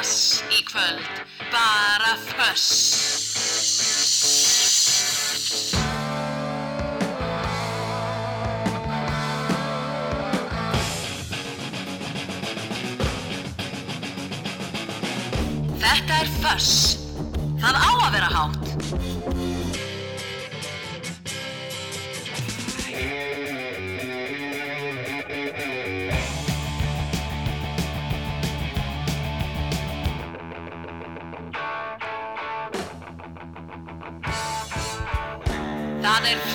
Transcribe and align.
dass 0.00 0.42
í 0.48 0.62
kvöld, 0.64 1.04
bara 1.52 2.14
föss. 2.32 2.68
Þetta 15.80 16.16
er 16.16 16.32
föss. 16.40 16.72
Það 17.60 17.76
á 17.76 17.90
að 17.92 18.12
vera 18.16 18.32
hátt. 18.38 19.19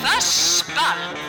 Það 0.05 0.99
er 1.01 1.24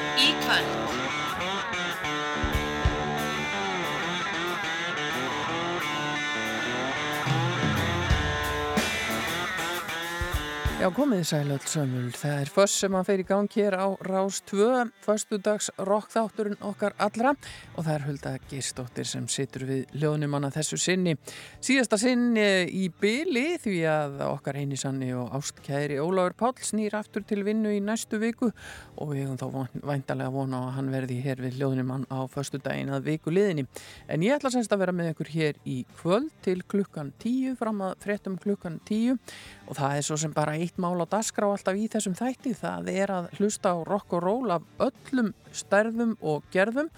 Já, 10.87 10.93
komið 10.95 11.23
sæl 11.27 11.49
öll 11.51 11.65
sömul. 11.67 12.11
Það 12.15 12.41
er 12.45 12.51
föss 12.55 12.75
sem 12.79 12.95
að 12.95 13.09
fer 13.09 13.19
í 13.19 13.25
gang 13.27 13.49
hér 13.51 13.75
á 13.75 13.99
Rás 14.07 14.37
2, 14.47 14.85
föstudags 15.03 15.67
rockþátturinn 15.83 16.61
okkar 16.63 16.95
allra 17.03 17.33
og 17.75 17.81
það 17.81 17.91
er 17.97 18.05
Hulda 18.05 18.35
Geistóttir 18.47 19.09
sem 19.11 19.25
situr 19.27 19.65
við 19.67 19.97
ljóðnumanna 19.99 20.53
þessu 20.55 20.79
sinni. 20.79 21.17
Síðasta 21.59 21.99
sinni 21.99 22.45
í 22.71 22.85
byli 23.03 23.57
því 23.65 23.81
að 23.91 24.23
okkar 24.29 24.61
einisanni 24.61 25.09
og 25.19 25.35
ástkæri 25.35 25.97
Ólafur 25.99 26.37
Páll 26.39 26.63
snýr 26.69 26.95
aftur 27.01 27.27
til 27.27 27.41
vinnu 27.43 27.75
í 27.75 27.83
næstu 27.83 28.23
viku 28.23 28.53
og 28.95 29.11
við 29.11 29.25
hefum 29.25 29.43
þá 29.43 29.83
væntalega 29.91 30.31
vona 30.37 30.63
að 30.69 30.79
hann 30.79 30.95
verði 30.95 31.19
hér 31.27 31.43
við 31.49 31.59
ljóðnumann 31.65 32.07
á 32.15 32.31
föstudaginn 32.31 32.95
að 32.95 33.11
viku 33.11 33.35
liðinni. 33.35 33.67
En 34.07 34.23
ég 34.23 34.39
ætla 34.39 34.55
semst 34.55 34.71
að 34.71 34.85
vera 34.85 34.95
með 34.95 35.17
ykkur 35.17 35.35
hér 35.35 35.61
í 35.67 35.81
kvöld 35.99 36.31
til 36.47 36.61
klukkan 36.63 37.11
10 37.19 37.59
fram 37.59 37.83
að 37.91 37.99
fréttum 38.07 38.39
klukkan 38.39 38.79
10 38.87 39.19
og 39.67 39.79
það 39.79 39.99
er 39.99 40.07
svo 40.07 40.19
sem 40.21 40.35
bara 40.35 40.57
eitt 40.59 40.79
mál 40.83 40.97
á 41.03 41.07
dasgrá 41.11 41.49
alltaf 41.51 41.79
í 41.79 41.89
þessum 41.91 42.17
þætti. 42.19 42.55
Það 42.59 42.91
er 42.93 43.13
að 43.15 43.29
hlusta 43.39 43.75
á 43.75 43.77
rock 43.87 44.15
og 44.17 44.23
roll 44.25 44.55
af 44.55 44.67
öllum 44.83 45.33
stærðum 45.55 46.15
og 46.23 46.47
gerðum. 46.55 46.93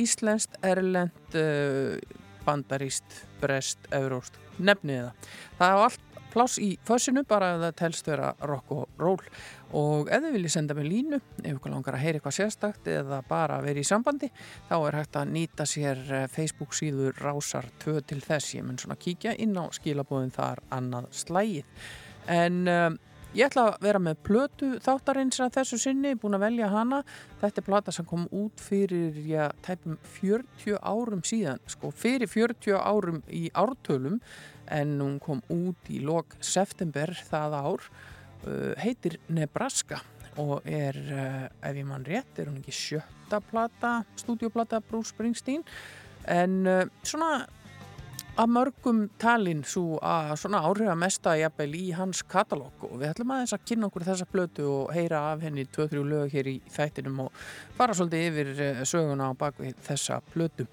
Íslenskt, 0.00 0.56
Erlend 0.64 1.38
uh, 1.38 2.00
bandaríst, 2.44 3.22
brest, 3.42 3.86
euróst 3.94 4.40
nefnið 4.58 5.08
það. 5.08 5.30
Er 5.64 5.84
allt 5.84 6.10
pláss 6.34 6.58
í 6.58 6.72
fössinu 6.86 7.22
bara 7.28 7.52
ef 7.54 7.60
það 7.62 7.76
telst 7.78 8.08
vera 8.10 8.30
rock 8.48 8.72
og 8.74 9.00
roll. 9.00 9.28
Og 9.74 10.10
ef 10.12 10.22
þið 10.22 10.36
viljið 10.36 10.54
senda 10.54 10.76
mig 10.76 10.88
línu 10.88 11.18
ef 11.20 11.50
ykkur 11.52 11.72
langar 11.72 11.96
að 11.96 12.04
heyra 12.04 12.18
eitthvað 12.20 12.36
sérstakt 12.38 12.88
eða 12.90 13.20
bara 13.28 13.60
vera 13.62 13.82
í 13.82 13.86
sambandi 13.86 14.30
þá 14.68 14.74
er 14.76 14.98
hægt 15.00 15.18
að 15.18 15.34
nýta 15.34 15.66
sér 15.66 16.02
eh, 16.10 16.26
Facebook 16.30 16.74
síður 16.74 17.14
rásar 17.22 17.68
2 17.84 18.00
til 18.10 18.20
þess. 18.22 18.54
Ég 18.58 18.66
mun 18.66 18.80
svona 18.80 18.98
kíkja 18.98 19.36
inn 19.38 19.54
á 19.58 19.66
skilabóðin 19.74 20.34
þar 20.34 20.62
annað 20.74 21.10
slægið 21.14 21.86
en 22.30 22.62
um, 22.70 22.96
ég 23.34 23.48
ætla 23.48 23.66
að 23.72 23.84
vera 23.84 24.00
með 24.02 24.20
plötu 24.26 24.70
þáttarins 24.84 25.40
að 25.42 25.58
þessu 25.58 25.80
sinni, 25.82 26.14
búin 26.18 26.38
að 26.38 26.46
velja 26.46 26.70
hana. 26.72 27.02
Þetta 27.42 27.60
er 27.60 27.66
plata 27.68 27.94
sem 27.94 28.06
kom 28.08 28.26
út 28.34 28.62
fyrir 28.62 29.18
já, 29.26 29.48
tæpum 29.66 29.98
40 30.20 30.78
árum 30.80 31.24
síðan 31.26 31.62
sko 31.70 31.90
fyrir 31.94 32.30
40 32.30 32.78
árum 32.78 33.22
í 33.28 33.48
ártölum 33.54 34.20
en 34.72 34.98
hún 35.00 35.18
kom 35.20 35.42
út 35.52 35.90
í 35.92 36.00
lok 36.04 36.36
september 36.40 37.12
það 37.28 37.56
ár 37.58 37.82
uh, 37.84 38.72
heitir 38.80 39.18
Nebraska 39.28 40.00
og 40.40 40.64
er, 40.66 40.96
uh, 41.14 41.44
ef 41.62 41.76
ég 41.76 41.86
mann 41.86 42.06
rétt 42.06 42.40
er 42.40 42.48
hún 42.50 42.62
ekki 42.62 42.74
sjötta 42.74 43.42
plata 43.44 43.98
stúdioplata 44.18 44.80
Bruce 44.82 45.12
Springsteen? 45.12 45.66
En 46.30 46.64
uh, 46.64 46.82
svona 47.04 47.44
að 48.34 48.50
mörgum 48.50 49.00
talin 49.22 49.60
svo 49.66 50.00
að 50.02 50.32
svona 50.40 50.64
áhrifa 50.66 50.96
mesta 50.98 51.36
jafnvel 51.38 51.68
í 51.78 51.84
hans 51.94 52.24
katalóg. 52.26 52.82
Og 52.88 52.96
við 52.98 53.12
ætlum 53.12 53.32
aðeins 53.34 53.54
að 53.54 53.66
kynna 53.70 53.88
okkur 53.90 54.06
þessa 54.08 54.26
blötu 54.30 54.66
og 54.66 54.92
heyra 54.94 55.20
af 55.30 55.44
henni 55.46 55.66
2-3 55.76 56.02
lög 56.08 56.34
hér 56.34 56.50
í 56.50 56.56
þættinum 56.74 57.20
og 57.26 57.44
fara 57.78 57.94
svolítið 57.94 58.26
yfir 58.30 58.62
eh, 58.64 58.80
söguna 58.90 59.30
á 59.30 59.32
bakvið 59.38 59.78
þessa 59.86 60.18
blötu. 60.32 60.66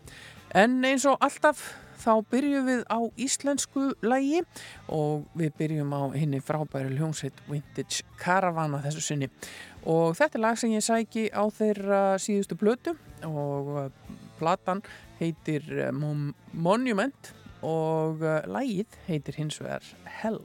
En 0.57 0.79
eins 0.87 1.05
og 1.07 1.21
alltaf 1.21 1.61
þá 2.01 2.15
byrjum 2.31 2.65
við 2.65 2.81
á 2.89 2.99
íslensku 3.21 3.83
lægi 4.01 4.41
og 4.89 5.27
við 5.37 5.53
byrjum 5.59 5.93
á 5.93 6.01
henni 6.17 6.39
frábæri 6.41 6.95
hljómsveit 6.95 7.43
Vintage 7.45 8.01
Caravana 8.17 8.81
þessu 8.81 9.03
sinni. 9.05 9.29
Og 9.85 10.17
þetta 10.17 10.39
er 10.39 10.43
lag 10.47 10.57
sem 10.57 10.73
ég 10.73 10.85
sæki 10.85 11.27
á 11.29 11.45
þeirra 11.53 12.01
síðustu 12.21 12.57
blötu 12.57 12.95
og 13.29 13.69
eh, 13.83 14.17
platan 14.41 14.81
heitir 15.21 15.69
eh, 15.77 15.93
Monument 15.93 17.31
og 17.61 18.21
uh, 18.21 18.41
lægið 18.49 18.99
heitir 19.07 19.37
hins 19.37 19.61
vegar 19.61 19.85
Hell 20.21 20.41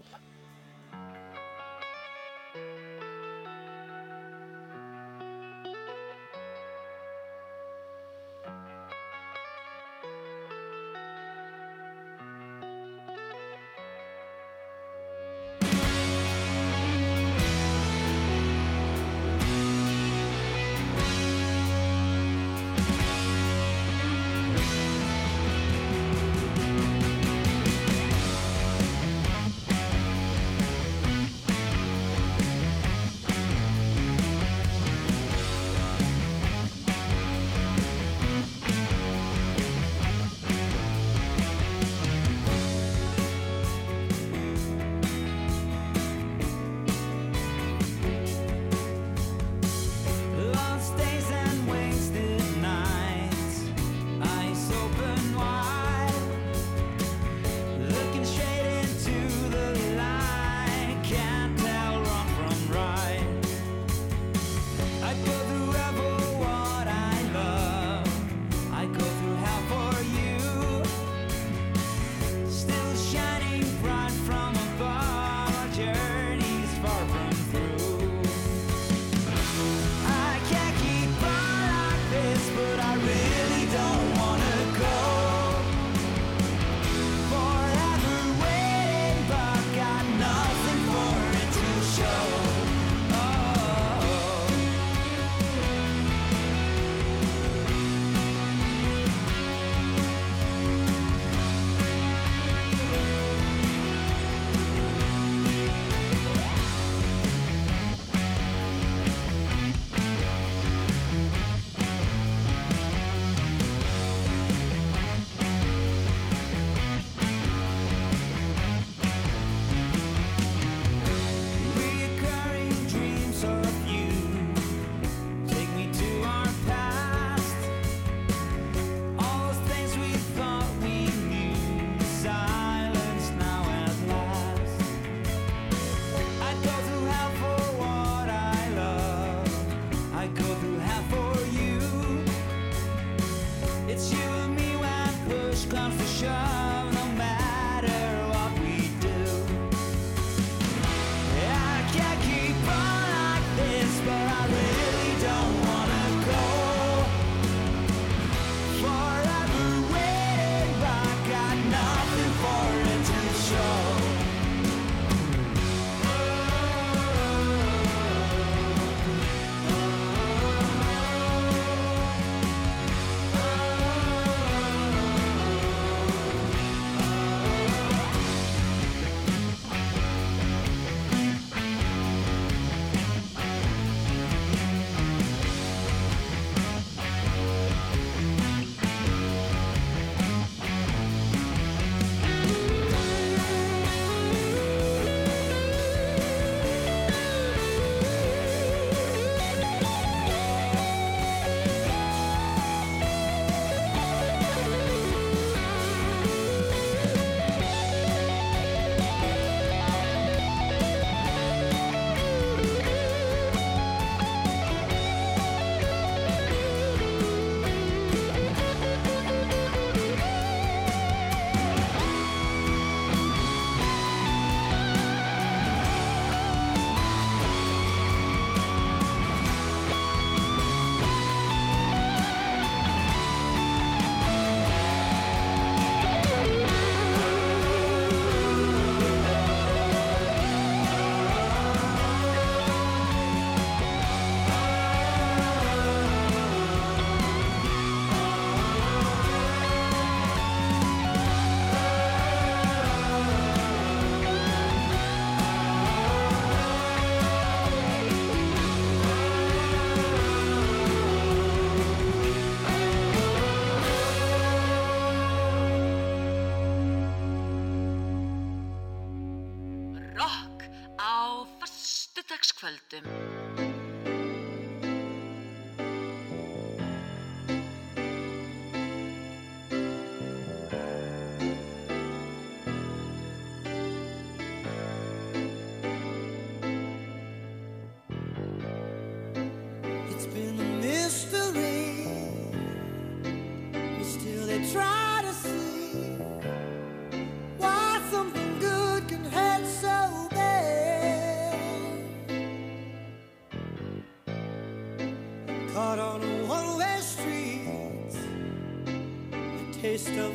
taste 309.87 310.19
of 310.19 310.33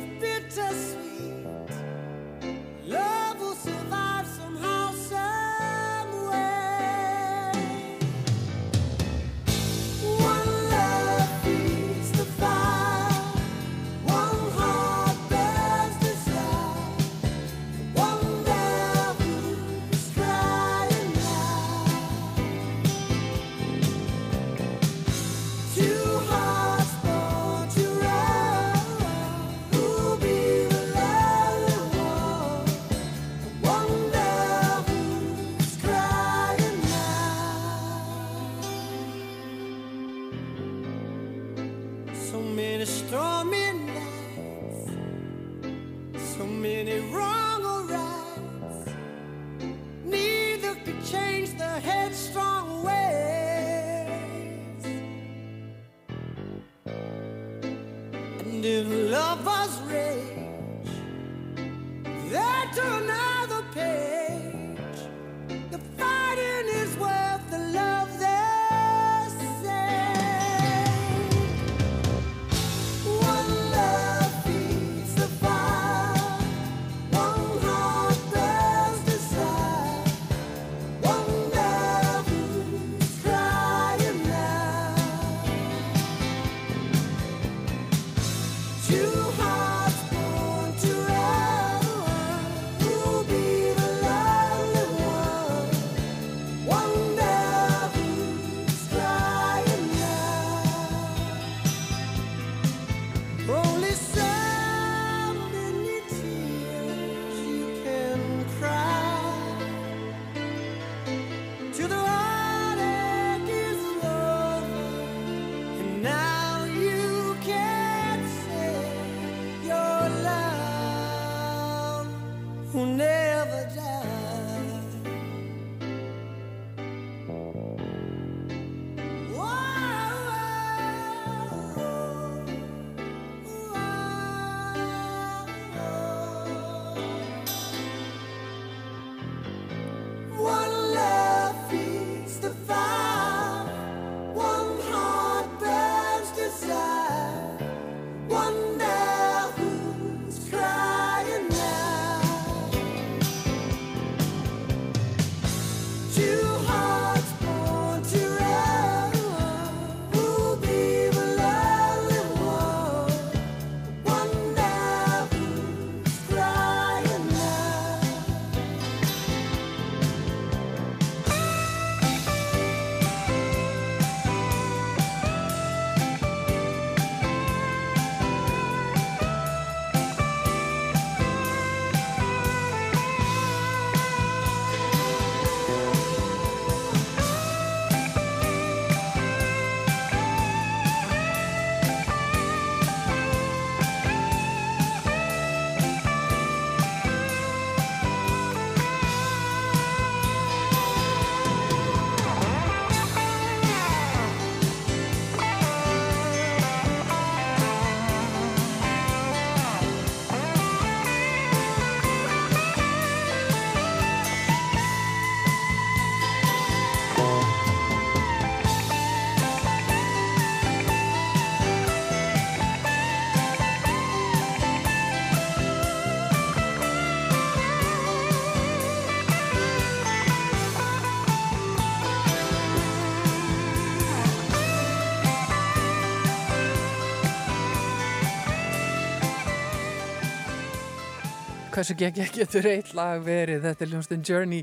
hversu 241.82 241.94
ekki 242.06 242.24
getur 242.36 242.66
eitt 242.70 242.92
lag 242.94 243.24
verið. 243.26 243.64
Þetta 243.64 243.82
er 243.82 243.90
hljómsdyn 243.90 244.20
Journey 244.26 244.60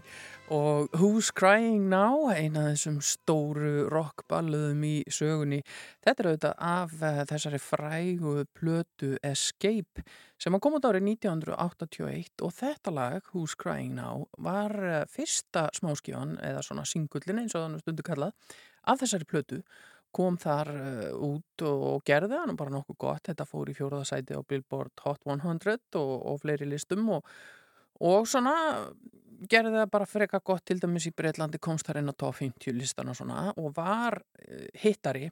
og 0.55 0.93
Who's 0.95 1.33
Crying 1.35 1.89
Now 1.91 2.29
eina 2.31 2.69
af 2.69 2.77
þessum 2.77 3.01
stóru 3.03 3.89
rockballuðum 3.91 4.85
í 4.87 4.93
sögunni. 5.11 5.59
Þetta 6.05 6.23
er 6.23 6.29
auðvitað 6.29 6.55
af 6.69 6.93
uh, 7.01 7.19
þessari 7.27 7.59
frægu 7.59 8.35
plötu 8.55 9.11
Escape 9.25 10.05
sem 10.39 10.55
að 10.55 10.63
koma 10.63 10.79
út 10.79 10.87
árið 10.87 11.09
1981 11.09 12.45
og 12.47 12.55
þetta 12.55 12.95
lag 12.95 13.31
Who's 13.33 13.57
Crying 13.59 13.97
Now 13.99 14.29
var 14.39 14.77
uh, 14.79 15.03
fyrsta 15.11 15.67
smáskíðan 15.75 16.37
eða 16.39 16.63
svona 16.63 16.87
singullin 16.87 17.43
eins 17.43 17.57
og 17.57 17.65
þannig 17.65 17.83
stundu 17.83 18.07
kallað 18.07 18.55
af 18.87 19.03
þessari 19.03 19.27
plötu 19.27 19.63
kom 20.15 20.37
þar 20.41 20.71
uh, 20.73 21.29
út 21.29 21.65
og 21.67 22.03
gerði 22.07 22.39
hann 22.41 22.57
bara 22.59 22.73
nokkuð 22.73 22.99
gott, 23.05 23.23
þetta 23.29 23.47
fór 23.47 23.71
í 23.71 23.77
fjóruðasæti 23.77 24.37
á 24.37 24.41
Billboard 24.47 25.05
Hot 25.05 25.25
100 25.27 25.77
og, 25.99 26.13
og 26.31 26.41
fleiri 26.43 26.69
listum 26.69 27.09
og, 27.17 27.33
og 28.05 28.27
svona 28.29 28.55
gerði 29.49 29.77
það 29.77 29.91
bara 29.93 30.09
freka 30.09 30.41
gott 30.45 30.65
til 30.67 30.79
dæmis 30.81 31.07
í 31.07 31.15
Breitlandi 31.15 31.61
komst 31.63 31.87
þar 31.87 32.01
inn 32.01 32.11
á 32.11 32.15
top 32.17 32.39
50 32.41 32.75
listan 32.75 33.11
og 33.11 33.19
svona 33.19 33.49
og 33.55 33.73
var 33.77 34.19
uh, 34.19 34.65
hittari 34.83 35.29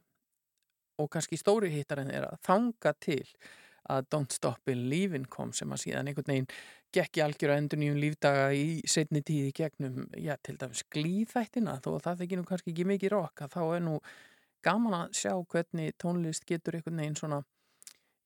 og 0.98 1.10
kannski 1.12 1.38
stóri 1.38 1.70
hittarinn 1.72 2.10
er 2.10 2.26
að 2.26 2.38
þanga 2.48 2.94
til 2.98 3.22
að 3.88 4.08
Don't 4.12 4.34
Stop 4.34 4.66
Believin' 4.68 5.28
kom 5.32 5.52
sem 5.56 5.70
að 5.72 5.84
síðan 5.84 6.10
einhvern 6.10 6.32
veginn 6.32 6.50
gekk 6.94 7.20
í 7.20 7.22
algjör 7.24 7.52
að 7.54 7.62
endur 7.62 7.80
nýjum 7.80 8.00
lífdaga 8.02 8.48
í 8.56 8.80
setni 8.88 9.22
tíði 9.24 9.52
gegnum, 9.56 10.06
já, 10.16 10.34
til 10.44 10.56
dæmis 10.60 10.84
glýðættina 10.92 11.78
þó 11.84 11.94
að 11.94 12.02
það 12.06 12.22
þekki 12.22 12.38
nú 12.38 12.48
kannski 12.48 12.74
ekki 12.74 12.88
mikið 12.88 13.14
rokk 13.14 13.44
að 13.44 13.54
þá 13.56 13.62
er 13.64 13.84
nú 13.84 13.96
gaman 14.64 14.98
að 15.02 15.14
sjá 15.20 15.32
hvernig 15.52 15.94
tónlist 16.00 16.46
getur 16.48 16.78
einhvern 16.78 17.02
veginn 17.02 17.18
svona 17.18 17.42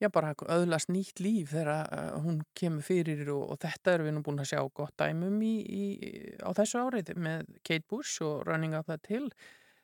já 0.03 0.11
bara 0.11 0.35
öðlast 0.51 0.91
nýtt 0.91 1.23
líf 1.23 1.53
þegar 1.55 1.87
uh, 1.87 2.21
hún 2.25 2.43
kemur 2.59 2.85
fyrir 2.87 3.29
og, 3.33 3.45
og 3.55 3.63
þetta 3.63 3.97
erum 3.97 4.09
við 4.09 4.17
nú 4.17 4.27
búin 4.27 4.43
að 4.43 4.53
sjá 4.53 4.63
gott 4.75 4.95
dæmum 4.99 5.41
í, 5.47 5.55
í, 5.63 5.83
á 6.43 6.51
þessu 6.59 6.83
árið 6.83 7.13
með 7.23 7.51
Kate 7.63 7.87
Bush 7.91 8.23
og 8.27 8.47
Running 8.49 8.77
Up 8.79 8.91
That 8.91 9.11
Hill. 9.13 9.29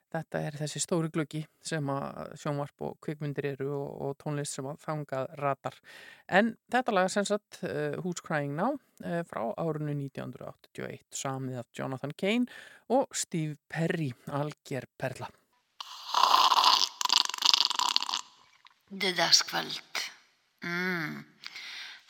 Þetta 0.09 0.41
er 0.41 0.55
þessi 0.57 0.81
stóri 0.81 1.11
glöggi 1.13 1.43
sem 1.61 1.91
að 1.93 2.31
sjónvarp 2.41 2.85
og 2.87 2.95
kvikmyndir 3.05 3.51
eru 3.51 3.69
og, 3.77 3.89
og 4.07 4.15
tónlist 4.23 4.57
sem 4.57 4.67
að 4.71 4.79
fangað 4.81 5.29
ratar. 5.37 5.77
En 6.33 6.55
þetta 6.73 6.95
laga 6.97 7.13
sem 7.13 7.27
sagt 7.29 7.61
uh, 7.69 7.99
Who's 8.01 8.25
Crying 8.25 8.57
Now 8.57 8.79
uh, 9.05 9.21
frá 9.29 9.43
árunnu 9.61 9.93
1981 10.09 11.05
samið 11.13 11.61
af 11.61 11.69
Jonathan 11.77 12.17
Kane 12.17 12.49
og 12.89 13.13
Steve 13.13 13.61
Perry 13.69 14.15
alger 14.33 14.89
perla 14.97 15.29
Döðaskvöld. 18.89 19.99
Mm, 20.65 21.21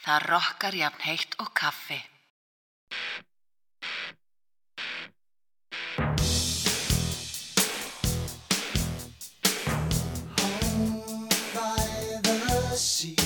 það 0.04 0.26
rokkar 0.30 0.76
jafn 0.78 1.02
heitt 1.02 1.34
og 1.42 1.50
kaffi. 1.50 1.98
Home 10.38 11.28
by 11.50 12.22
the 12.22 12.76
sea, 12.76 13.17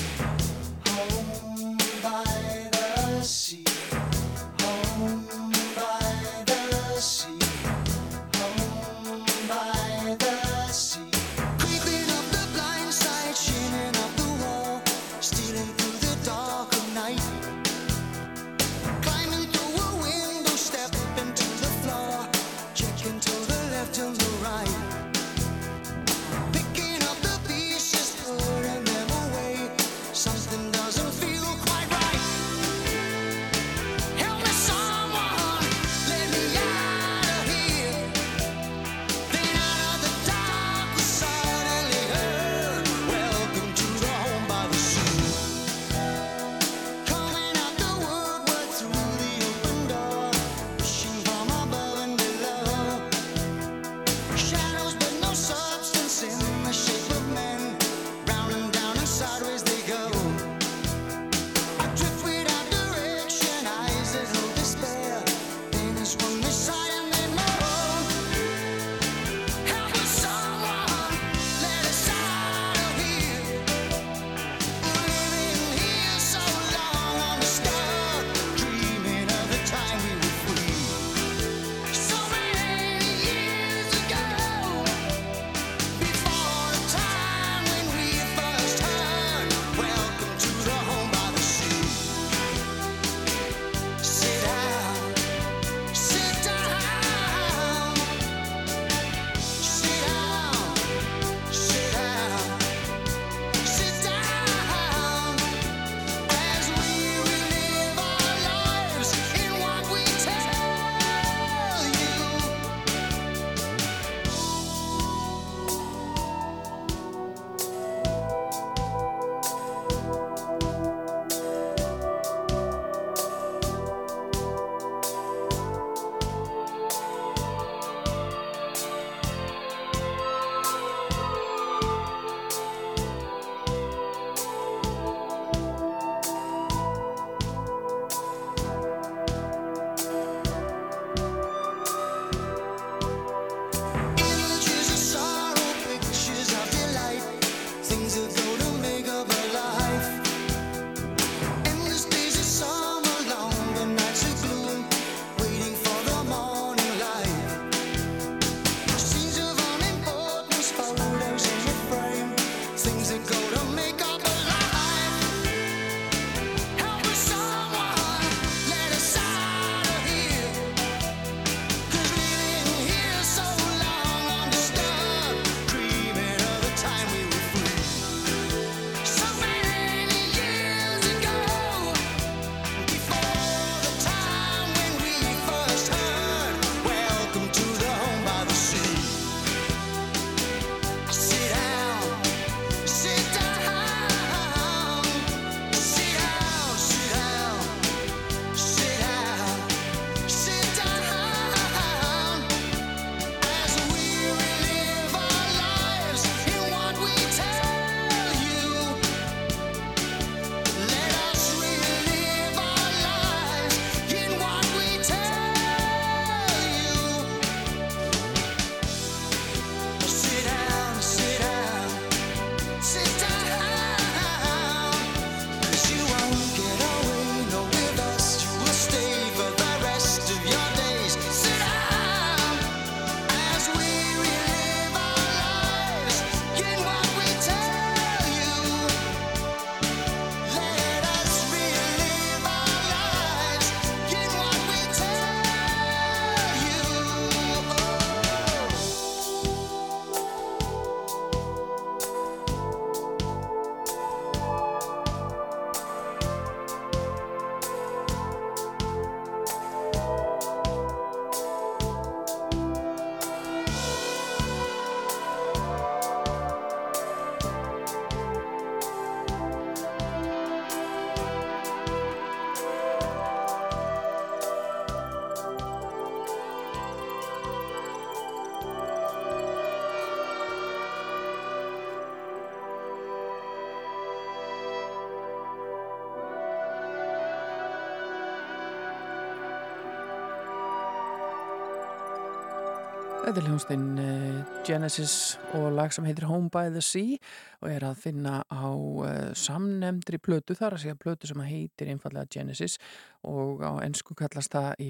Þetta 293.23 293.39
er 293.39 293.45
hljónstinn 293.47 293.83
uh, 294.03 294.39
Genesis 294.67 295.13
og 295.55 295.69
lag 295.77 295.93
sem 295.95 296.03
heitir 296.03 296.25
Home 296.27 296.49
by 296.51 296.67
the 296.73 296.81
Sea 296.83 297.15
og 297.63 297.69
er 297.71 297.85
að 297.87 298.01
finna 298.03 298.41
á 298.51 298.67
uh, 298.67 299.29
samnemndri 299.31 300.17
plötu 300.19 300.57
þar 300.59 300.75
að 300.75 300.81
segja 300.83 300.97
plötu 300.99 301.29
sem 301.29 301.39
heitir 301.47 301.93
einfallega 301.93 302.27
Genesis 302.35 302.75
og 303.23 303.63
á 303.63 303.79
ennsku 303.85 304.11
kallast 304.19 304.51
það 304.51 304.83
í, 304.83 304.87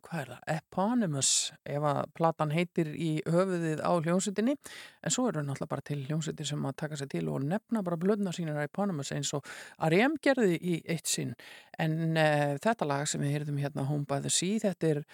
hvað 0.00 0.22
er 0.22 0.30
það, 0.32 0.46
Eponymous 0.54 1.32
ef 1.74 1.86
að 1.90 2.00
platan 2.16 2.54
heitir 2.54 2.94
í 2.96 3.10
höfuðið 3.28 3.82
á 3.84 3.92
hljónsettinni 3.92 4.54
en 4.56 5.12
svo 5.12 5.26
eru 5.28 5.42
náttúrulega 5.44 5.72
bara 5.74 5.84
til 5.90 5.98
hljónsettir 6.06 6.48
sem 6.48 6.64
að 6.64 6.78
taka 6.80 6.96
sig 6.96 7.10
til 7.12 7.26
og 7.28 7.44
nefna 7.44 7.82
bara 7.84 7.98
blöðna 8.00 8.32
sínir 8.32 8.56
Eponymous 8.62 9.12
eins 9.12 9.34
og 9.36 9.44
R.E.M. 9.90 10.16
gerði 10.24 10.56
í 10.56 10.80
eitt 10.96 11.12
sinn 11.12 11.36
en 11.76 12.16
uh, 12.16 12.56
þetta 12.56 12.88
lag 12.88 13.04
sem 13.04 13.20
við 13.20 13.36
heyrðum 13.36 13.60
hérna 13.60 13.84
Home 13.92 14.08
by 14.08 14.24
the 14.24 14.32
Sea 14.32 14.64
þetta 14.64 14.94
er 14.94 15.04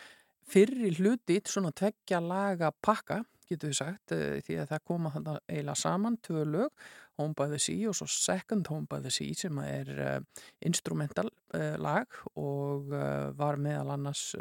fyrri 0.50 0.92
hluti, 0.96 1.40
svona 1.46 1.72
tveggja 1.76 2.20
laga 2.22 2.70
pakka, 2.70 3.22
getur 3.46 3.70
við 3.70 3.78
sagt, 3.78 4.14
eh, 4.14 4.38
því 4.44 4.60
að 4.62 4.70
það 4.72 4.86
koma 4.90 5.12
þarna 5.14 5.34
eiginlega 5.46 5.82
saman, 5.82 6.18
tvö 6.22 6.46
lög, 6.46 6.86
Home 7.16 7.32
by 7.32 7.46
the 7.48 7.58
Sea 7.58 7.88
og 7.88 7.96
svo 7.96 8.06
Second 8.12 8.68
Home 8.68 8.86
by 8.90 9.00
the 9.00 9.10
Sea 9.10 9.32
sem 9.34 9.58
er 9.62 9.90
uh, 9.96 10.42
instrumental 10.68 11.30
uh, 11.56 11.76
lag 11.80 12.12
og 12.36 12.90
uh, 12.92 13.32
var 13.38 13.56
meðal 13.56 13.94
annars 13.94 14.34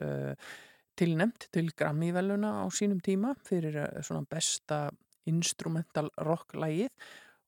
tilnemt 1.00 1.48
til 1.52 1.72
Grammy-veluna 1.76 2.52
á 2.64 2.66
sínum 2.72 3.00
tíma 3.04 3.34
fyrir 3.48 3.78
svona 4.04 4.28
besta 4.28 4.90
instrumental 5.28 6.10
rock-lægið 6.24 6.92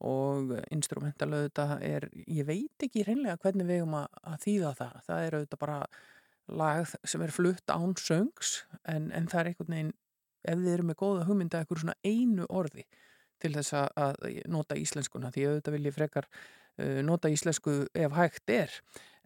og 0.08 0.52
instrumental 0.72 1.30
auðvitað 1.34 1.74
er, 1.84 2.08
ég 2.28 2.48
veit 2.48 2.88
ekki 2.88 3.06
reynlega 3.08 3.40
hvernig 3.42 3.68
við 3.70 3.82
erum 3.82 3.96
að 4.00 4.36
þýða 4.44 4.74
það, 4.80 4.98
það 5.08 5.24
er 5.24 5.38
auðvitað 5.38 5.62
bara 5.64 5.80
lag 6.48 6.88
sem 7.04 7.24
er 7.24 7.34
flutt 7.36 7.74
án 7.74 7.96
söngs 8.00 8.62
en, 8.88 9.12
en 9.12 9.28
það 9.28 9.40
er 9.40 9.52
einhvern 9.52 9.74
veginn 9.76 9.96
ef 10.48 10.62
þið 10.62 10.74
eru 10.74 10.88
með 10.88 11.00
góða 11.02 11.28
hugmynda 11.28 11.62
eitthvað 11.62 11.84
svona 11.84 11.98
einu 12.08 12.48
orði 12.50 12.86
til 13.42 13.54
þess 13.54 13.76
að 13.78 14.24
nota 14.50 14.78
íslenskuna 14.80 15.32
því 15.34 15.50
auðvitað 15.50 15.78
vil 15.78 15.90
ég 15.90 15.96
frekar 15.96 16.28
uh, 16.82 17.04
nota 17.06 17.30
íslensku 17.32 17.84
ef 17.94 18.18
hægt 18.18 18.54
er. 18.54 18.74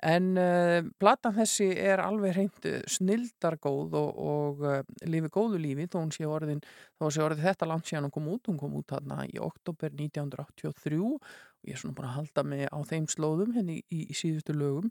En 0.01 0.31
uh, 0.39 0.81
platan 0.99 1.36
þessi 1.36 1.69
er 1.77 2.01
alveg 2.01 2.36
hreint 2.36 2.67
snildargóð 2.89 3.95
og, 3.99 4.21
og 4.25 4.65
uh, 4.65 4.81
lifi 5.05 5.29
góðu 5.31 5.62
lífi 5.62 5.88
þó 5.91 5.99
hún 6.01 6.13
sé 6.15 6.27
orðin 6.27 6.63
þó 6.97 7.07
sé 7.13 7.23
orðin 7.23 7.45
þetta 7.45 7.69
land 7.69 7.88
síðan 7.88 8.10
hún 8.10 8.15
kom 8.17 8.29
út. 8.34 8.49
Hún 8.49 8.60
kom 8.62 8.77
út 8.79 8.95
hérna 8.95 9.21
í 9.29 9.38
oktober 9.39 9.93
1983 9.93 11.01
og 11.05 11.31
ég 11.67 11.75
er 11.75 11.84
svona 11.84 11.97
búin 11.97 12.10
að 12.10 12.17
halda 12.17 12.47
mig 12.49 12.65
á 12.67 12.79
þeim 12.89 13.10
slóðum 13.12 13.53
henni 13.60 13.81
í, 13.81 13.84
í, 13.93 14.05
í 14.10 14.17
síðustu 14.17 14.57
lögum. 14.57 14.89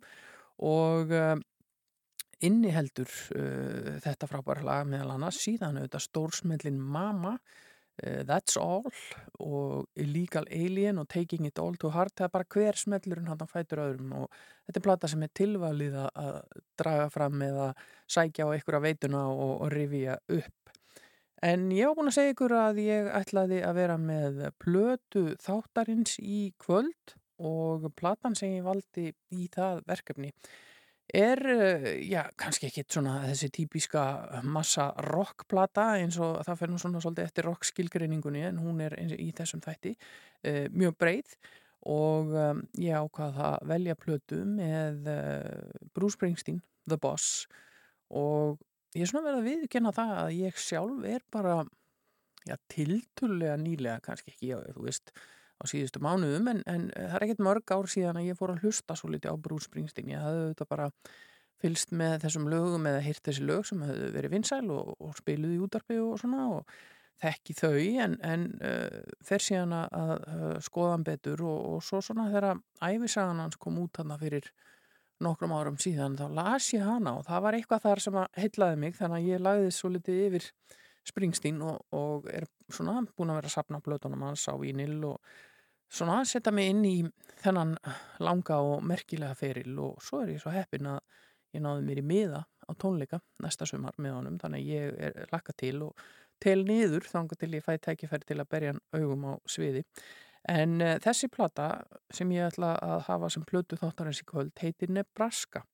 Og 0.62 1.10
uh, 1.10 1.34
inniheldur 2.46 3.10
uh, 3.36 3.96
þetta 4.04 4.28
frábæra 4.30 4.64
lag 4.66 4.86
meðal 4.88 5.16
annars. 5.16 5.40
Síðan 5.44 5.80
auðvitað 5.80 6.06
stórsmellin 6.06 6.78
Mama 6.80 7.34
uh, 7.36 8.22
That's 8.28 8.56
All 8.60 8.88
og 9.40 9.90
Illegal 10.00 10.46
Alien 10.48 11.00
og 11.02 11.08
Taking 11.12 11.48
It 11.48 11.60
All 11.62 11.76
to 11.80 11.92
Heart. 11.94 12.16
Það 12.18 12.28
er 12.28 12.34
bara 12.38 12.50
hver 12.56 12.80
smellurinn 12.80 13.28
hann 13.30 13.50
fætur 13.50 13.84
öðrum 13.84 14.16
og 14.22 14.40
þetta 14.66 14.80
er 14.80 14.86
plata 14.88 15.10
sem 15.12 15.26
er 15.26 15.34
tilvalið 15.36 16.00
að 16.06 16.40
draga 16.80 17.10
fram 17.12 17.44
eða 17.44 17.68
sækja 18.10 18.48
á 18.48 18.52
einhverja 18.54 18.84
veituna 18.88 19.26
og, 19.32 19.54
og 19.66 19.72
rifja 19.74 20.18
upp. 20.28 20.56
En 21.40 21.70
ég 21.72 21.88
á 21.88 21.96
búin 21.96 22.10
að 22.10 22.18
segja 22.18 22.34
ykkur 22.34 22.52
að 22.52 22.82
ég 22.84 23.06
ætlaði 23.16 23.62
að 23.64 23.78
vera 23.78 23.96
með 24.00 24.42
plötu 24.60 25.22
þáttarins 25.40 26.18
í 26.20 26.50
kvöld 26.60 27.14
og 27.40 27.86
platan 27.96 28.36
sem 28.36 28.58
ég 28.58 28.66
valdi 28.66 29.06
í 29.32 29.46
það 29.52 29.80
verkefni 29.88 30.34
er, 31.14 31.40
eh, 31.46 31.86
já, 32.10 32.22
kannski 32.36 32.68
ekki 32.68 32.84
svona 32.88 33.20
þessi 33.26 33.50
típiska 33.54 34.02
massa 34.44 34.90
rockplata 35.06 35.94
eins 36.00 36.18
og 36.22 36.40
það 36.46 36.60
fer 36.60 36.72
nú 36.72 36.78
svona 36.80 37.02
svolítið 37.02 37.28
eftir 37.28 37.48
rockskilgreiningunni 37.48 38.44
en 38.48 38.60
hún 38.62 38.80
er 38.84 38.96
í 38.98 39.30
þessum 39.36 39.62
þætti 39.64 39.94
uh, 39.96 40.66
mjög 40.72 40.96
breið 41.00 41.34
og 41.90 42.34
um, 42.36 42.62
ég 42.76 42.96
ákvaða 42.96 43.54
að 43.54 43.68
velja 43.72 43.96
plötu 43.96 44.40
með 44.44 45.08
uh, 45.08 45.90
Bruce 45.96 46.18
Springsteen, 46.18 46.60
The 46.88 46.98
Boss. 47.00 47.46
Og 48.12 48.60
ég 48.94 49.06
er 49.06 49.10
svona 49.10 49.30
verið 49.30 49.40
að 49.40 49.48
viðkynna 49.48 49.94
það 49.96 50.14
að 50.18 50.32
ég 50.36 50.60
sjálf 50.60 51.06
er 51.08 51.24
bara 51.32 51.60
já, 52.44 52.56
tilturlega 52.72 53.56
nýlega 53.60 54.00
kannski 54.04 54.34
ekki, 54.34 54.52
já, 54.52 54.58
þú 54.74 54.86
veist 54.88 55.14
á 55.60 55.64
síðustu 55.68 56.00
mánuðum 56.02 56.48
en, 56.54 56.62
en 56.66 56.86
það 56.94 57.16
er 57.18 57.26
ekkert 57.26 57.42
mörg 57.44 57.74
ár 57.74 57.90
síðan 57.92 58.20
að 58.20 58.30
ég 58.30 58.38
fór 58.38 58.54
að 58.54 58.64
hlusta 58.64 58.96
svo 58.96 59.10
litið 59.12 59.34
á 59.36 59.42
Bruce 59.44 59.68
Springsteen. 59.68 60.12
Ég 60.14 60.24
hafði 60.24 60.46
auðvitað 60.46 60.70
bara 60.72 60.88
fylst 61.60 61.92
með 61.92 62.22
þessum 62.24 62.48
lögum 62.48 62.88
eða 62.88 63.02
hýrt 63.04 63.26
þessi 63.28 63.44
lög 63.44 63.66
sem 63.68 63.82
hefði 63.84 64.08
verið 64.14 64.34
vinsæl 64.36 64.64
og, 64.72 64.94
og 64.96 65.12
spiluði 65.18 65.58
í 65.58 65.62
útarpi 65.66 66.00
og 66.00 66.16
svona 66.22 66.46
og 66.54 66.80
þekki 67.20 67.56
þau 67.58 67.76
en, 68.06 68.16
en 68.24 68.46
uh, 68.64 69.00
fer 69.24 69.44
síðan 69.44 69.76
að 69.76 70.14
uh, 70.16 70.56
skoðan 70.64 71.04
betur 71.04 71.44
og, 71.44 71.58
og 71.74 71.84
svo 71.84 72.00
svona 72.04 72.30
þegar 72.30 72.62
æfisagan 72.80 73.42
hans 73.44 73.60
kom 73.60 73.76
út 73.82 74.00
hann 74.00 74.16
fyrir 74.20 74.48
nokkrum 75.20 75.52
árum 75.52 75.76
síðan 75.80 76.16
þá 76.16 76.26
las 76.32 76.70
ég 76.72 76.84
hana 76.86 77.18
og 77.18 77.26
það 77.28 77.44
var 77.44 77.58
eitthvað 77.58 77.84
þar 77.84 78.02
sem 78.06 78.18
að 78.22 78.40
heitlaði 78.40 78.80
mig 78.80 78.96
þannig 78.96 79.18
að 79.18 79.28
ég 79.28 79.44
lagði 79.44 79.74
svo 79.76 79.92
litið 79.92 80.22
yfir 80.30 80.48
Springsteen 81.10 81.60
og, 81.64 81.78
og 81.96 82.26
er 82.28 82.44
svona 82.72 83.00
búin 83.16 83.32
að 83.32 83.40
vera 83.40 83.50
að 83.50 83.54
sapna 83.56 83.80
blötunum 83.84 84.24
hans 84.24 84.46
á 84.48 84.54
vínil 84.60 84.98
og 85.08 85.20
svona 85.90 86.20
setja 86.28 86.52
mig 86.54 86.70
inn 86.70 86.84
í 86.86 86.96
þennan 87.42 87.74
langa 88.22 88.60
og 88.62 88.84
merkilega 88.86 89.34
feril 89.38 89.78
og 89.82 90.00
svo 90.04 90.22
er 90.24 90.34
ég 90.36 90.42
svo 90.42 90.52
heppin 90.54 90.88
að 90.92 91.00
ég 91.56 91.64
náði 91.64 91.86
mér 91.86 92.00
í 92.02 92.06
miða 92.06 92.42
á 92.46 92.72
tónleika 92.78 93.20
næsta 93.42 93.66
sumar 93.66 93.96
með 93.98 94.16
honum 94.18 94.40
þannig 94.40 94.62
að 94.62 94.74
ég 94.74 94.98
er 95.08 95.30
lakka 95.32 95.54
til 95.58 95.76
og 95.88 96.04
tel 96.40 96.62
niður 96.66 97.06
þannig 97.10 97.40
til 97.40 97.54
ég 97.56 97.64
fæ 97.66 97.72
tækifæri 97.82 98.28
til 98.28 98.38
að 98.40 98.50
berja 98.54 98.74
augum 98.96 99.26
á 99.28 99.32
sviði. 99.50 99.84
En 100.48 100.78
uh, 100.80 100.94
þessi 101.02 101.28
plata 101.28 101.66
sem 102.14 102.30
ég 102.32 102.48
ætla 102.48 102.76
að 102.80 103.02
hafa 103.10 103.28
sem 103.32 103.44
plötu 103.44 103.76
þáttarins 103.76 104.22
í 104.22 104.28
kvöld 104.28 104.54
heitir 104.62 104.92
Nebraska 104.94 105.66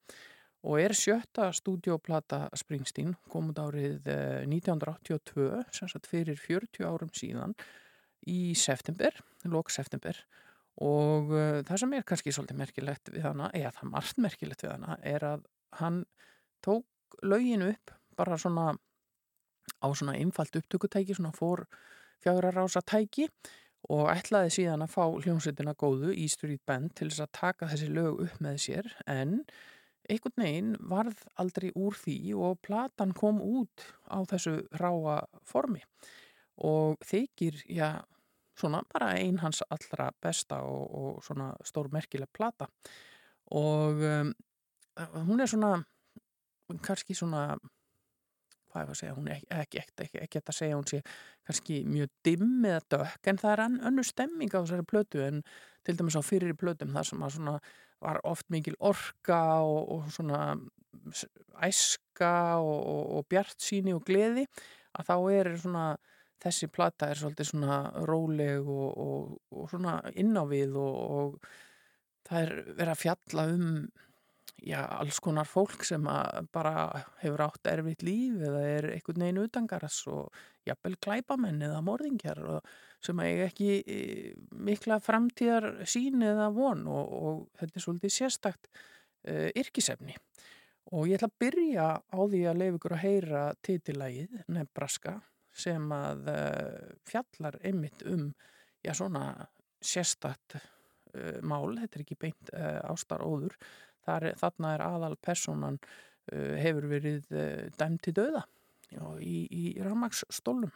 og 0.67 0.81
er 0.83 0.97
sjötta 0.99 1.53
stúdioplata 1.55 2.49
Springsteen 2.59 3.15
komund 3.31 3.61
árið 3.63 4.09
uh, 4.11 4.43
1982 4.49 5.63
sem 5.77 5.93
sagt 5.93 6.11
fyrir 6.11 6.41
40 6.41 6.89
árum 6.89 7.13
síðan 7.15 7.55
í 8.27 8.55
september, 8.59 9.15
lók 9.47 9.71
september 9.75 10.19
og 10.83 11.31
uh, 11.33 11.61
það 11.65 11.83
sem 11.83 11.95
er 11.97 12.05
kannski 12.09 12.35
svolítið 12.35 12.61
merkilegt 12.61 13.13
við 13.15 13.25
hana, 13.25 13.51
eða 13.57 13.73
það 13.79 13.93
margt 13.95 14.19
merkilegt 14.21 14.65
við 14.67 14.75
hana, 14.75 14.99
er 15.01 15.25
að 15.25 15.47
hann 15.81 16.03
tók 16.65 17.21
löginu 17.25 17.71
upp 17.73 17.95
bara 18.17 18.37
svona 18.41 18.75
á 19.81 19.87
svona 19.93 20.17
einfalt 20.17 20.57
upptökutæki, 20.57 21.17
svona 21.17 21.33
fór 21.37 21.65
fjárarása 22.25 22.83
tæki 22.85 23.29
og 23.93 24.11
ætlaði 24.11 24.53
síðan 24.57 24.85
að 24.87 24.93
fá 24.97 25.05
hljómsveitina 25.07 25.77
góðu 25.79 26.13
í 26.17 26.27
Street 26.33 26.63
Band 26.67 26.95
til 26.99 27.11
þess 27.11 27.25
að 27.25 27.35
taka 27.39 27.71
þessi 27.71 27.89
lög 27.93 28.23
upp 28.27 28.41
með 28.43 28.61
sér 28.67 28.89
en 29.07 29.41
einhvern 30.11 30.43
veginn 30.43 30.75
varð 30.91 31.23
aldrei 31.41 31.71
úr 31.75 31.97
því 31.99 32.19
og 32.39 32.61
platan 32.67 33.15
kom 33.17 33.41
út 33.43 33.87
á 34.07 34.23
þessu 34.29 34.59
ráa 34.81 35.23
formi. 35.47 35.83
Og 36.57 36.97
þykir, 37.05 37.59
já, 37.69 38.01
svona 38.57 38.83
bara 38.93 39.13
ein 39.19 39.39
hans 39.43 39.63
allra 39.71 40.11
besta 40.23 40.63
og, 40.65 40.85
og 40.97 41.25
svona 41.25 41.53
stór 41.65 41.91
merkileg 41.93 42.31
plata. 42.33 42.69
Og 43.57 44.03
um, 44.03 44.33
hún 45.29 45.41
er 45.41 45.51
svona 45.51 45.77
kannski 46.83 47.15
svona 47.15 47.57
hvað 48.77 48.83
er 48.83 48.87
það 48.87 48.93
að 48.93 49.01
segja, 49.01 49.17
hún 49.17 49.29
er 49.31 49.43
ekki 49.63 49.81
ekkert 50.27 50.51
að 50.51 50.59
segja 50.59 50.77
hún 50.77 50.89
sé 50.89 51.01
kannski 51.47 51.81
mjög 51.89 52.13
dimm 52.27 52.65
eða 52.69 52.83
dökk 52.93 53.31
en 53.31 53.41
það 53.41 53.53
er 53.55 53.63
önnur 53.91 54.07
stemming 54.07 54.53
á 54.53 54.59
þessari 54.59 54.87
plötu 54.91 55.23
en 55.25 55.43
til 55.87 55.97
dæmis 55.97 56.19
á 56.19 56.23
fyrir 56.27 56.57
plötum 56.59 56.93
þar 56.97 57.09
sem 57.09 57.23
að 57.23 57.37
svona 57.37 57.55
var 58.05 58.21
oft 58.29 58.51
mikil 58.53 58.77
orka 58.85 59.41
og, 59.65 59.93
og 59.95 60.11
svona 60.13 60.57
æska 61.65 62.59
og, 62.61 63.17
og 63.17 63.29
bjart 63.31 63.57
síni 63.63 63.95
og 63.97 64.05
gleði 64.05 64.45
að 64.97 65.09
þá 65.09 65.17
er 65.39 65.53
svona 65.63 65.87
þessi 66.43 66.69
plata 66.73 67.11
er 67.11 67.21
svolítið 67.21 67.51
svona 67.51 67.79
róleg 68.09 68.67
og, 68.69 68.89
og, 69.07 69.37
og 69.53 69.71
svona 69.73 69.99
innávið 70.15 70.77
og, 70.81 70.99
og 71.21 71.39
það 72.27 72.43
er 72.43 72.53
verið 72.73 72.93
að 72.93 73.03
fjalla 73.03 73.47
um 73.55 73.71
já, 74.63 74.81
alls 74.99 75.21
konar 75.23 75.49
fólk 75.49 75.85
sem 75.87 76.05
bara 76.55 76.75
hefur 77.23 77.45
átt 77.47 77.71
erfitt 77.71 78.05
líf 78.07 78.41
eða 78.49 78.63
er 78.67 78.91
einhvern 78.95 79.25
veginn 79.27 79.43
utangaras 79.45 80.01
og 80.11 80.43
jafnvel 80.67 80.97
klæpamenn 81.03 81.63
eða 81.63 81.83
morðingjar 81.87 82.43
sem 83.05 83.21
eiga 83.23 83.47
ekki 83.51 83.71
e, 83.83 83.99
mikla 84.51 84.99
framtíðar 85.05 85.85
sín 85.89 86.25
eða 86.27 86.51
von 86.55 86.87
og 86.91 87.47
þetta 87.61 87.79
er 87.79 87.85
svolítið 87.85 88.15
sérstakt 88.15 88.71
uh, 88.73 89.51
yrkisefni. 89.55 90.17
Og 90.95 91.11
ég 91.11 91.19
ætla 91.19 91.29
að 91.31 91.39
byrja 91.43 91.87
á 91.99 92.19
því 92.19 92.43
að 92.47 92.61
leif 92.63 92.77
ykkur 92.79 92.95
að 92.97 93.03
heyra 93.05 93.47
titilægið 93.67 94.45
Nebraska 94.55 95.17
sem 95.57 95.93
að 95.95 96.31
uh, 96.33 96.89
fjallar 97.09 97.59
einmitt 97.65 98.05
um 98.09 98.29
já 98.85 98.93
svona 98.97 99.49
sérstatt 99.83 100.59
uh, 100.59 101.39
mál, 101.43 101.77
þetta 101.79 101.99
er 101.99 102.05
ekki 102.05 102.19
beint 102.27 102.53
uh, 102.55 102.83
ástaróður, 102.91 103.57
þarna 104.07 104.77
er 104.77 104.83
aðal 104.87 105.17
personan 105.19 105.81
hefur 106.31 106.85
verið 106.91 107.25
dæmt 107.75 108.05
til 108.07 108.13
döða 108.15 108.45
já, 108.91 109.03
í, 109.19 109.47
í 109.51 109.63
Ramagsstólum. 109.83 110.71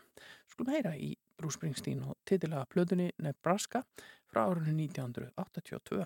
Skulum 0.51 0.73
heyra 0.75 0.97
í 0.99 1.13
Bruce 1.39 1.59
Springsteen 1.59 2.03
og 2.07 2.19
titilaga 2.27 2.67
plötunni 2.71 3.11
Nebraska 3.23 3.85
frá 4.31 4.45
árunni 4.49 4.89
1982. 4.89 6.03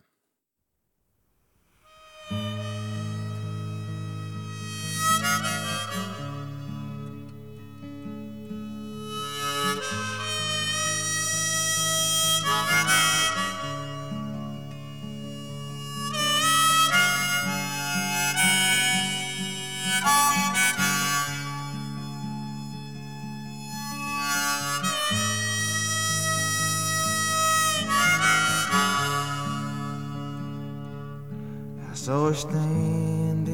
Saw 32.04 32.26
her 32.26 32.34
standing 32.34 33.48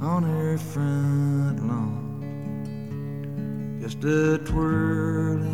on 0.00 0.22
her 0.22 0.56
front 0.56 1.60
lawn, 1.68 2.64
just 3.82 4.02
a 4.04 4.38
twirling 4.38 5.52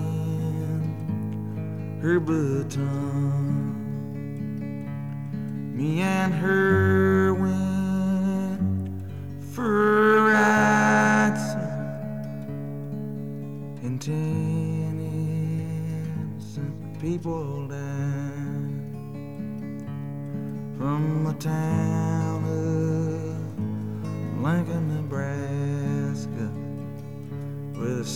her 2.00 2.20
baton. 2.20 3.74
Me 5.76 6.00
and 6.00 6.32
her 6.32 7.13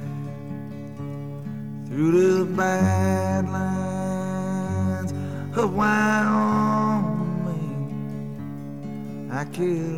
Through 1.88 2.12
the 2.12 2.44
badlands 2.44 3.52
of 5.58 5.74
Wyoming, 5.74 7.58
I 9.32 9.44
killed 9.46 9.97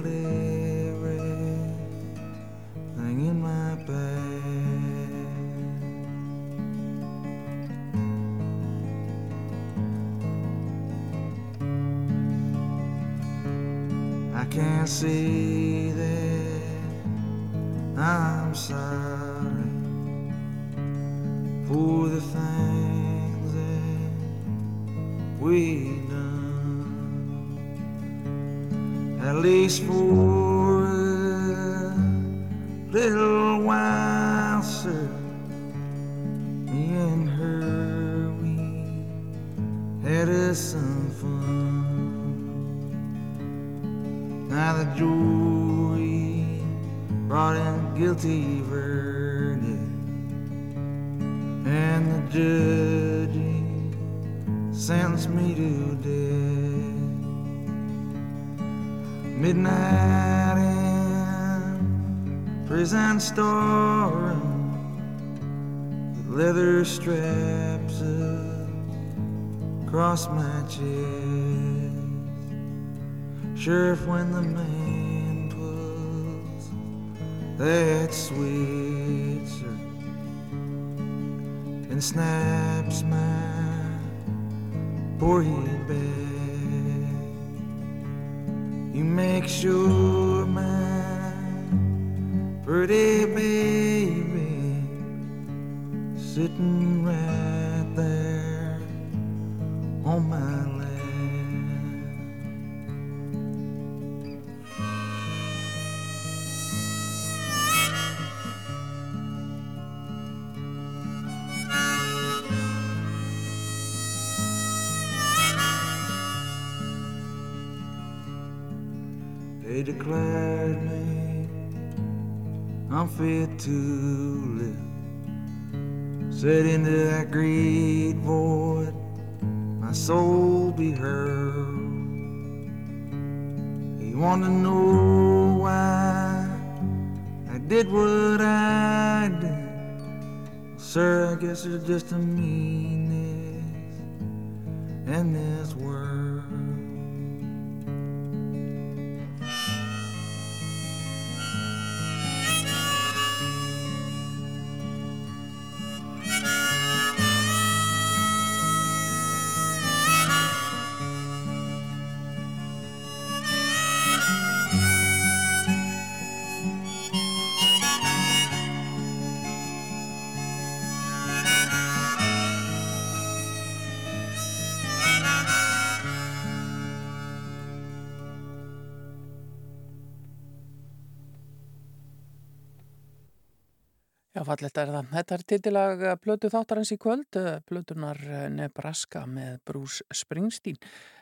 Já, 184.40 184.44
fallegt 184.48 184.78
er 184.80 184.88
það. 184.88 185.08
Þetta 185.12 185.34
er 185.36 185.42
titilag 185.52 186.02
Plötu 186.24 186.48
þáttarins 186.48 186.90
í 186.94 186.96
kvöld, 186.96 187.36
Plötunar 187.68 188.16
Nebraska 188.48 189.26
með 189.28 189.58
Bruce 189.68 190.16
Springsteen. 190.16 190.78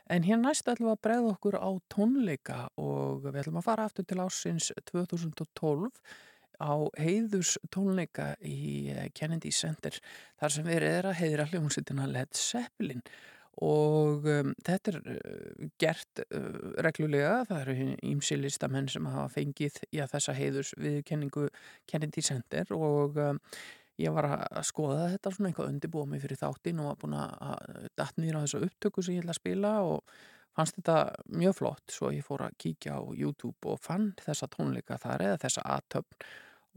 En 0.07 0.23
hér 0.23 0.39
næst 0.39 0.71
ætlum 0.71 0.87
við 0.87 0.93
að 0.93 1.01
bregða 1.03 1.33
okkur 1.33 1.57
á 1.59 1.71
tónleika 1.91 2.59
og 2.79 3.27
við 3.27 3.41
ætlum 3.41 3.59
að 3.59 3.67
fara 3.67 3.89
aftur 3.91 4.07
til 4.07 4.21
ásins 4.23 4.71
2012 4.93 5.91
á 6.63 6.75
heiðurs 6.95 7.57
tónleika 7.75 8.29
í 8.39 8.95
Kennedy 9.19 9.51
Center 9.51 9.99
þar 10.39 10.55
sem 10.55 10.71
verið 10.71 11.01
er 11.01 11.11
að 11.11 11.19
heiðra 11.19 11.49
hljómsveitina 11.51 12.07
Led 12.15 12.39
Zeppelin 12.39 13.03
og 13.65 14.29
um, 14.31 14.53
þetta 14.67 14.93
er 14.93 14.99
uh, 15.15 15.67
gert 15.83 16.23
uh, 16.29 16.47
reglulega, 16.85 17.43
það 17.49 17.65
eru 17.65 17.89
ímsi 18.07 18.39
listamenn 18.39 18.89
sem 18.93 19.09
hafa 19.11 19.33
fengið 19.35 19.81
já, 19.95 20.05
þessa 20.11 20.37
heiðurs 20.37 20.73
viðkenningu 20.79 21.49
Kennedy 21.91 22.23
Center 22.23 22.71
og 22.77 23.19
um, 23.19 23.43
ég 23.99 24.15
var 24.15 24.31
að 24.31 24.65
skoða 24.69 25.11
þetta 25.15 25.35
svona 25.35 25.51
eitthvað 25.51 25.73
undirbúa 25.73 26.07
mig 26.07 26.23
fyrir 26.23 26.39
þáttinn 26.39 26.83
og 26.83 26.93
var 26.93 26.99
búin 27.03 27.17
að 27.19 27.89
datt 27.99 28.21
nýra 28.23 28.43
á 28.43 28.45
þessu 28.47 28.63
upptöku 28.69 29.03
sem 29.03 29.17
ég 29.17 29.25
ætla 29.25 29.35
að 29.35 29.41
spila 29.41 29.73
og 29.89 30.21
fannst 30.55 30.79
þetta 30.79 30.99
mjög 31.35 31.57
flott. 31.59 31.85
Svo 31.91 32.13
ég 32.15 32.27
fór 32.27 32.47
að 32.47 32.57
kíkja 32.63 32.99
á 32.99 33.03
YouTube 33.15 33.73
og 33.73 33.83
fann 33.83 34.13
þessa 34.23 34.47
tónleika 34.55 34.99
þar 35.03 35.27
eða 35.31 35.43
þessa 35.45 35.67
aðtöfn 35.77 36.29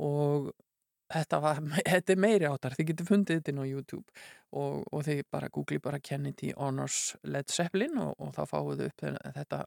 og 0.01 0.51
þetta, 1.13 1.39
var, 1.43 1.61
þetta 1.93 2.13
er 2.13 2.21
meiri 2.21 2.49
áttar, 2.49 2.75
þið 2.77 2.91
getur 2.91 3.09
fundið 3.09 3.41
þetta 3.41 3.53
inn 3.53 3.63
á 3.63 3.71
YouTube 3.71 4.21
og, 4.51 4.85
og 4.91 5.03
þið 5.07 5.23
bara 5.31 5.51
googli 5.53 5.81
bara 5.83 6.01
Kennedy 6.03 6.51
Honors 6.57 7.15
Led 7.23 7.51
Zeppelin 7.51 7.99
og, 8.01 8.15
og 8.19 8.33
þá 8.35 8.43
fáuðu 8.49 8.89
upp 8.89 9.05
þetta, 9.37 9.63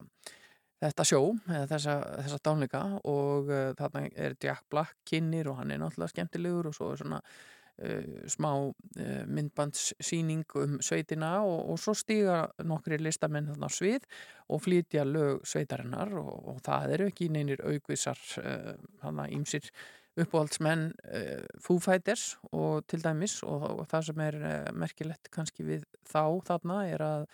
þetta 0.84 1.08
sjó 1.08 1.22
eða 1.48 1.66
þessa, 1.72 1.98
þessa 2.20 2.44
dánleika 2.44 2.84
og 3.10 3.50
uh, 3.50 3.66
þarna 3.78 4.06
er 4.14 4.38
Jack 4.42 4.68
Black 4.72 4.96
kynir 5.08 5.50
og 5.50 5.60
hann 5.60 5.74
er 5.74 5.82
náttúrulega 5.82 6.14
skemmtilegur 6.14 6.70
og 6.70 6.76
svo 6.76 6.92
er 6.92 7.02
svona 7.02 7.20
uh, 7.24 8.14
smá 8.30 8.50
uh, 8.60 9.24
myndbandssýning 9.24 10.44
um 10.60 10.78
sveitina 10.84 11.36
og, 11.46 11.58
og 11.72 11.80
svo 11.80 11.96
stíga 11.96 12.44
nokkri 12.66 13.00
listamenn 13.00 13.52
þarna 13.52 13.72
á 13.72 13.76
svið 13.78 14.08
og 14.52 14.64
flytja 14.66 15.06
lög 15.08 15.44
sveitarinnar 15.48 16.12
og, 16.20 16.32
og 16.54 16.64
það 16.66 16.96
eru 16.98 17.12
ekki 17.12 17.30
neynir 17.32 17.64
aukvisar 17.64 18.20
hann 19.04 19.22
að 19.24 19.38
ímsir 19.38 19.70
uppáhaldsmenn 20.20 20.92
uh, 21.10 21.42
Foo 21.60 21.80
Fighters 21.82 22.36
og 22.52 22.86
til 22.90 23.02
dæmis 23.02 23.40
og, 23.42 23.66
og 23.80 23.84
það 23.90 24.08
sem 24.08 24.22
er 24.22 24.38
uh, 24.40 24.70
merkilegt 24.78 25.30
kannski 25.34 25.66
við 25.66 25.86
þá 26.06 26.40
þarna 26.46 26.80
er 26.86 27.04
að 27.04 27.26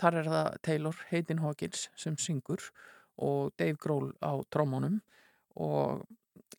þar 0.00 0.20
er 0.20 0.30
það 0.32 0.48
Taylor 0.66 1.02
Hayden 1.10 1.42
Hawkins 1.44 1.88
sem 1.98 2.16
syngur 2.20 2.70
og 3.20 3.52
Dave 3.60 3.78
Grohl 3.80 4.12
á 4.20 4.36
trómónum 4.52 5.00
og 5.60 6.04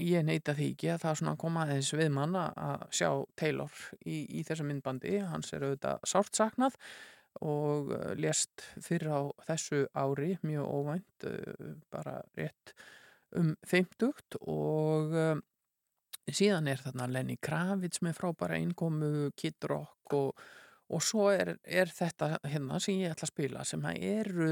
ég 0.02 0.26
neyta 0.26 0.56
því 0.58 0.72
ekki 0.74 0.92
að 0.94 1.04
það 1.06 1.18
svona 1.20 1.38
koma 1.42 1.66
aðeins 1.66 1.94
við 1.94 2.12
mann 2.16 2.38
að 2.38 2.86
sjá 2.96 3.10
Taylor 3.38 3.82
í, 4.06 4.24
í 4.40 4.44
þessu 4.48 4.66
myndbandi, 4.66 5.18
hans 5.26 5.54
er 5.54 5.66
auðvitað 5.68 6.06
sárt 6.10 6.38
saknað 6.38 6.80
og 7.46 7.94
uh, 7.94 8.12
lést 8.18 8.66
fyrir 8.82 9.14
á 9.14 9.22
þessu 9.46 9.86
ári 9.94 10.34
mjög 10.42 10.74
óvænt, 10.74 11.30
bara 11.94 12.18
rétt 12.38 12.74
um 13.38 13.54
50 13.64 14.42
og 14.42 15.14
síðan 16.30 16.70
er 16.72 16.82
þarna 16.82 17.08
Lenny 17.12 17.38
Kravitz 17.42 18.02
með 18.06 18.18
frábæra 18.20 18.60
innkomu, 18.62 19.32
Kid 19.38 19.64
Rock 19.70 20.16
og, 20.18 20.44
og 20.92 21.04
svo 21.06 21.30
er, 21.34 21.56
er 21.64 21.92
þetta 21.92 22.36
hérna 22.46 22.80
sem 22.84 23.00
ég 23.02 23.16
ætla 23.16 23.28
að 23.30 23.34
spila 23.34 23.66
sem 23.68 23.88
eru, 23.96 24.52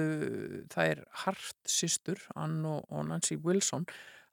það 0.72 0.94
er 0.94 1.04
Hart 1.26 1.70
Sistur, 1.70 2.24
Ann 2.40 2.64
og, 2.66 2.86
og 2.90 3.06
Nancy 3.10 3.38
Wilson 3.44 3.86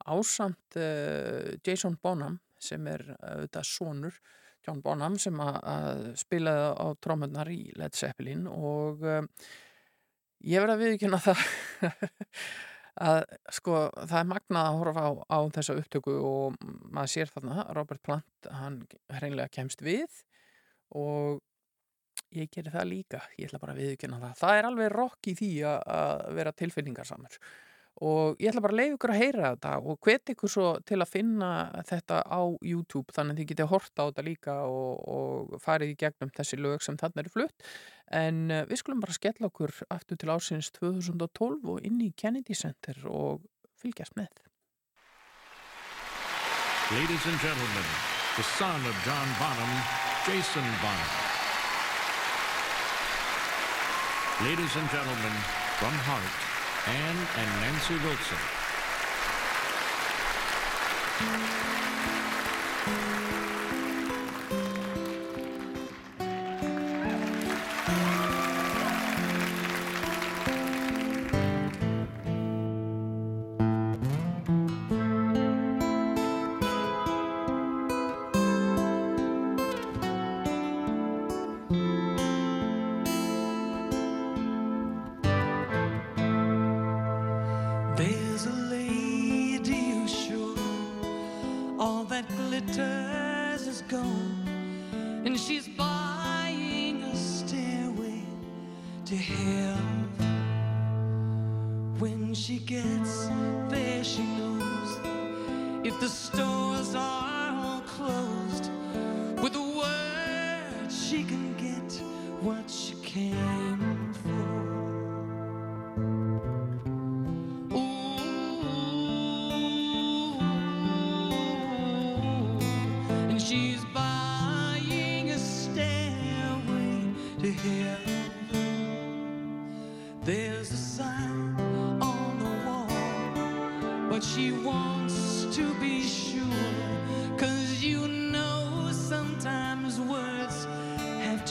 ásamt 0.07 0.77
uh, 0.77 1.55
Jason 1.67 1.97
Bonham 2.03 2.41
sem 2.61 2.85
er 2.89 3.05
auðvitað 3.21 3.63
uh, 3.63 3.69
sonur 3.69 4.19
John 4.67 4.81
Bonham 4.83 5.19
sem 5.21 5.37
að, 5.43 5.59
að 5.71 6.05
spilaði 6.19 6.71
á 6.75 6.87
trómmunnar 7.03 7.51
í 7.53 7.61
Led 7.79 7.97
Zeppelin 7.97 8.47
og 8.51 9.05
uh, 9.07 9.23
ég 10.47 10.63
verði 10.63 10.77
að 10.77 10.85
viðkjöna 10.85 11.21
það 11.23 11.45
að 13.03 13.19
sko 13.53 13.81
það 13.97 14.19
er 14.21 14.31
magnað 14.31 14.69
að 14.69 14.79
horfa 14.81 15.05
á, 15.05 15.11
á 15.37 15.39
þessa 15.57 15.77
upptöku 15.81 16.15
og 16.17 16.57
maður 16.95 17.13
sér 17.13 17.33
þarna 17.35 17.67
Robert 17.77 18.03
Plant, 18.07 18.49
hann 18.51 18.81
hreinlega 19.19 19.53
kemst 19.53 19.85
við 19.85 20.23
og 20.97 21.43
ég 22.37 22.51
gerir 22.53 22.73
það 22.73 22.91
líka, 22.91 23.21
ég 23.37 23.51
ætla 23.51 23.61
bara 23.63 23.77
að 23.77 23.83
viðkjöna 23.83 24.21
það. 24.23 24.35
Það 24.41 24.59
er 24.59 24.69
alveg 24.71 24.93
rokk 24.95 25.31
í 25.31 25.37
því 25.39 25.51
að 25.69 26.25
vera 26.39 26.55
tilfinningarsamur 26.57 27.39
og 28.05 28.37
ég 28.37 28.51
ætla 28.51 28.61
bara 28.61 28.75
að 28.75 28.81
leiða 28.81 28.95
ykkur 28.97 29.13
að 29.15 29.21
heyra 29.23 29.51
þetta 29.55 29.71
og 29.81 30.01
hvet 30.05 30.33
ykkur 30.35 30.51
svo 30.53 30.71
til 30.85 30.99
að 31.01 31.13
finna 31.15 31.51
þetta 31.89 32.19
á 32.29 32.41
YouTube 32.61 33.15
þannig 33.17 33.33
að 33.33 33.39
þið 33.41 33.49
getið 33.53 33.65
að 33.65 33.71
horta 33.73 34.05
á 34.05 34.09
þetta 34.11 34.25
líka 34.27 34.57
og, 34.69 34.91
og 35.09 35.63
farið 35.65 35.93
í 35.95 35.99
gegnum 36.03 36.33
þessi 36.37 36.59
lög 36.61 36.85
sem 36.85 36.99
þarna 37.01 37.23
eru 37.25 37.33
flutt. 37.33 37.69
En 38.13 38.43
uh, 38.53 38.65
við 38.69 38.83
skulum 38.83 39.01
bara 39.01 39.17
skella 39.17 39.49
okkur 39.49 39.73
aftur 39.89 40.21
til 40.21 40.29
ásins 40.29 40.69
2012 40.77 41.71
og 41.73 41.87
inn 41.89 42.03
í 42.05 42.11
Kennedy 42.13 42.57
Center 42.59 43.01
og 43.09 43.47
fylgjast 43.81 44.13
með. 44.21 44.43
Ladies 46.93 47.25
and 47.27 47.41
gentlemen, 47.41 47.89
the 48.37 48.45
son 48.45 48.85
of 48.85 48.95
John 49.09 49.31
Bonham, 49.41 49.73
Jason 50.29 50.69
Bonham. 50.85 51.15
Ladies 54.45 54.77
and 54.77 54.87
gentlemen, 54.93 55.35
from 55.81 55.97
Heart 56.05 56.56
Anne 56.89 57.27
and 57.37 57.61
Nancy 57.61 57.95
Wilson. 58.05 58.39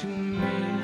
In 0.06 0.36
my 0.38 0.75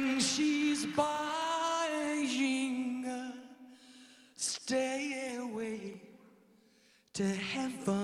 when 0.00 0.20
she's 0.20 0.86
buying 0.96 1.40
stay 4.36 5.36
away 5.38 6.00
to 7.12 7.24
heaven. 7.24 8.00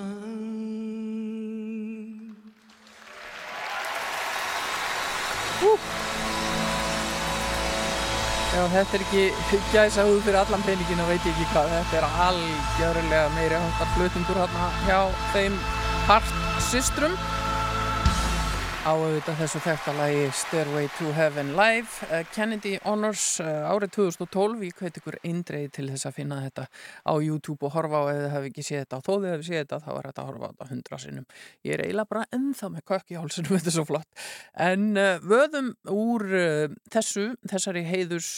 Hú. 5.60 5.70
Já, 8.56 8.62
þetta 8.72 8.96
er 8.96 9.02
ekki 9.04 9.22
gæsa 9.72 10.04
húð 10.08 10.20
fyrir 10.24 10.40
allan 10.40 10.62
peningin 10.66 11.00
og 11.04 11.08
veit 11.12 11.24
ég 11.24 11.32
ekki 11.32 11.46
hvað. 11.54 11.72
Þetta 11.76 11.94
er 12.00 12.06
algjörlega 12.26 13.24
meiri 13.36 13.56
hóttar 13.62 13.88
flutundur 13.96 14.36
hérna 14.42 14.64
hjá 14.84 15.00
þeim 15.32 15.54
hartsystrum 16.10 17.14
á 18.86 18.94
auðvitað 18.94 19.40
þessu 19.40 19.60
þektalagi 19.64 20.26
Stairway 20.36 20.86
to 20.94 21.08
Heaven 21.16 21.48
Live. 21.58 22.06
Uh, 22.06 22.20
Kennedy 22.30 22.76
Honors 22.84 23.40
uh, 23.42 23.66
árið 23.66 23.96
2012 23.96 24.62
ég 24.68 24.76
hveit 24.78 25.00
ykkur 25.00 25.16
eindreið 25.26 25.72
til 25.74 25.86
þess 25.90 26.06
að 26.06 26.14
finna 26.20 26.38
þetta 26.44 26.66
á 27.02 27.14
YouTube 27.18 27.66
og 27.66 27.74
horfa 27.74 28.02
á 28.02 28.04
eða 28.12 28.28
hafi 28.36 28.52
ekki 28.52 28.62
séð 28.68 28.84
þetta. 28.84 29.00
Og 29.00 29.06
þó 29.08 29.10
þið 29.24 29.32
hafi 29.32 29.48
séð 29.48 29.58
þetta 29.64 29.80
þá 29.82 29.88
er 29.96 30.08
þetta 30.10 30.22
að 30.22 30.30
horfa 30.30 30.46
á 30.46 30.50
þetta 30.52 30.68
hundra 30.70 31.00
sinum 31.02 31.26
ég 31.66 31.74
er 31.74 31.82
eiginlega 31.82 32.12
bara 32.12 32.28
ennþá 32.38 32.70
með 32.76 32.86
kökki 32.92 33.18
hálsunum 33.18 33.50
þetta 33.56 33.72
er 33.72 33.76
svo 33.78 33.86
flott. 33.90 34.22
En 34.68 34.86
uh, 35.02 35.10
vöðum 35.34 35.72
úr 35.96 36.26
þessu 36.94 37.26
þessari 37.50 37.82
heiðurs 37.88 38.30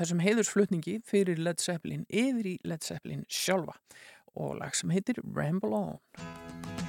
þessum 0.00 0.24
heiðursflutningi 0.24 0.98
fyrir 1.06 1.38
Led 1.38 1.62
Zeppelin 1.62 2.02
yfir 2.10 2.50
í 2.56 2.58
Led 2.66 2.82
Zeppelin 2.82 3.22
sjálfa. 3.30 3.78
Og 4.34 4.58
lag 4.58 4.74
sem 4.74 4.90
heitir 4.92 5.22
Ramble 5.22 5.78
On. 5.78 6.85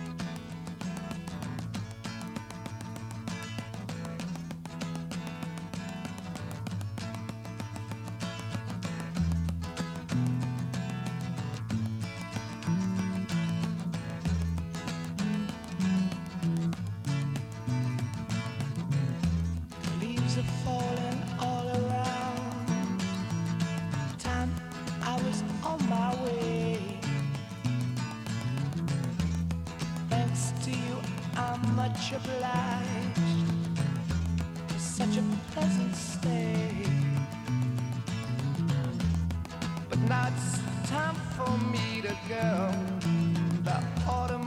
much 31.87 32.11
obliged 32.11 33.79
for 34.67 34.79
such 34.79 35.17
a 35.17 35.23
pleasant 35.51 35.95
stay. 35.95 36.83
But 39.89 39.99
now 39.99 40.29
it's 40.35 40.59
time 40.89 41.15
for 41.35 41.49
me 41.71 42.01
to 42.01 42.13
go. 42.27 42.71
The 43.63 43.81
autumn. 44.09 44.46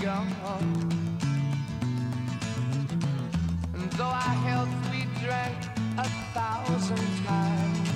gone. 0.00 0.32
And 3.74 3.92
though 3.92 4.04
I 4.04 4.34
held 4.46 4.68
we 4.90 5.06
drank 5.24 5.56
a 5.96 6.08
thousand 6.34 7.26
times, 7.26 7.90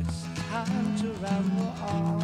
it's 0.00 0.24
time 0.50 0.96
to 0.98 1.08
ramble 1.22 1.74
on. 1.88 2.23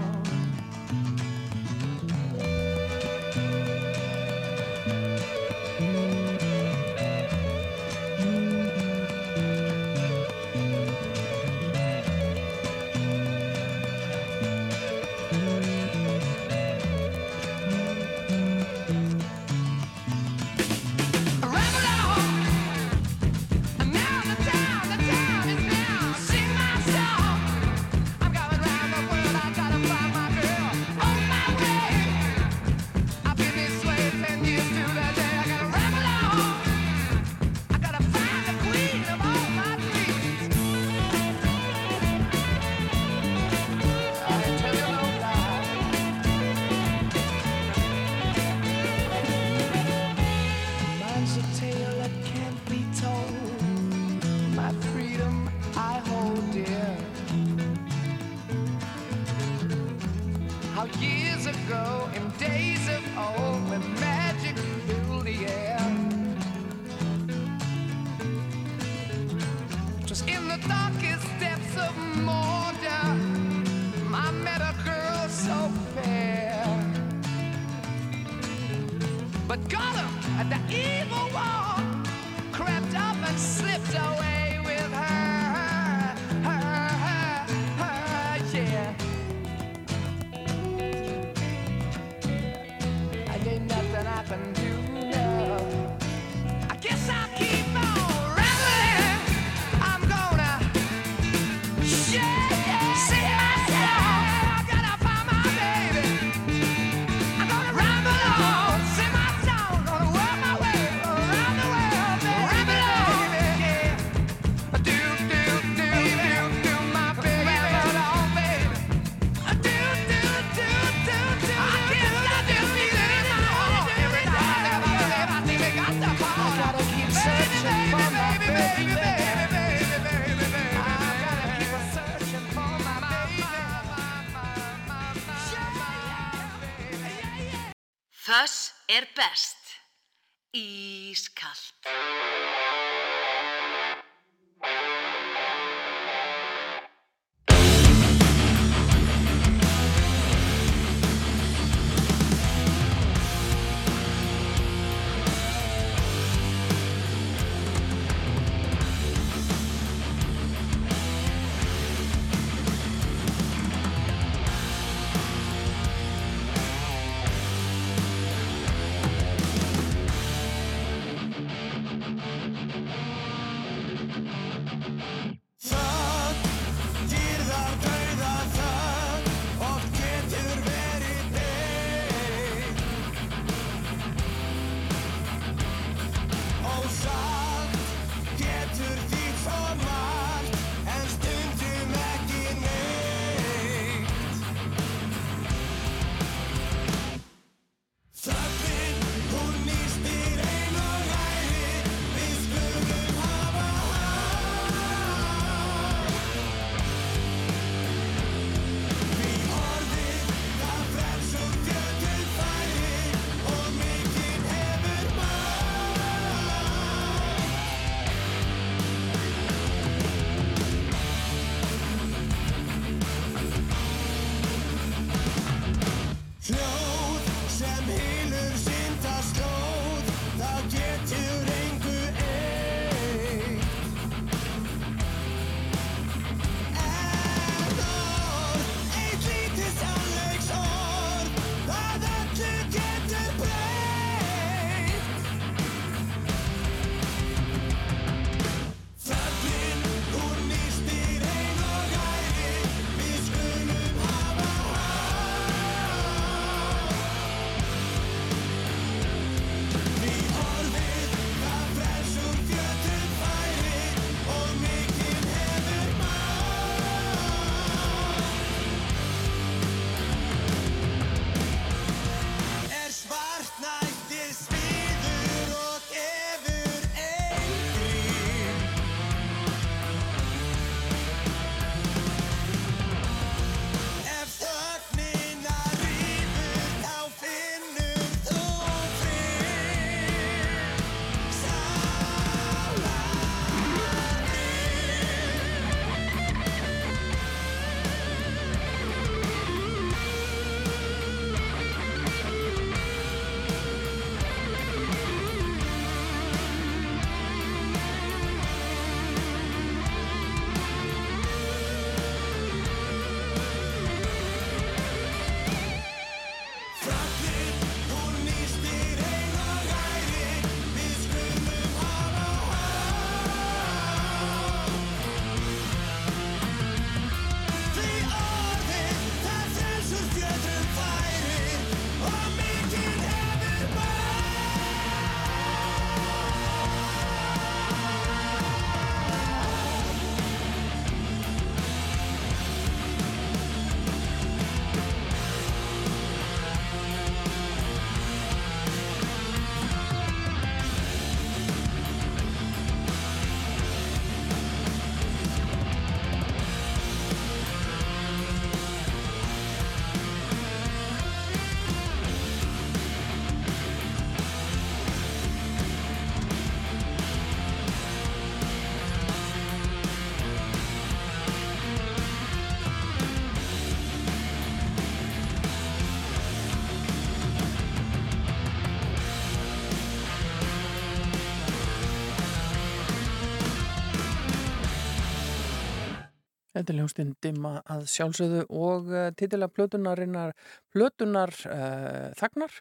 Þetta 386.70 386.78
er 386.78 386.84
ljóstinn 386.84 387.14
dimma 387.18 387.50
að 387.74 387.80
sjálfsögðu 387.90 388.42
og 388.54 388.90
uh, 388.94 389.08
titila 389.18 389.48
plötunarinnar 389.50 390.36
plötunar 390.70 391.32
uh, 391.50 392.12
þagnar 392.14 392.52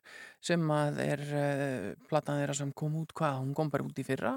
sem 0.42 0.64
að 0.74 0.98
er 1.04 1.22
uh, 1.30 1.84
platan 2.10 2.40
þeirra 2.42 2.56
sem 2.58 2.72
kom 2.74 2.96
út 2.98 3.14
hvað, 3.14 3.38
hún 3.44 3.52
kom 3.54 3.70
bara 3.70 3.86
út 3.86 4.02
í 4.02 4.08
fyrra 4.08 4.32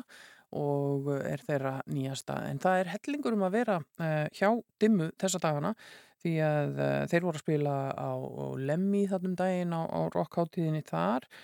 og 0.60 1.08
er 1.24 1.40
þeirra 1.46 1.78
nýjasta. 1.88 2.36
En 2.52 2.60
það 2.60 2.82
er 2.82 2.92
hellingur 2.98 3.38
um 3.38 3.46
að 3.48 3.56
vera 3.56 3.78
uh, 3.80 4.28
hjá 4.36 4.50
dimmu 4.84 5.08
þessa 5.16 5.40
dagana 5.40 5.72
því 6.20 6.34
að 6.44 6.76
þeir 7.08 7.24
voru 7.24 7.40
að 7.40 7.46
spila 7.46 7.76
á, 7.96 8.12
á 8.12 8.44
Lemmi 8.68 9.06
þannum 9.08 9.40
daginn 9.40 9.72
á, 9.72 9.88
á 9.88 10.00
rockháttíðinni 10.12 10.84
þar 10.84 11.24
og 11.24 11.40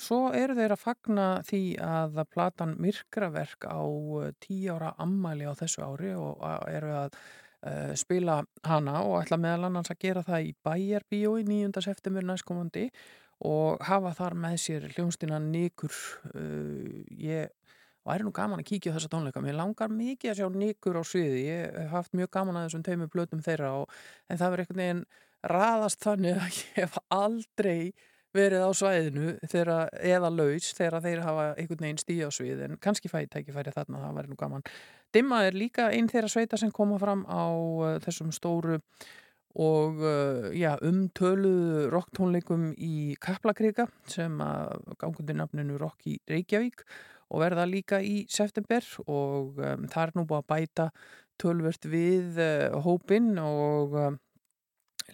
svo 0.00 0.30
eru 0.32 0.56
þeir 0.56 0.72
að 0.72 0.80
fagna 0.80 1.26
því 1.44 1.62
að 1.84 2.22
platan 2.32 2.76
Myrkraverk 2.80 3.68
á 3.68 3.84
uh, 3.84 4.30
tíu 4.40 4.72
ára 4.72 4.94
ammæli 4.98 5.44
á 5.44 5.52
þessu 5.58 5.84
ári 5.84 6.14
og 6.16 6.40
eru 6.70 6.94
að 7.04 7.18
uh, 7.18 7.92
spila 7.98 8.40
hana 8.64 9.02
og 9.04 9.20
ætla 9.20 9.40
meðal 9.40 9.68
annars 9.68 9.92
að 9.92 10.00
gera 10.06 10.24
það 10.24 10.48
í 10.48 10.54
Bæjarbíói 10.64 11.44
9. 11.44 11.84
september 11.84 12.24
næstkomandi 12.24 12.88
og 13.44 13.84
hafa 13.86 14.14
þar 14.16 14.34
með 14.34 14.58
sér 14.64 14.88
hljónstina 14.96 15.38
Nikur 15.44 15.92
uh, 16.32 17.04
ég 17.12 17.52
væri 18.08 18.24
nú 18.24 18.32
gaman 18.32 18.62
að 18.62 18.70
kíkja 18.72 18.94
þessa 18.96 19.10
tónleika 19.12 19.42
mér 19.44 19.58
langar 19.58 19.92
mikið 19.92 20.32
að 20.32 20.40
sjá 20.40 20.48
Nikur 20.56 20.98
á 20.98 21.02
sviði 21.04 21.46
ég 21.50 21.80
hef 21.82 21.92
haft 21.92 22.16
mjög 22.16 22.32
gaman 22.32 22.56
að 22.56 22.68
þessum 22.68 22.84
tveimur 22.86 23.12
blötum 23.12 23.44
þeirra 23.44 23.74
og, 23.82 23.90
en 24.28 24.40
það 24.40 24.54
verður 24.54 24.64
einhvern 24.64 24.84
veginn 24.84 25.08
raðast 25.52 26.06
þannig 26.06 26.40
að 26.40 26.54
ég 26.62 26.78
hef 26.80 26.96
aldrei 27.12 27.82
verið 28.38 28.64
á 28.64 28.70
svæðinu 28.76 29.34
þeirra, 29.50 29.78
eða 29.98 30.30
laus 30.32 30.72
þegar 30.76 31.04
þeir 31.04 31.22
hafa 31.26 31.46
einhvern 31.54 31.84
veginn 31.84 32.00
stíð 32.02 32.26
á 32.26 32.30
svið 32.34 32.64
en 32.66 32.76
kannski 32.82 33.10
fæði 33.10 33.30
tækifæri 33.34 33.74
þarna, 33.74 34.02
það 34.06 34.18
væri 34.18 34.32
nú 34.32 34.38
gaman. 34.40 34.66
Dimma 35.14 35.44
er 35.48 35.56
líka 35.56 35.88
einn 35.94 36.10
þeirra 36.10 36.30
sveita 36.32 36.60
sem 36.60 36.72
koma 36.74 36.98
fram 37.00 37.24
á 37.28 37.48
uh, 37.48 37.96
þessum 38.04 38.32
stóru 38.34 38.78
og 39.58 40.02
uh, 40.04 40.48
já, 40.54 40.74
umtöluðu 40.84 41.88
rocktónleikum 41.92 42.70
í 42.76 43.16
Kaplakrika 43.20 43.88
sem 44.10 44.36
gangundi 45.00 45.36
nafninu 45.36 45.78
Rock 45.80 46.06
í 46.10 46.18
Reykjavík 46.28 46.84
og 47.28 47.42
verða 47.42 47.66
líka 47.68 48.02
í 48.04 48.22
september 48.30 48.84
og 49.06 49.58
um, 49.58 49.88
það 49.88 50.02
er 50.04 50.14
nú 50.16 50.26
búið 50.28 50.44
að 50.44 50.48
bæta 50.52 50.88
tölvert 51.40 51.88
við 51.88 52.40
uh, 52.44 52.78
hópin 52.84 53.34
og 53.40 53.96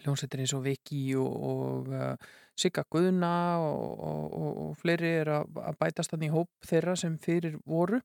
hljómsveitir 0.03 0.43
eins 0.43 0.55
og 0.57 0.65
Viki 0.67 1.07
og, 1.17 1.35
og 1.55 1.93
Sigga 2.59 2.85
Guðna 2.91 3.35
og, 3.63 3.93
og, 3.99 4.25
og, 4.39 4.51
og 4.65 4.79
fleiri 4.79 5.11
er 5.21 5.33
að, 5.41 5.61
að 5.71 5.79
bætast 5.81 6.15
þannig 6.15 6.31
í 6.31 6.35
hóp 6.35 6.69
þeirra 6.69 6.97
sem 6.99 7.17
fyrir 7.23 7.57
voru 7.67 8.01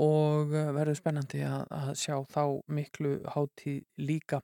og 0.00 0.54
uh, 0.54 0.70
verður 0.74 0.98
spennandi 0.98 1.42
að, 1.46 1.66
að 1.70 1.90
sjá 2.00 2.16
þá 2.32 2.44
miklu 2.74 3.16
hátíð 3.34 3.82
líka. 4.00 4.40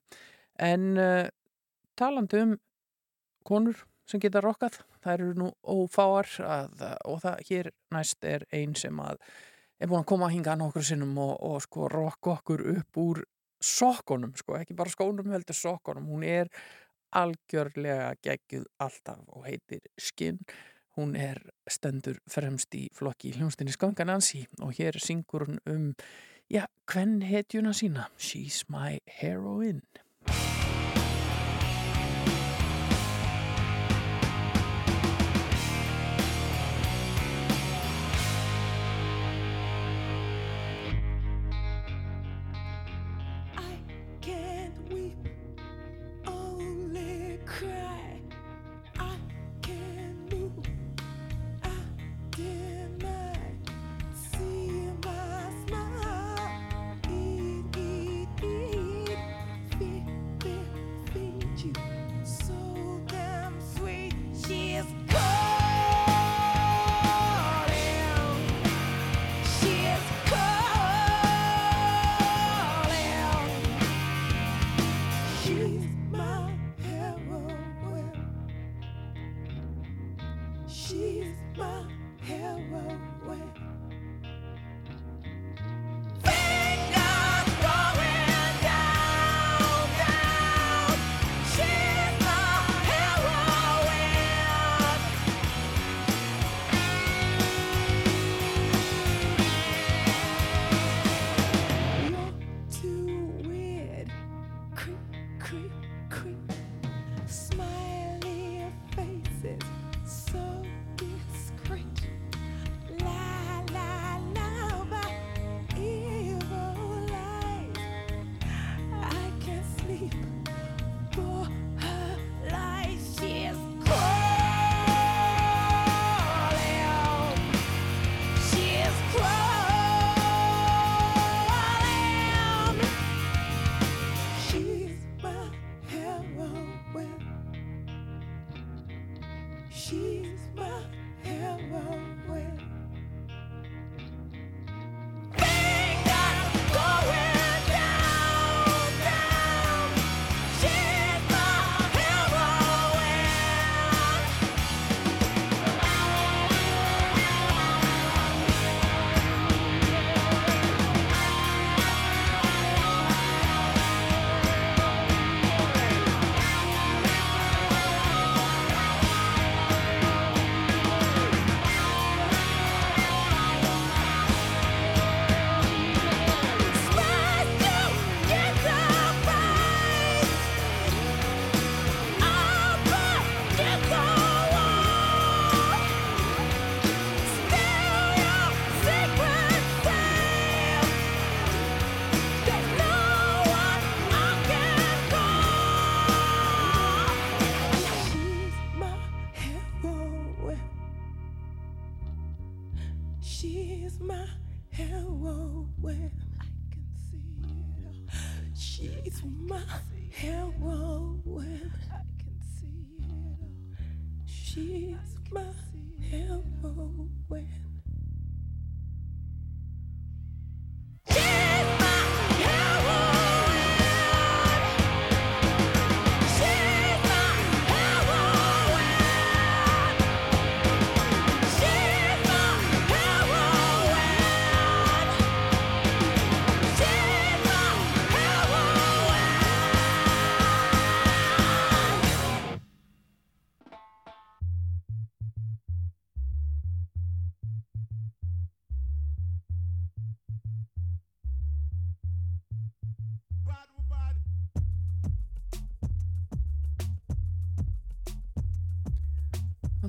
En 0.60 0.92
uh, 1.00 1.26
talandi 1.98 2.44
um 2.44 2.58
konur 3.48 3.80
sem 4.10 4.20
geta 4.22 4.42
rokkað, 4.42 4.80
það 5.00 5.12
eru 5.14 5.30
nú 5.38 5.48
ófáar 5.62 6.28
að, 6.44 6.82
og 7.08 7.20
það 7.22 7.44
hér 7.48 7.70
næst 7.94 8.26
er 8.26 8.44
ein 8.54 8.74
sem 8.78 8.96
að 9.00 9.20
er 9.80 9.88
búin 9.88 10.02
að 10.02 10.10
koma 10.12 10.28
að 10.28 10.34
hinga 10.36 10.56
nokkur 10.60 10.84
sinnum 10.84 11.16
og, 11.22 11.36
og 11.46 11.60
sko 11.64 11.88
rokka 11.92 12.34
okkur 12.36 12.64
upp 12.74 13.00
úr 13.00 13.22
sokkunum, 13.60 14.32
sko, 14.40 14.56
ekki 14.56 14.76
bara 14.76 14.92
skónum 14.92 15.32
heldur 15.32 15.56
sokkunum, 15.56 16.08
hún 16.08 16.24
er 16.26 16.50
algjörlega 17.12 18.14
geggjuð 18.22 18.66
alltaf 18.78 19.22
og 19.28 19.46
heitir 19.48 19.82
Skinn. 19.98 20.40
Hún 20.98 21.14
er 21.16 21.38
stendur 21.70 22.18
fremst 22.28 22.74
í 22.74 22.88
flokki 22.94 23.32
hljónstinni 23.36 23.72
Skangan 23.72 24.16
Ansi 24.16 24.44
og 24.60 24.74
hér 24.78 24.98
syngur 25.00 25.46
hún 25.46 25.60
um 25.70 25.90
já, 26.50 26.66
hvern 26.86 27.20
hetjuna 27.22 27.72
sína. 27.72 28.10
She's 28.18 28.64
my 28.68 28.98
heroine 29.06 29.82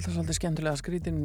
alltaf 0.01 0.15
svolítið 0.15 0.37
skemmtilega 0.37 0.79
skrítin 0.79 1.19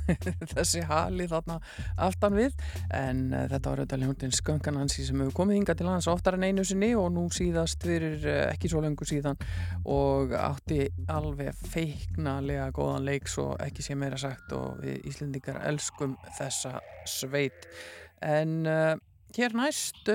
þessi 0.54 0.82
hali 0.88 1.26
þarna 1.28 1.58
aftan 2.00 2.36
við. 2.38 2.54
En 2.94 3.26
uh, 3.32 3.44
þetta 3.50 3.70
var 3.70 3.82
auðvitað 3.82 4.04
hljóndin 4.04 4.34
sköngan 4.34 4.80
hansi 4.80 5.04
sem 5.04 5.20
hefur 5.20 5.36
komið 5.40 5.60
hinga 5.60 5.76
til 5.78 5.88
hans 5.90 6.08
oftar 6.10 6.38
en 6.38 6.46
einu 6.48 6.64
sinni 6.64 6.94
og 6.96 7.10
nú 7.14 7.26
síðast 7.34 7.84
fyrir 7.84 8.24
uh, 8.24 8.40
ekki 8.48 8.70
svo 8.72 8.80
lengur 8.84 9.08
síðan 9.08 9.40
og 9.84 10.32
átti 10.38 10.86
alveg 11.12 11.56
feiknalega 11.68 12.70
góðan 12.74 13.08
leik 13.10 13.28
svo 13.30 13.52
ekki 13.60 13.84
sé 13.84 13.98
meira 13.98 14.20
sagt 14.20 14.54
og 14.56 14.80
við 14.80 15.04
Íslendingar 15.10 15.60
elskum 15.68 16.16
þessa 16.38 16.78
sveit. 17.08 17.68
En 18.24 18.64
Hér 19.34 19.50
næst 19.58 20.06
uh, 20.12 20.14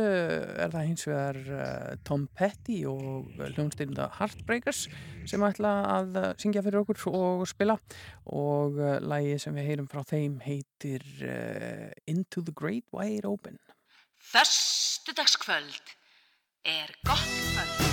er 0.63 0.69
það 0.71 0.85
hins 0.87 1.01
vegar 1.09 1.39
uh, 1.51 1.95
Tom 2.07 2.27
Petty 2.39 2.77
og 2.87 3.27
hljómsdynda 3.35 4.05
Heartbreakers 4.15 4.85
sem 5.27 5.43
ætla 5.43 5.73
að 5.97 6.19
uh, 6.21 6.29
syngja 6.39 6.63
fyrir 6.63 6.79
okkur 6.85 7.03
og 7.11 7.43
spila 7.51 7.75
og 8.31 8.79
uh, 8.79 8.95
lagi 9.03 9.35
sem 9.43 9.59
við 9.59 9.67
heyrum 9.73 9.91
frá 9.91 10.05
þeim 10.07 10.39
heitir 10.45 11.03
Into 12.07 12.45
the 12.47 12.55
Great 12.55 12.87
Wide 12.95 13.27
Open. 13.27 13.59
Föstudagskvöld 14.31 15.95
er 16.63 16.95
gott 17.03 17.39
kvöld. 17.51 17.88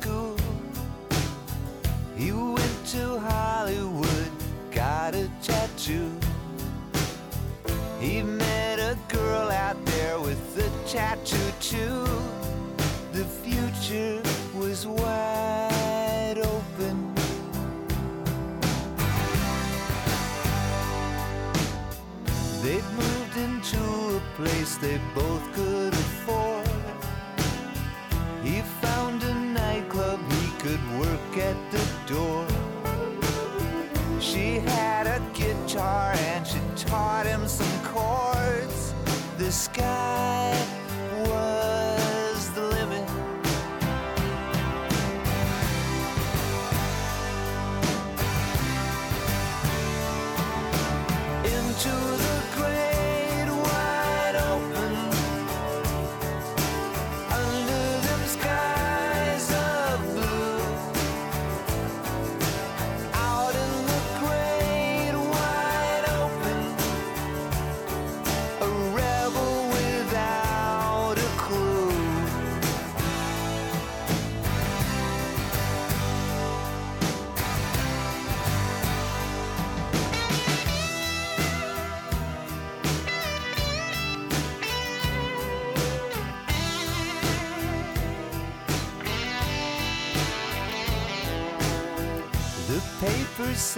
School. 0.00 0.36
He 2.16 2.32
went 2.32 2.86
to 2.86 3.18
Hollywood, 3.18 4.30
got 4.70 5.14
a 5.14 5.30
tattoo. 5.42 6.10
He 8.00 8.22
met 8.22 8.78
a 8.78 8.96
girl 9.08 9.50
out 9.50 9.78
there 9.86 10.18
with 10.20 10.42
a 10.58 10.88
tattoo 10.88 11.50
too. 11.60 12.04
The 13.12 13.24
future 13.24 14.22
was 14.54 14.86
wide 14.86 16.38
open. 16.38 17.14
They'd 22.62 22.88
moved 23.02 23.36
into 23.36 23.82
a 24.16 24.22
place 24.36 24.76
they 24.76 24.98
both 25.14 25.44
could 25.54 25.92
afford. 25.92 26.55
Door. 32.06 32.46
She 34.20 34.58
had 34.60 35.06
a 35.06 35.20
guitar 35.34 36.12
and 36.14 36.46
she 36.46 36.60
taught 36.76 37.26
him 37.26 37.48
some 37.48 37.84
chords. 37.84 38.94
The 39.38 39.50
sky 39.50 40.75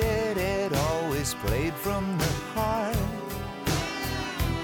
said 0.01 0.39
it 0.39 0.73
always 0.91 1.35
played 1.35 1.75
from 1.75 2.05
the 2.19 2.33
heart. 2.55 2.97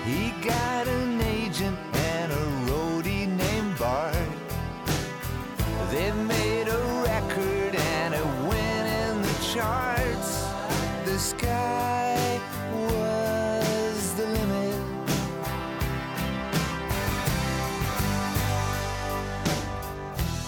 He 0.06 0.30
got 0.46 0.86
an 0.86 1.20
agent 1.22 1.76
and 1.92 2.30
a 2.30 2.44
roadie 2.68 3.26
named 3.26 3.76
Bart. 3.76 4.14
They 5.90 6.12
made 6.12 6.68
a 6.68 6.80
record 7.10 7.74
and 7.96 8.14
it 8.14 8.28
went 8.48 8.86
in 9.02 9.22
the 9.22 9.36
charts. 9.52 10.32
The 11.04 11.18
sky 11.18 12.40
was 12.86 14.14
the 14.14 14.26
limit. 14.36 14.82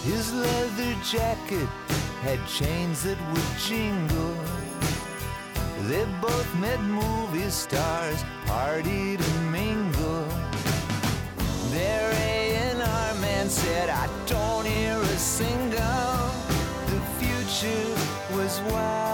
His 0.09 0.33
leather 0.33 0.93
jacket 1.03 1.69
had 2.21 2.39
chains 2.47 3.03
that 3.03 3.19
would 3.33 3.51
jingle. 3.67 4.36
They 5.87 6.05
both 6.21 6.53
met 6.59 6.81
movie 6.81 7.49
stars, 7.49 8.21
partied 8.45 9.21
and 9.21 9.51
mingled. 9.53 10.29
Their 11.71 12.11
A&R 12.11 13.13
man 13.21 13.47
said, 13.49 13.89
I 13.89 14.09
don't 14.25 14.65
hear 14.65 14.97
a 14.97 15.17
single. 15.17 16.27
The 16.91 16.99
future 17.19 17.95
was 18.35 18.59
wide 18.69 19.06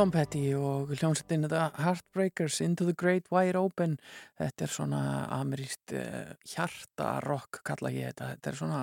Tom 0.00 0.08
Petty 0.08 0.54
og 0.56 0.94
hljómsveitin 0.94 1.42
þetta 1.44 1.82
Heartbreakers 1.84 2.62
Into 2.64 2.86
the 2.88 2.94
Great 2.96 3.26
Wide 3.28 3.58
Open. 3.60 3.98
Þetta 4.40 4.64
er 4.64 4.70
svona 4.72 5.00
ameríst 5.36 5.92
uh, 5.92 6.30
hjartarokk 6.48 7.58
kalla 7.68 7.90
ég 7.92 8.08
þetta. 8.08 8.30
Þetta 8.30 8.48
er 8.48 8.56
svona 8.62 8.78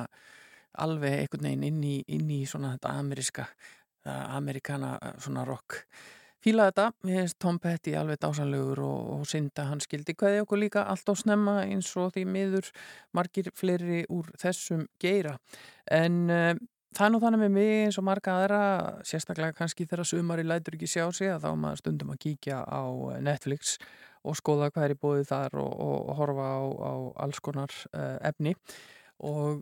alveg 0.86 1.16
einhvern 1.24 1.48
veginn 1.48 1.66
inn 1.72 1.80
í, 1.82 1.96
inn 2.20 2.30
í 2.36 2.44
svona 2.46 2.76
þetta 2.76 2.94
ameríska 3.02 3.48
uh, 3.48 4.28
amerikana 4.38 4.94
uh, 5.00 5.18
svona 5.26 5.48
rock. 5.50 5.80
Fíla 6.46 6.70
þetta, 6.70 6.88
mér 7.10 7.24
finnst 7.24 7.40
Tom 7.42 7.58
Petty 7.66 7.98
alveg 7.98 8.22
dásanlegur 8.22 8.86
og, 8.86 9.12
og 9.18 9.28
synda 9.34 9.66
hann 9.72 9.82
skildi 9.82 10.14
hvaði 10.22 10.46
okkur 10.46 10.62
líka 10.68 10.86
allt 10.86 11.10
á 11.10 11.18
snemma 11.18 11.64
eins 11.64 11.90
og 11.98 12.14
því 12.14 12.30
miður 12.30 12.70
margir 13.18 13.50
fleiri 13.58 14.06
úr 14.14 14.30
þessum 14.38 14.86
geira. 15.02 15.40
En 15.90 16.28
uh, 16.30 16.54
Það 16.96 17.06
er 17.06 17.12
nú 17.12 17.20
þannig 17.22 17.42
með 17.42 17.56
mig 17.58 17.72
eins 17.84 17.98
og 18.00 18.06
marga 18.08 18.34
aðra, 18.40 18.60
sérstaklega 19.06 19.56
kannski 19.58 19.86
þegar 19.90 20.08
sumari 20.08 20.46
lætur 20.48 20.78
ekki 20.78 20.88
sjá 20.90 21.04
sig 21.14 21.30
að 21.30 21.44
þá 21.44 21.48
er 21.50 21.58
maður 21.64 21.82
stundum 21.82 22.14
að 22.14 22.22
kíkja 22.24 22.62
á 22.64 22.84
Netflix 23.28 23.76
og 24.28 24.38
skoða 24.40 24.70
hvað 24.72 24.86
er 24.86 24.94
í 24.96 25.00
bóðið 25.02 25.28
þar 25.30 25.58
og, 25.62 25.74
og, 25.84 25.98
og 25.98 26.20
horfa 26.22 26.48
á, 26.48 26.62
á 26.64 26.94
alls 27.26 27.42
konar 27.44 27.76
uh, 27.92 28.16
efni. 28.28 28.56
Og 29.28 29.62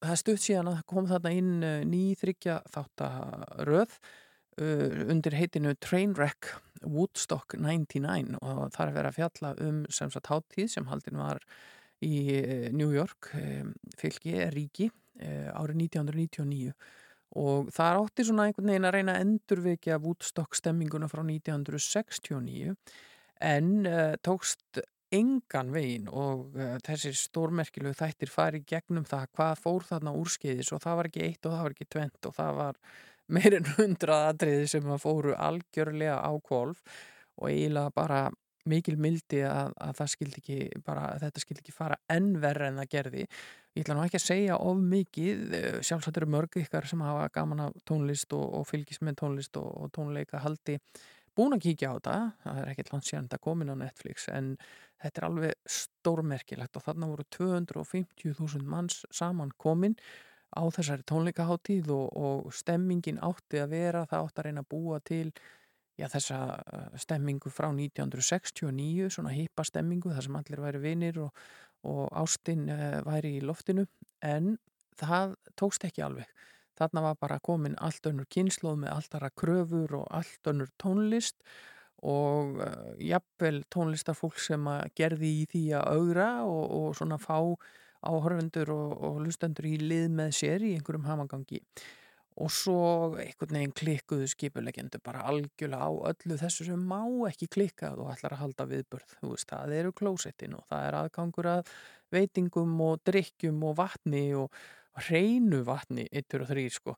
það 0.00 0.20
stutt 0.22 0.44
síðan 0.44 0.70
að 0.72 0.82
kom 0.92 1.10
þarna 1.10 1.34
inn 1.36 1.52
uh, 1.66 1.82
ný 1.90 2.02
þryggja 2.20 2.60
þáttaröð 2.70 3.98
uh, 3.98 5.02
undir 5.10 5.36
heitinu 5.40 5.74
Trainwreck 5.82 6.54
Woodstock 6.86 7.58
99 7.58 8.38
og 8.40 8.70
það 8.72 8.86
er 8.86 8.94
verið 8.94 9.10
að 9.10 9.18
fjalla 9.18 9.52
um 9.66 9.82
sem 9.92 10.14
sagt 10.14 10.30
háttíð 10.32 10.70
sem 10.72 10.88
haldin 10.88 11.20
var 11.20 11.42
í 12.00 12.40
New 12.72 12.94
York 12.94 13.28
fylgi, 14.00 14.38
ríki 14.54 14.86
árið 15.20 15.84
1999 15.86 16.74
og 17.40 17.68
það 17.74 18.00
átti 18.00 18.26
svona 18.26 18.48
einhvern 18.48 18.72
veginn 18.72 18.88
að 18.88 18.94
reyna 18.96 19.14
að 19.14 19.24
endurvekja 19.26 20.00
Woodstock 20.02 20.56
stemminguna 20.58 21.08
frá 21.10 21.22
1969 21.22 22.74
en 23.50 23.70
uh, 23.86 24.16
tókst 24.24 24.82
engan 25.14 25.70
veginn 25.74 26.10
og 26.10 26.58
uh, 26.58 26.74
þessir 26.86 27.14
stórmerkilegu 27.18 27.94
þættir 27.98 28.32
fari 28.32 28.64
gegnum 28.66 29.06
það 29.06 29.30
hvað 29.36 29.62
fór 29.62 29.86
þarna 29.86 30.16
úrskeiðis 30.18 30.72
og 30.74 30.82
það 30.82 31.00
var 31.00 31.10
ekki 31.10 31.24
eitt 31.28 31.46
og 31.46 31.54
það 31.54 31.64
var 31.64 31.76
ekki 31.76 31.90
tvent 31.94 32.28
og 32.30 32.36
það 32.36 32.60
var 32.60 32.82
meirinn 33.34 33.72
hundrað 33.78 34.28
atriði 34.32 34.68
sem 34.74 34.92
fóru 34.98 35.34
algjörlega 35.38 36.18
á 36.18 36.32
kvolf 36.42 36.82
og 37.40 37.50
eiginlega 37.50 37.94
bara 37.94 38.24
mikil 38.68 38.98
mildi 39.00 39.40
að, 39.46 39.72
að 39.80 40.02
skildi 40.12 40.42
ekki 40.42 40.82
bara, 40.84 41.14
þetta 41.22 41.42
skildi 41.42 41.62
ekki 41.64 41.74
fara 41.74 41.96
enn 42.12 42.34
verra 42.42 42.68
en 42.68 42.80
það 42.82 42.90
gerði. 42.92 43.26
Ég 43.78 43.84
ætla 43.84 43.94
nú 43.94 44.02
ekki 44.02 44.18
að 44.18 44.26
segja 44.26 44.58
of 44.58 44.80
mikið, 44.82 45.42
eh, 45.54 45.78
sjálfsagt 45.86 46.16
eru 46.18 46.26
mörg 46.26 46.56
ykkar 46.58 46.88
sem 46.90 47.00
hafa 47.06 47.28
gaman 47.30 47.60
af 47.68 47.76
tónlist 47.86 48.32
og, 48.34 48.46
og 48.58 48.66
fylgis 48.66 48.98
með 49.00 49.20
tónlist 49.22 49.56
og, 49.60 49.68
og 49.84 49.92
tónleika 49.94 50.40
haldi 50.42 50.80
búin 51.38 51.54
að 51.54 51.62
kíkja 51.68 51.92
á 51.92 51.96
þetta, 51.96 52.16
það 52.42 52.58
er 52.60 52.70
ekkert 52.72 52.90
langt 52.92 53.06
síðan 53.06 53.28
þetta 53.28 53.44
komin 53.46 53.70
á 53.70 53.76
Netflix 53.78 54.26
en 54.32 54.56
þetta 55.00 55.22
er 55.22 55.28
alveg 55.28 55.70
stórmerkilegt 55.76 56.76
og 56.76 56.84
þarna 56.88 57.10
voru 57.12 57.26
250.000 57.38 58.66
manns 58.66 59.04
saman 59.14 59.54
komin 59.56 59.94
á 60.50 60.62
þessari 60.74 61.06
tónleikaháttíð 61.06 61.94
og, 61.94 62.10
og 62.18 62.52
stemmingin 62.54 63.22
átti 63.22 63.62
að 63.62 63.74
vera, 63.76 64.04
það 64.10 64.26
átti 64.26 64.42
að 64.42 64.48
reyna 64.48 64.64
að 64.64 64.70
búa 64.74 64.98
til 65.06 65.26
já, 66.00 66.08
þessa 66.10 66.38
uh, 66.58 66.86
stemmingu 66.98 67.52
frá 67.54 67.70
1969, 67.70 69.10
svona 69.14 69.34
hippa 69.36 69.64
stemmingu 69.68 70.10
þar 70.10 70.26
sem 70.26 70.38
allir 70.40 70.64
væri 70.64 70.82
vinir 70.82 71.20
og, 71.22 71.44
og 71.86 72.08
ástinn 72.16 72.68
uh, 72.72 73.00
væri 73.06 73.36
í 73.38 73.44
loftinu 73.44 73.86
en 74.26 74.56
það 75.00 75.36
tókst 75.60 75.84
ekki 75.88 76.04
alveg. 76.04 76.28
Þarna 76.80 77.04
var 77.04 77.18
bara 77.20 77.40
komin 77.44 77.76
allt 77.80 78.06
önnur 78.08 78.28
kynnslóð 78.32 78.78
með 78.84 78.94
alltara 78.94 79.30
kröfur 79.36 79.98
og 80.00 80.08
allt 80.16 80.50
önnur 80.52 80.72
tónlist 80.80 81.36
og 82.00 82.60
uh, 82.60 82.94
jafnvel 83.00 83.62
tónlistarfólk 83.72 84.40
sem 84.40 84.68
gerði 84.96 85.34
í 85.42 85.46
því 85.52 85.64
að 85.80 85.94
augra 85.96 86.30
og, 86.48 86.64
og 86.80 86.98
svona 86.98 87.20
fá 87.20 87.38
áhörfundur 88.00 88.70
og, 88.72 88.92
og 89.04 89.22
lustendur 89.26 89.68
í 89.68 89.76
lið 89.80 90.08
með 90.16 90.36
sér 90.38 90.64
í 90.64 90.74
einhverjum 90.76 91.08
hamagangi 91.08 91.60
og 92.40 92.50
svo 92.54 92.80
einhvern 93.18 93.56
veginn 93.56 93.76
klikkuðu 93.76 94.28
skipulegendur 94.30 95.02
bara 95.04 95.24
algjörlega 95.28 95.86
á 95.86 95.92
öllu 96.12 96.38
þessu 96.40 96.66
sem 96.68 96.82
má 96.92 97.02
ekki 97.28 97.50
klikkað 97.50 98.02
og 98.04 98.12
ætlar 98.14 98.36
að 98.36 98.42
halda 98.44 98.68
viðbörð 98.70 99.16
veist, 99.26 99.50
það 99.50 99.74
eru 99.80 99.94
klósettin 99.96 100.54
og 100.56 100.64
það 100.70 100.86
er 100.86 100.98
aðgangur 101.00 101.50
að 101.56 101.72
veitingum 102.14 102.76
og 102.86 103.02
drikkjum 103.06 103.62
og 103.66 103.76
vatni 103.78 104.26
og 104.38 104.54
hreinu 105.06 105.62
vatni, 105.66 106.06
eittur 106.10 106.44
og 106.44 106.50
þrýr 106.50 106.74
sko. 106.74 106.96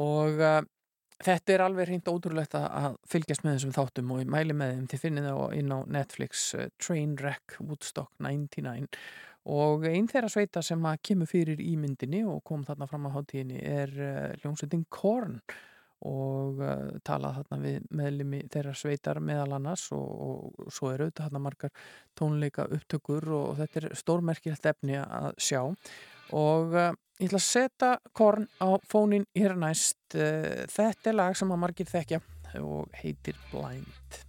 Og 0.00 0.40
uh, 0.42 0.60
þetta 1.24 1.54
er 1.54 1.64
alveg 1.64 1.90
hreint 1.90 2.10
ótrúlegt 2.10 2.56
að, 2.58 2.96
fylgjast 3.10 3.44
með 3.44 3.58
þessum 3.58 3.76
þáttum 3.76 4.14
og 4.14 4.22
ég 4.22 4.32
mæli 4.34 4.56
með 4.56 4.74
þeim, 4.74 4.88
þið 4.92 5.04
finnið 5.04 5.28
það 5.30 5.56
inn 5.60 5.74
á 5.74 5.78
Netflix 5.98 6.44
uh, 6.58 6.66
Trainwreck 6.82 7.58
Woodstock 7.60 8.12
99 8.22 8.88
og 9.50 9.84
einn 9.88 10.08
þeirra 10.08 10.30
sveita 10.32 10.62
sem 10.64 10.80
að 10.88 11.02
kemur 11.04 11.28
fyrir 11.28 11.60
í 11.60 11.74
myndinni 11.76 12.22
og 12.24 12.42
kom 12.48 12.64
þarna 12.64 12.88
fram 12.88 13.08
á 13.12 13.14
hátíðinni 13.16 13.60
er 13.60 13.92
uh, 13.92 14.32
hljómsveitin 14.40 14.86
Korn. 14.88 15.38
Og 16.04 16.58
uh, 16.60 16.96
talað 17.04 17.38
þarna 17.38 17.58
við 17.62 17.84
meðlimi 17.96 18.42
þeirra 18.52 18.74
sveitar 18.76 19.20
meðal 19.24 19.54
annars 19.56 19.86
og, 19.96 20.08
og 20.26 20.72
svo 20.72 20.90
er 20.92 21.04
auðvitað 21.04 21.28
þarna 21.28 21.44
margar 21.46 21.72
tónleika 22.18 22.66
upptökur 22.76 23.30
og 23.36 23.54
þetta 23.60 23.80
er 23.80 23.88
stórmerkilegt 24.00 24.68
efni 24.72 24.98
að 25.00 25.30
sjá. 25.40 25.62
Og 26.36 26.76
uh, 26.76 26.90
ég 27.20 27.28
ætla 27.28 27.40
að 27.40 27.48
setja 27.48 27.94
Korn 28.16 28.48
á 28.60 28.76
fónin 28.88 29.28
hér 29.36 29.56
næst. 29.60 30.00
Þetta 30.12 31.10
er 31.10 31.20
lag 31.20 31.36
sem 31.36 31.52
að 31.52 31.64
margir 31.66 31.88
þekkja 31.88 32.20
og 32.60 32.92
heitir 33.00 33.36
Blind 33.50 34.24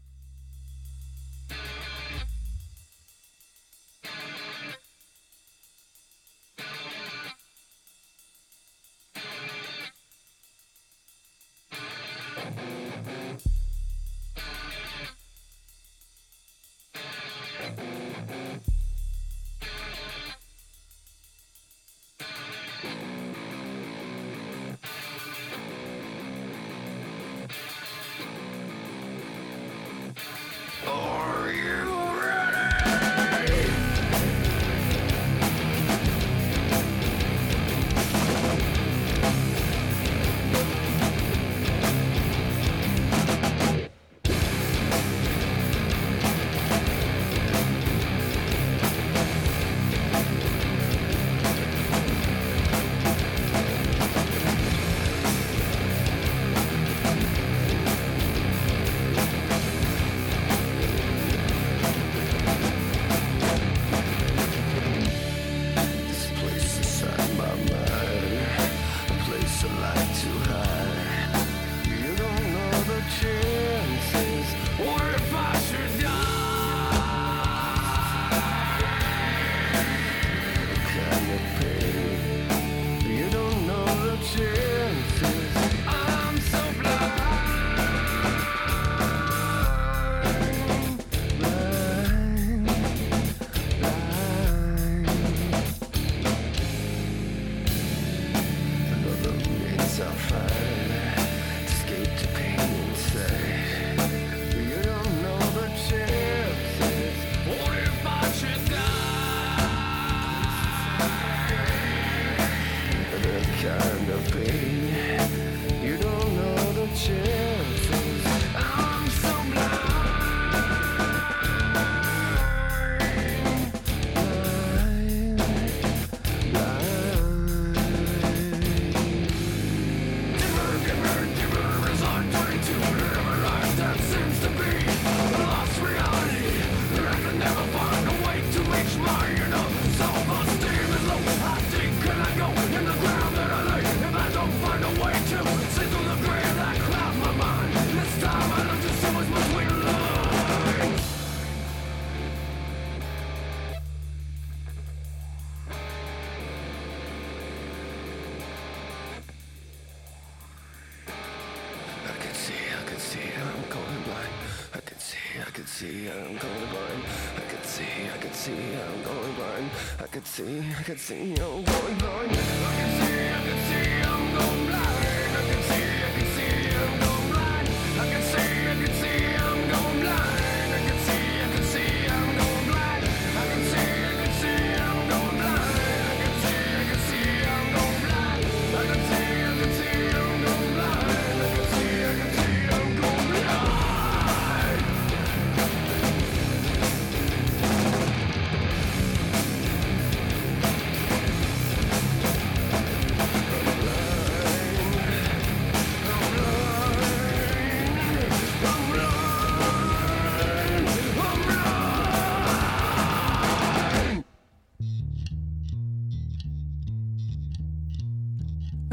see 171.05 171.35
you. 171.37 171.54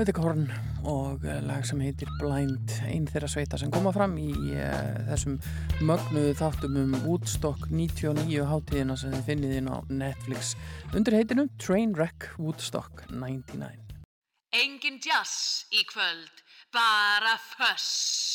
Veitikorn 0.02 0.48
og 0.90 1.22
eh, 1.22 1.36
lag 1.46 1.62
sem 1.62 1.78
heitir 1.78 2.08
Blind, 2.18 2.72
einn 2.88 3.04
þeirra 3.06 3.28
sveita 3.30 3.60
sem 3.60 3.70
koma 3.70 3.92
fram 3.94 4.16
í 4.18 4.32
uh, 4.50 4.96
þessum 5.12 5.36
mögnuðu 5.86 6.32
þáttum 6.40 6.80
um 6.80 6.96
Woodstock 7.04 7.68
99 7.70 8.42
hátíðina 8.50 8.98
sem 8.98 9.14
þið 9.14 9.24
finnið 9.28 9.54
inn 9.60 9.70
á 9.70 9.78
Netflix. 9.94 10.56
Undir 10.90 11.20
heitinu 11.20 11.46
Trainwreck 11.62 12.32
Woodstock 12.34 13.06
99 13.14 13.78
Engin 14.58 14.98
jazz 15.06 15.70
í 15.70 15.86
kvöld, 15.86 16.42
bara 16.74 17.38
fuss 17.54 18.31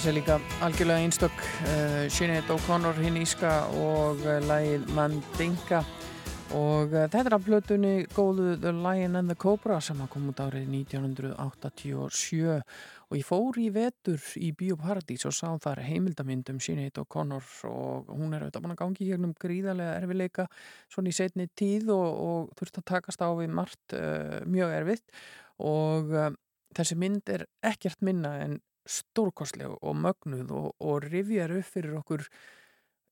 þessi 0.00 0.08
er 0.14 0.14
líka 0.16 0.34
algjörlega 0.64 1.04
einstök 1.04 1.40
uh, 1.44 2.06
Sinead 2.08 2.48
O'Connor 2.48 2.96
hinn 3.04 3.18
íska 3.20 3.50
og 3.76 4.22
eh, 4.24 4.38
uh, 4.38 4.46
lægið 4.48 4.86
Mandinka 4.96 5.82
og 6.56 6.94
uh, 6.94 7.02
þetta 7.02 7.20
er 7.26 7.36
að 7.36 7.44
plötunni 7.44 7.90
góðu 8.16 8.54
The 8.62 8.72
Lion 8.72 9.18
and 9.20 9.28
the 9.28 9.36
Cobra 9.36 9.76
sem 9.84 10.00
kom 10.08 10.30
út 10.30 10.40
árið 10.40 10.70
1987 10.72 12.54
og 12.56 13.18
ég 13.18 13.28
fór 13.28 13.58
í 13.60 13.66
vetur 13.74 14.24
í 14.40 14.48
Bíóparadís 14.56 15.26
og 15.28 15.36
sá 15.36 15.52
þar 15.66 15.82
heimildamindum 15.84 16.62
Sinead 16.64 16.96
O'Connor 17.02 17.44
og 17.68 18.08
hún 18.08 18.32
er 18.32 18.46
auðvitað 18.46 18.64
búin 18.64 18.76
að 18.78 18.80
gangi 18.80 19.10
hérna 19.10 19.28
um 19.28 19.36
gríðarlega 19.36 19.98
erfileika 20.00 20.48
svona 20.86 21.12
í 21.12 21.18
setni 21.18 21.50
tíð 21.52 21.92
og, 21.92 22.08
og 22.08 22.56
þurfti 22.56 22.80
að 22.80 22.88
takast 22.94 23.20
á 23.20 23.28
við 23.36 23.52
margt 23.52 23.98
mjög 24.48 24.78
erfitt. 24.80 25.22
Og 25.60 26.16
þessi 26.72 26.96
mynd 26.96 27.28
er 27.36 27.44
ekkert 27.68 28.00
minna 28.06 28.38
en 28.46 28.60
stórkostleg 28.88 29.72
og 29.80 29.96
mögnuð 29.96 30.50
og, 30.56 30.72
og 30.80 31.04
rifjar 31.04 31.52
upp 31.58 31.68
fyrir 31.68 31.98
okkur 32.00 32.26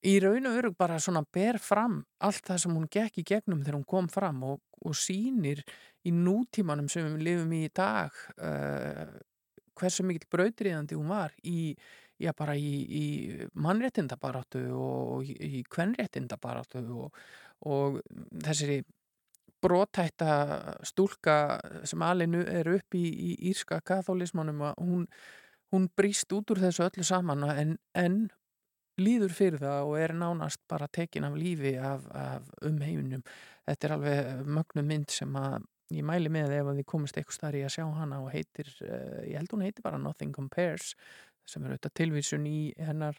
í 0.07 0.15
raun 0.23 0.47
og 0.47 0.59
örug 0.61 0.77
bara 0.79 0.99
svona 1.03 1.25
ber 1.35 1.59
fram 1.59 2.01
allt 2.23 2.45
það 2.47 2.61
sem 2.63 2.75
hún 2.77 2.91
gekk 2.91 3.21
í 3.23 3.27
gegnum 3.27 3.65
þegar 3.65 3.79
hún 3.81 3.89
kom 3.89 4.11
fram 4.13 4.43
og, 4.47 4.61
og 4.85 4.95
sýnir 4.95 5.65
í 6.07 6.13
nútímanum 6.15 6.91
sem 6.91 7.09
við 7.09 7.25
lifum 7.27 7.55
í 7.57 7.65
í 7.67 7.73
dag 7.75 8.15
uh, 8.39 9.17
hversu 9.79 10.07
mikill 10.07 10.31
brautriðandi 10.31 10.99
hún 10.99 11.11
var 11.11 11.35
í, 11.43 11.75
já 12.19 12.33
í, 12.55 12.71
í 13.03 13.07
mannréttindabaráttu 13.55 14.63
og 14.75 15.27
í, 15.27 15.65
kvenréttindabaráttu 15.71 16.85
og, 17.05 17.19
og 17.67 18.01
þessari 18.45 18.83
brotætta 19.63 20.77
stúlka 20.87 21.59
sem 21.87 22.03
alinu 22.03 22.45
er 22.47 22.69
upp 22.77 22.95
í, 22.95 23.05
í 23.11 23.31
írska 23.51 23.81
katholismannum 23.83 24.63
að 24.71 24.83
hún, 24.85 25.07
hún 25.75 25.89
brýst 25.97 26.33
út 26.33 26.53
úr 26.53 26.63
þessu 26.63 26.87
öllu 26.87 27.05
saman 27.07 27.45
en, 27.53 27.75
en 27.95 28.21
líður 28.99 29.35
fyrir 29.35 29.63
það 29.63 29.89
og 29.89 29.97
er 30.01 30.15
nánast 30.17 30.61
bara 30.71 30.89
tekin 30.91 31.27
af 31.29 31.37
lífi 31.39 31.77
af, 31.79 32.07
af 32.11 32.49
umheiminum. 32.67 33.23
Þetta 33.69 33.89
er 33.89 33.95
alveg 33.97 34.49
mögnu 34.59 34.85
mynd 34.87 35.13
sem 35.15 35.37
að 35.39 35.61
ég 35.95 36.05
mæli 36.05 36.33
með 36.33 36.57
ef 36.59 36.71
að 36.71 36.81
þið 36.81 36.89
komist 36.93 37.19
eitthvað 37.19 37.39
starf 37.39 37.59
í 37.61 37.65
að 37.65 37.75
sjá 37.77 37.85
hana 37.97 38.21
og 38.25 38.33
heitir, 38.35 38.73
uh, 38.85 39.23
ég 39.25 39.39
held 39.39 39.55
hún 39.55 39.65
heitir 39.65 39.85
bara 39.85 40.01
Nothing 40.03 40.35
Compares 40.37 40.93
sem 41.49 41.65
er 41.65 41.73
auðvitað 41.73 41.97
tilvísun 42.03 42.45
í 42.49 42.59
hennar 42.77 43.17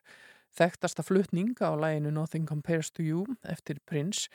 þekktasta 0.58 1.06
flutning 1.06 1.56
á 1.62 1.74
læginu 1.78 2.12
Nothing 2.14 2.46
Compares 2.50 2.92
to 2.92 3.06
You 3.06 3.26
eftir 3.50 3.82
Prince. 3.90 4.28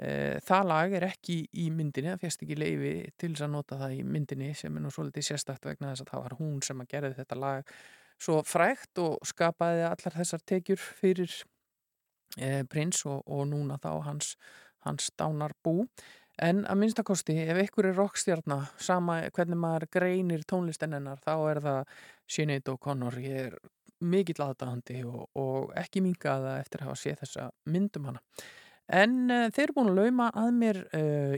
Uh, 0.00 0.38
það 0.46 0.68
lag 0.70 0.92
er 0.96 1.04
ekki 1.10 1.42
í 1.60 1.66
myndinni, 1.74 2.14
það 2.14 2.22
fjast 2.22 2.44
ekki 2.46 2.56
leifi 2.56 2.92
til 3.20 3.34
þess 3.34 3.44
að 3.44 3.50
nota 3.52 3.76
það 3.82 3.96
í 3.98 4.04
myndinni 4.08 4.52
sem 4.56 4.76
er 4.76 4.84
nú 4.84 4.92
svolítið 4.94 5.26
sérstakt 5.26 5.66
vegna 5.68 5.90
þess 5.90 6.06
að 6.06 6.12
það 6.14 6.22
var 6.24 6.36
hún 6.38 6.62
sem 6.64 6.80
að 6.80 6.92
gerði 6.94 7.18
þetta 7.18 7.40
lag 7.42 7.74
svo 8.20 8.40
frægt 8.44 9.00
og 9.02 9.18
skapaði 9.28 9.84
allar 9.88 10.16
þessar 10.16 10.44
tekjur 10.48 10.80
fyrir 10.80 11.34
eh, 12.38 12.62
prins 12.68 13.02
og, 13.08 13.22
og 13.26 13.46
núna 13.50 13.78
þá 13.80 13.92
hans, 14.06 14.34
hans 14.86 15.10
dánar 15.20 15.54
bú. 15.64 15.82
En 16.40 16.62
að 16.64 16.80
minnstakosti, 16.80 17.36
ef 17.52 17.58
ykkur 17.66 17.90
er 17.90 17.98
rockstjarnar, 17.98 18.70
sama 18.80 19.18
hvernig 19.34 19.60
maður 19.60 19.88
greinir 19.92 20.46
tónlistenninnar, 20.48 21.20
þá 21.20 21.34
er 21.50 21.60
það 21.66 21.92
Sinead 22.30 22.72
O'Connor. 22.72 23.18
Ég 23.20 23.50
er 23.50 23.58
mikill 24.00 24.40
aðdæðandi 24.46 25.02
og, 25.04 25.26
og 25.36 25.74
ekki 25.76 26.00
mingaða 26.04 26.56
eftir 26.62 26.80
að 26.80 26.88
hafa 26.88 27.02
séð 27.02 27.20
þessa 27.26 27.50
myndum 27.68 28.08
hana. 28.08 28.24
En 28.90 29.30
uh, 29.30 29.46
þeir 29.54 29.68
eru 29.68 29.76
búin 29.76 29.92
að 29.92 30.00
lauma 30.00 30.28
að 30.34 30.50
mér 30.58 30.80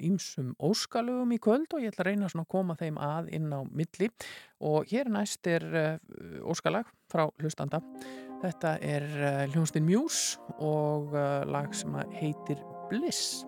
ímsum 0.00 0.52
uh, 0.54 0.70
óskalögum 0.70 1.34
í 1.36 1.40
kvöld 1.42 1.76
og 1.76 1.84
ég 1.84 1.92
ætla 1.92 2.06
að 2.06 2.10
reyna 2.10 2.30
að 2.32 2.48
koma 2.54 2.76
þeim 2.80 2.98
að 3.02 3.28
inn 3.36 3.52
á 3.52 3.60
milli 3.68 4.08
og 4.64 4.88
hér 4.88 5.12
næst 5.12 5.46
er 5.52 5.68
uh, 5.68 5.94
óskalag 6.48 6.88
frá 7.12 7.26
hlustanda. 7.42 7.82
Þetta 8.42 8.74
er 8.82 9.04
hljónstinn 9.52 9.86
Muse 9.86 10.40
og 10.58 11.12
lag 11.46 11.70
sem 11.78 11.94
heitir 12.16 12.58
Bliss. 12.90 13.44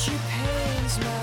About 0.00 0.12
you 0.12 0.18
pains 0.30 0.98
my 0.98 1.19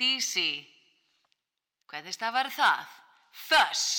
Dísi. 0.00 0.50
Hvernig 1.90 2.14
stafar 2.16 2.48
það? 2.54 2.92
Þöss. 3.48 3.89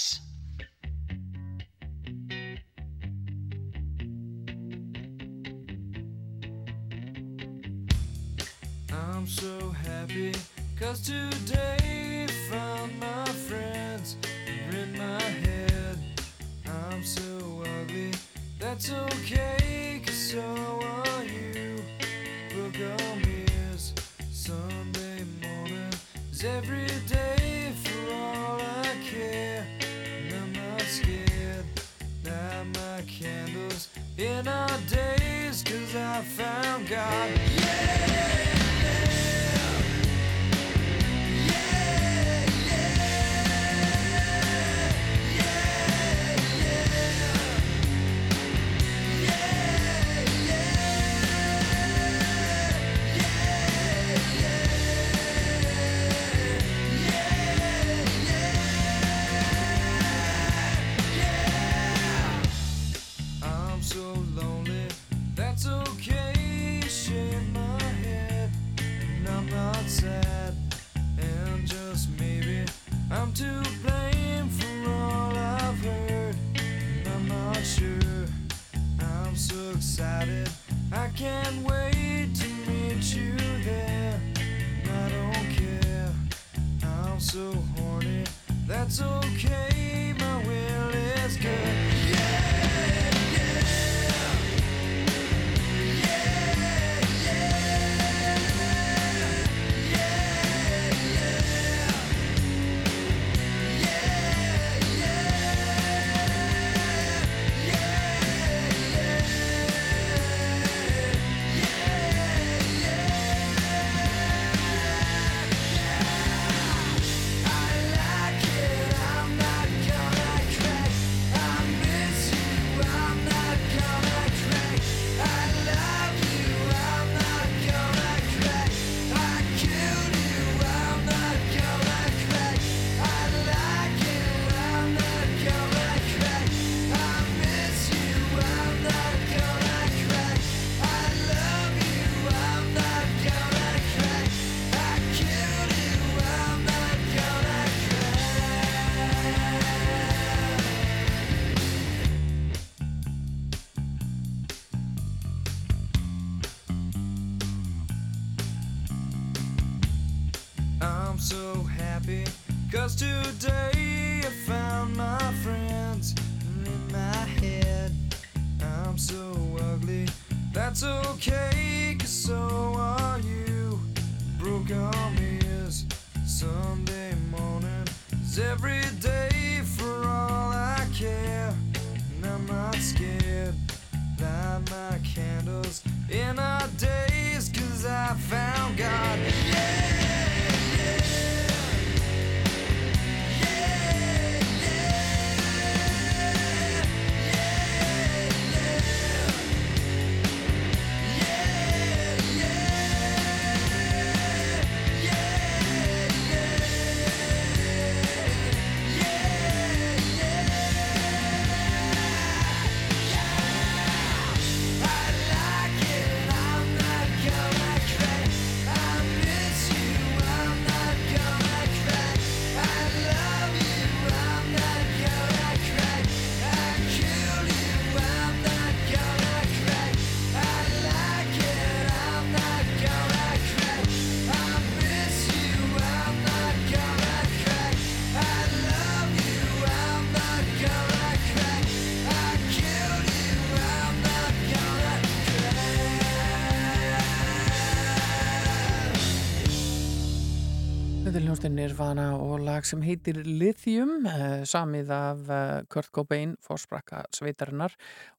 Nirvana 251.62 252.16
og 252.18 252.40
lag 252.42 252.66
sem 252.66 252.82
heitir 252.82 253.20
Lithium 253.22 254.08
eh, 254.10 254.42
samið 254.50 254.88
af 254.96 255.28
eh, 255.30 255.60
Kurt 255.70 255.92
Cobain 255.94 256.32
fórsprakka 256.42 257.04
sveitarinnar 257.14 257.76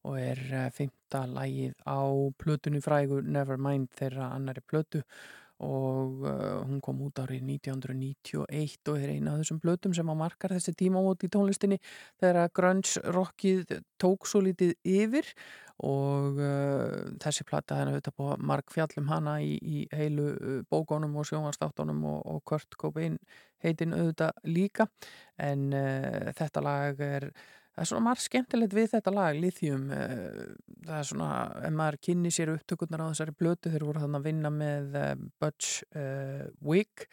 og 0.07 0.15
er 0.21 0.39
eh, 0.47 0.69
fymta 0.71 1.25
lagið 1.27 1.73
á 1.83 2.07
plötunni 2.39 2.79
frægu 2.83 3.19
Nevermind 3.25 3.89
þeirra 3.99 4.29
annari 4.37 4.63
plötu. 4.63 5.01
Og 5.63 6.23
hún 6.25 6.79
kom 6.83 7.03
út 7.05 7.19
árið 7.21 7.43
1991 7.53 8.89
og 8.91 8.97
er 8.97 9.11
eina 9.13 9.35
af 9.35 9.43
þessum 9.43 9.59
blötum 9.63 9.93
sem 9.95 10.09
að 10.11 10.19
margar 10.19 10.55
þessi 10.55 10.73
tíma 10.79 11.03
út 11.03 11.23
í 11.23 11.29
tónlistinni 11.31 11.77
þegar 12.19 12.41
að 12.41 12.55
grunge 12.59 13.03
rockið 13.15 13.77
tók 14.01 14.27
svo 14.27 14.41
litið 14.43 14.73
yfir 14.83 15.29
og 15.83 16.39
uh, 16.39 17.15
þessi 17.23 17.45
platta 17.47 17.79
henni 17.79 17.95
auðvitað 17.95 18.17
búið 18.19 18.35
að 18.35 18.45
mark 18.51 18.71
fjallum 18.71 19.09
hana 19.11 19.39
í, 19.43 19.57
í 19.59 19.87
heilu 19.91 20.29
uh, 20.33 20.61
bókónum 20.71 21.17
og 21.19 21.27
sjónvarstáttónum 21.27 22.05
og, 22.07 22.21
og 22.29 22.45
Kurt 22.47 22.77
Cobain 22.79 23.17
heitinn 23.63 23.95
auðvitað 23.95 24.39
líka. 24.47 24.87
En 25.41 25.69
uh, 25.75 26.31
þetta 26.37 26.63
lag 26.63 27.03
er 27.03 27.27
það 27.73 27.83
er 27.83 27.89
svona 27.89 28.05
margt 28.05 28.25
skemmtilegt 28.27 28.75
við 28.77 28.89
þetta 28.93 29.13
lag 29.13 29.39
Lithium 29.41 29.85
uh, 29.91 30.41
það 30.85 30.97
er 30.99 31.09
svona, 31.09 31.29
ef 31.67 31.75
maður 31.75 31.99
kynni 32.07 32.33
sér 32.33 32.53
upptökurnar 32.53 33.03
á 33.03 33.09
þessari 33.11 33.37
blötu 33.39 33.73
þeir 33.73 33.87
voru 33.89 34.03
þannig 34.03 34.21
að 34.21 34.27
vinna 34.29 34.53
með 34.53 34.97
uh, 34.99 35.13
Butch 35.41 35.83
uh, 35.97 36.43
Wig 36.63 37.07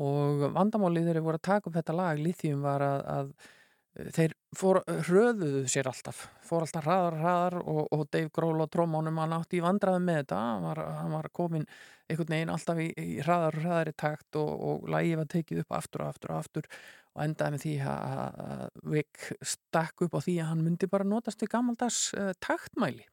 og 0.00 0.46
vandamálið 0.54 1.10
þeir 1.10 1.24
voru 1.26 1.40
að 1.40 1.48
taka 1.50 1.68
upp 1.68 1.76
þetta 1.76 1.98
lag 1.98 2.22
Lithium 2.22 2.62
var 2.64 2.84
að, 2.86 3.08
að 3.10 4.10
þeir 4.16 4.36
fór, 4.56 4.80
hröðuðu 5.06 5.64
sér 5.70 5.88
alltaf 5.90 6.24
fór 6.46 6.64
alltaf 6.66 6.86
hraðar, 6.86 7.16
hraðar 7.20 7.56
og, 7.60 7.82
og 7.94 8.06
Dave 8.10 8.30
Grohl 8.34 8.64
og 8.64 8.70
trómánum 8.74 9.20
hann 9.22 9.34
átti 9.36 9.60
í 9.60 9.64
vandraði 9.64 10.02
með 10.04 10.22
þetta 10.22 10.38
hann 10.42 10.64
var, 10.66 10.80
hann 11.00 11.14
var 11.14 11.28
komin 11.36 11.66
einhvern 12.10 12.34
veginn 12.34 12.54
alltaf 12.54 12.80
í, 12.82 12.88
í 12.98 13.20
hraðar 13.22 13.58
og 13.58 13.66
hraðar 13.66 13.92
í 13.92 13.98
takt 14.04 14.40
og, 14.40 14.50
og 14.70 14.88
lægi 14.90 15.20
var 15.20 15.30
tekið 15.30 15.62
upp 15.64 15.76
aftur 15.78 16.04
og 16.04 16.14
aftur 16.14 16.34
og 16.34 16.40
aftur 16.40 16.70
og 17.10 17.22
endaði 17.24 17.54
með 17.54 17.64
því 17.64 17.76
að 17.90 18.64
Vic 18.94 19.30
stakk 19.52 20.04
upp 20.06 20.18
á 20.18 20.20
því 20.22 20.40
að 20.40 20.50
hann 20.52 20.66
myndi 20.66 20.90
bara 20.90 21.06
notast 21.06 21.42
við 21.42 21.54
gammaldags 21.54 22.02
uh, 22.18 22.32
taktmæli 22.42 23.06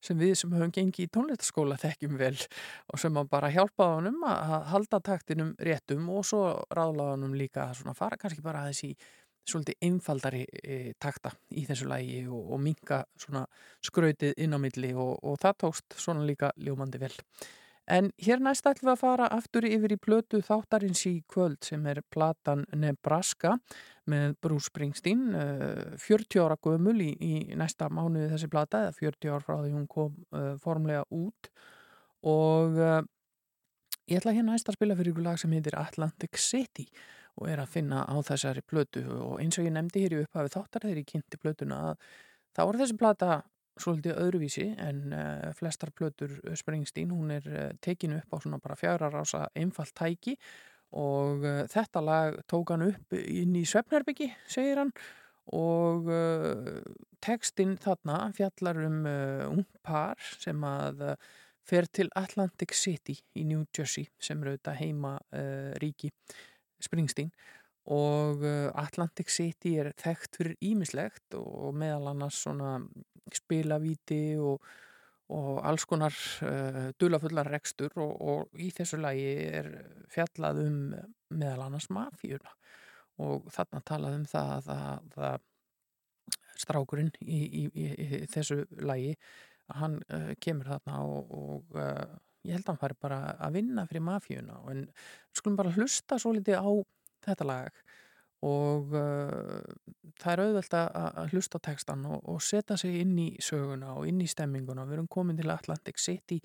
sem 0.00 0.16
við 0.16 0.32
sem 0.40 0.52
höfum 0.54 0.72
gengið 0.72 1.06
í 1.06 1.10
tónlistaskóla 1.12 1.76
þekkjum 1.80 2.14
vel 2.16 2.36
og 2.88 3.00
sem 3.02 3.18
bara 3.30 3.50
hjálpa 3.52 3.90
honum 3.98 4.22
að 4.24 4.54
að 4.56 4.68
halda 4.72 5.00
taktinum 5.10 5.50
réttum 5.60 6.06
og 6.14 6.24
svo 6.26 6.44
ráðlaða 6.72 7.16
honum 7.18 7.34
líka 7.36 7.68
að 7.68 7.98
fara 7.98 8.18
kannski 8.20 8.44
bara 8.44 8.64
aðeins 8.64 8.86
í 8.88 8.94
svolítið 9.48 9.86
einfaldari 9.86 10.42
e, 10.44 10.92
takta 11.00 11.32
í 11.56 11.64
þessu 11.68 11.88
lægi 11.90 12.20
og, 12.28 12.52
og 12.54 12.60
minka 12.62 13.02
svona 13.18 13.46
skrautið 13.84 14.36
inn 14.42 14.54
á 14.54 14.58
milli 14.60 14.92
og, 14.94 15.16
og 15.24 15.40
það 15.42 15.58
tókst 15.64 15.98
svona 15.98 16.26
líka 16.28 16.52
ljómandi 16.60 17.00
vel. 17.02 17.14
En 17.90 18.12
hér 18.22 18.38
næst 18.42 18.66
ætlum 18.68 18.90
við 18.90 18.92
að 18.92 19.00
fara 19.00 19.28
aftur 19.34 19.66
yfir 19.66 19.94
í 19.96 19.98
plötu 19.98 20.38
þáttarins 20.46 21.00
í 21.10 21.14
kvöld 21.30 21.64
sem 21.66 21.86
er 21.90 22.02
platan 22.12 22.62
Nebraska 22.76 23.56
með 24.10 24.36
Bruce 24.42 24.70
Springsteen, 24.70 25.24
uh, 25.34 25.96
40 25.98 26.44
ára 26.44 26.58
gömul 26.62 26.98
í, 27.02 27.10
í 27.18 27.58
næsta 27.58 27.88
mánuði 27.90 28.30
þessi 28.30 28.50
plata, 28.52 28.84
eða 28.86 28.98
40 29.00 29.32
ára 29.34 29.46
frá 29.46 29.56
því 29.62 29.72
hún 29.74 29.88
kom 29.90 30.14
uh, 30.30 30.52
formlega 30.62 31.02
út 31.10 31.50
og 32.30 32.78
uh, 32.78 33.00
ég 34.10 34.20
ætla 34.20 34.36
hérna 34.36 34.54
næst 34.54 34.70
að 34.70 34.78
spila 34.78 34.98
fyrir 34.98 35.14
ykkur 35.14 35.26
lag 35.26 35.40
sem 35.42 35.54
heitir 35.56 35.78
Atlantic 35.80 36.38
City 36.38 36.86
og 37.40 37.48
er 37.48 37.62
að 37.62 37.72
finna 37.72 38.04
á 38.04 38.14
þessari 38.24 38.62
plötu. 38.68 39.02
Og 39.08 39.38
eins 39.40 39.58
og 39.58 39.66
ég 39.66 39.74
nefndi 39.74 40.04
hér 40.04 40.18
í 40.18 40.20
upphafi 40.24 40.52
þáttar 40.52 40.84
þegar 40.86 41.00
ég 41.00 41.08
kynnti 41.08 41.40
plötuna 41.40 41.80
að 41.90 42.10
þá 42.56 42.62
er 42.66 42.80
þessi 42.82 42.98
plata 43.00 43.30
svolítið 43.80 44.18
öðruvísi 44.20 44.66
en 44.82 45.14
uh, 45.14 45.46
flestar 45.56 45.92
plötur 45.96 46.34
Springsteen, 46.58 47.12
hún 47.14 47.32
er 47.34 47.46
uh, 47.48 47.70
tekinu 47.82 48.18
upp 48.20 48.36
á 48.36 48.42
svona 48.42 48.60
bara 48.62 48.76
fjara 48.78 49.10
rása 49.12 49.46
einfalt 49.56 49.94
tæki. 49.96 50.36
Og 51.00 51.46
uh, 51.46 51.62
þetta 51.70 52.04
lag 52.04 52.40
tók 52.50 52.74
hann 52.74 52.88
upp 52.90 53.16
inn 53.16 53.56
í 53.56 53.64
Svefnherbyggi, 53.68 54.30
segir 54.50 54.82
hann. 54.82 54.94
Og 55.56 56.06
textin 57.18 57.72
þarna 57.80 58.28
fjallar 58.36 58.76
um 58.84 58.98
ung 59.48 59.64
par 59.82 60.20
sem 60.38 60.60
að 60.62 61.00
fer 61.66 61.88
til 61.90 62.06
Atlantic 62.14 62.76
City 62.78 63.16
í 63.34 63.42
New 63.48 63.64
Jersey 63.74 64.06
sem 64.22 64.38
eru 64.44 64.52
auðvitað 64.52 64.78
heima 64.78 65.16
ríki 65.82 66.12
Springsteen 66.80 67.32
og 67.90 68.44
uh, 68.44 68.68
Atlantic 68.78 69.32
City 69.32 69.76
er 69.80 69.92
þekkt 69.98 70.38
fyrir 70.40 70.56
ímislegt 70.64 71.36
og 71.38 71.74
meðal 71.80 72.12
annars 72.12 72.42
svona 72.44 72.76
spilavíti 73.34 74.36
og, 74.38 74.62
og 75.32 75.60
alls 75.66 75.86
konar 75.88 76.14
uh, 76.46 76.90
dulafullar 77.00 77.50
rekstur 77.50 77.94
og, 78.02 78.14
og 78.20 78.60
í 78.60 78.70
þessu 78.76 79.00
lagi 79.00 79.28
er 79.60 79.70
fjallað 80.12 80.64
um 80.66 80.80
meðal 81.30 81.68
annars 81.68 81.88
mafíuna. 81.94 82.56
Og 83.20 83.50
þarna 83.52 83.82
talað 83.84 84.16
um 84.16 84.26
það 84.28 84.68
að, 84.72 85.42
strákurinn 86.60 87.12
í, 87.20 87.40
í, 87.44 87.62
í, 87.68 87.86
í 87.90 88.24
þessu 88.30 88.62
lagi 88.84 89.14
hann 89.80 90.00
uh, 90.10 90.32
kemur 90.42 90.72
þarna 90.72 91.00
og, 91.06 91.30
og 91.36 91.78
uh, 91.78 92.18
ég 92.46 92.56
held 92.56 92.64
að 92.64 92.72
hann 92.72 92.82
fari 92.82 92.98
bara 93.00 93.20
að 93.38 93.56
vinna 93.58 93.86
fyrir 93.88 94.06
mafíuna 94.06 94.60
en 94.72 94.84
skulum 95.36 95.58
bara 95.60 95.74
hlusta 95.76 96.18
svo 96.20 96.34
litið 96.36 96.60
á 96.60 96.70
þetta 97.26 97.48
lag 97.48 97.80
og 98.46 98.94
uh, 98.96 99.60
það 100.20 100.32
er 100.32 100.42
auðvelt 100.46 100.76
að 100.78 101.34
hlusta 101.34 101.60
á 101.60 101.66
textan 101.68 102.04
og, 102.08 102.20
og 102.24 102.40
setja 102.44 102.78
sig 102.80 103.02
inn 103.02 103.16
í 103.20 103.30
söguna 103.44 103.94
og 104.00 104.08
inn 104.08 104.22
í 104.24 104.28
stemminguna 104.30 104.86
við 104.88 104.98
erum 104.98 105.10
komin 105.12 105.40
til 105.40 105.52
Atlantic 105.52 106.00
City 106.00 106.40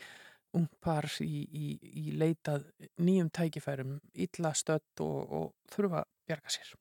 ung 0.55 0.67
par 0.83 1.07
í, 1.23 1.43
í, 1.43 1.67
í 1.79 2.15
leitað 2.19 2.67
nýjum 3.03 3.31
tækifærum 3.31 3.99
illa 4.25 4.51
stödd 4.55 5.03
og, 5.03 5.21
og 5.39 5.53
þurfa 5.71 6.03
að 6.03 6.11
bjarga 6.27 6.57
sér 6.57 6.75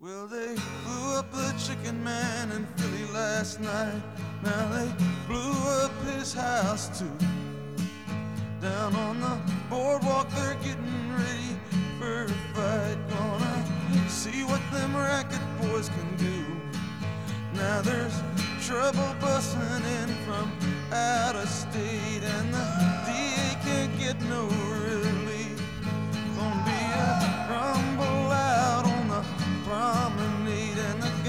Well, 0.00 0.26
they 0.26 0.54
blew 0.84 1.16
up 1.16 1.32
the 1.32 1.54
chicken 1.56 2.02
man 2.04 2.50
in 2.50 2.66
Philly 2.76 3.10
last 3.14 3.60
night. 3.60 4.02
Now 4.42 4.68
they 4.68 4.92
blew 5.26 5.52
up 5.82 5.92
his 6.04 6.34
house 6.34 6.98
too. 6.98 7.43
Down 8.64 8.96
on 8.96 9.20
the 9.20 9.38
boardwalk, 9.68 10.26
they're 10.30 10.54
getting 10.54 11.12
ready 11.12 11.52
for 11.98 12.24
a 12.24 12.28
fight. 12.54 12.96
Gonna 13.10 14.08
see 14.08 14.42
what 14.42 14.62
them 14.72 14.96
racket 14.96 15.42
boys 15.60 15.90
can 15.90 16.16
do. 16.16 16.46
Now 17.52 17.82
there's 17.82 18.22
trouble 18.66 19.14
busting 19.20 19.84
in 20.00 20.08
from 20.24 20.50
out 20.90 21.36
of 21.36 21.46
state, 21.46 22.22
and 22.24 22.54
the 22.54 22.64
DA 23.04 23.54
can't 23.66 23.98
get 23.98 24.18
no 24.30 24.46
relief. 24.46 25.60
Gonna 26.34 26.64
be 26.64 26.80
a 27.04 27.46
rumble 27.50 28.32
out 28.32 28.86
on 28.86 29.08
the 29.08 29.22
promenade, 29.66 30.78
and 30.78 31.02
the 31.02 31.23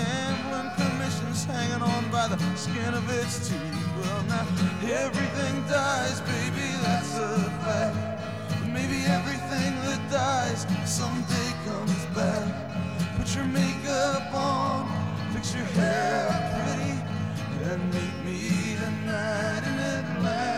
commission's 1.36 1.46
hanging 1.46 1.82
on 1.82 2.12
by 2.12 2.28
the 2.28 2.38
skin 2.56 2.94
of 2.94 3.10
its 3.10 3.50
teeth. 3.50 3.88
Well, 3.98 4.24
now 4.24 4.48
everything 4.84 5.68
dies, 5.68 6.22
baby, 6.22 6.68
that's 6.82 7.18
a 7.18 7.38
fact. 7.64 8.22
But 8.50 8.70
maybe 8.70 9.04
everything 9.06 9.76
that 9.86 10.00
dies 10.12 10.66
someday 10.86 11.52
comes 11.66 12.06
back. 12.16 13.18
Put 13.18 13.36
your 13.36 13.46
makeup 13.46 14.34
on, 14.34 14.88
fix 15.34 15.54
your 15.54 15.66
hair 15.66 16.28
pretty, 16.66 17.70
and 17.70 17.94
meet 17.94 18.26
me 18.26 18.78
tonight 18.78 19.64
in 19.68 19.80
Atlantic 19.80 20.55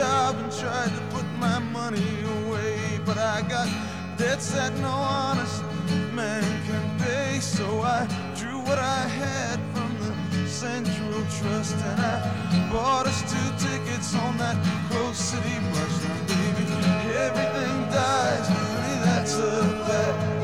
job 0.00 0.34
and 0.38 0.50
tried 0.50 0.88
to 0.88 1.02
put 1.14 1.26
my 1.38 1.58
money 1.58 2.10
away, 2.38 2.98
but 3.04 3.18
I 3.18 3.42
got 3.42 3.68
debts 4.16 4.50
that 4.52 4.72
no 4.78 4.88
honest 4.88 5.62
man 6.14 6.42
can 6.66 6.84
pay. 6.98 7.38
So 7.40 7.66
I 7.82 8.08
drew 8.34 8.58
what 8.68 8.78
I 8.78 9.02
had 9.22 9.58
from 9.74 9.90
the 10.32 10.48
Central 10.48 11.20
Trust 11.38 11.76
and 11.90 12.00
I 12.00 12.16
bought 12.72 13.06
us 13.08 13.20
two 13.32 13.48
tickets 13.66 14.14
on 14.14 14.38
that 14.38 14.56
Close 14.88 15.18
City 15.18 15.56
bus. 15.70 15.94
Now, 16.04 16.20
baby, 16.32 16.64
everything 17.26 17.76
dies, 17.92 18.48
honey, 18.48 18.96
that's 19.04 19.34
a 19.36 19.52
fact. 19.86 20.39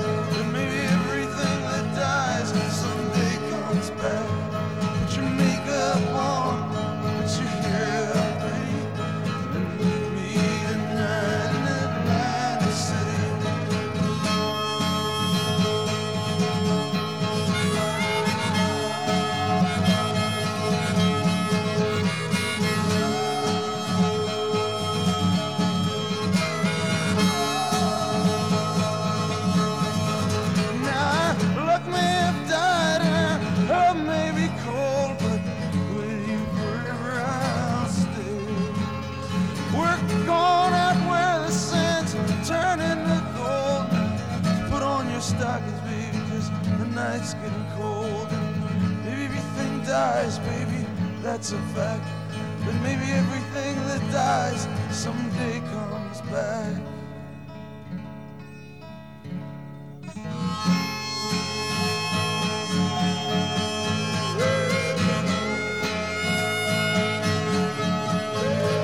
eyes, 49.97 50.39
baby, 50.41 50.85
that's 51.23 51.53
a 51.53 51.59
fact. 51.75 52.05
But 52.65 52.75
maybe 52.83 53.11
everything 53.13 53.77
that 53.89 54.03
dies 54.13 54.69
someday 54.91 55.61
comes 55.73 56.21
back. 56.33 56.83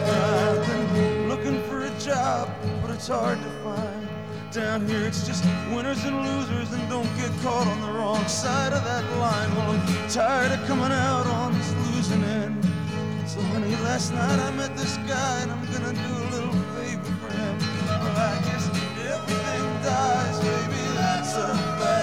I've 0.09 0.67
been 0.95 1.29
looking 1.29 1.63
for 1.69 1.83
a 1.83 1.91
job, 2.01 2.49
but 2.81 2.91
it's 2.91 3.09
hard 3.09 3.39
to 3.43 3.51
find. 3.63 4.02
Down 4.53 4.87
here 4.87 5.07
it's 5.07 5.27
just 5.27 5.43
winners 5.75 6.05
and 6.05 6.15
losers 6.15 6.71
and 6.75 6.91
don't 6.91 7.09
get 7.17 7.31
caught 7.43 7.67
on 7.67 7.81
the 7.81 7.99
wrong 7.99 8.23
side 8.29 8.75
of 8.75 8.85
that 8.85 9.03
line. 9.17 9.51
Well, 9.57 9.71
I'm 9.71 10.09
tired 10.11 10.53
of 10.53 10.67
coming 10.67 10.93
out 10.93 11.27
on 11.27 11.55
this 11.55 11.73
losing 11.87 12.23
end. 12.23 12.63
So 13.27 13.41
honey, 13.41 13.75
last 13.77 14.13
night 14.13 14.39
I 14.39 14.51
met 14.51 14.77
this 14.77 14.99
guy 15.09 15.41
and 15.41 15.53
I'm 15.53 15.65
gonna 15.73 15.95
do 15.95 16.13
a 16.15 16.29
little 16.35 16.53
favor 16.77 17.03
for 17.03 17.33
him. 17.33 17.59
Well, 17.87 18.19
I 18.19 18.43
guess 18.45 18.69
everything 19.15 19.83
dies, 19.83 20.39
baby, 20.41 20.97
that's 20.97 21.35
a 21.35 21.57
fact. 21.81 22.02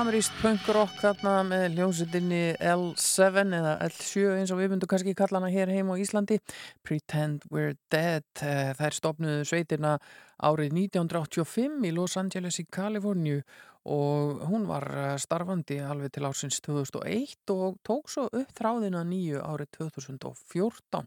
Ameríst 0.00 0.32
punkrock 0.40 0.94
þarna 1.02 1.32
með 1.44 1.64
hljómsveitinni 1.74 2.42
L7 2.72 3.42
eða 3.58 3.72
L7 3.84 4.38
eins 4.38 4.52
og 4.54 4.60
við 4.62 4.72
myndum 4.72 4.88
kannski 4.88 5.12
kalla 5.18 5.40
hana 5.42 5.50
hér 5.52 5.72
heim 5.74 5.90
á 5.92 6.00
Íslandi. 6.00 6.38
Pretend 6.86 7.44
We're 7.52 7.76
Dead 7.92 8.24
Eh, 8.40 8.70
þær 8.78 8.96
stopnuðu 8.96 9.42
sveitina 9.48 9.96
árið 10.40 10.72
1985 10.76 11.84
í 11.84 11.90
Los 11.92 12.16
Angeles 12.20 12.60
í 12.62 12.64
Kaliforníu 12.72 13.42
og 13.90 14.40
hún 14.48 14.64
var 14.68 14.86
eh, 14.88 15.12
starfandi 15.20 15.80
alveg 15.84 16.14
til 16.14 16.24
ársins 16.28 16.60
2001 16.64 17.52
og 17.52 17.78
tók 17.86 18.08
svo 18.12 18.28
upp 18.30 18.56
þráðina 18.56 19.04
nýju 19.08 19.42
árið 19.44 19.74
2014 19.78 21.04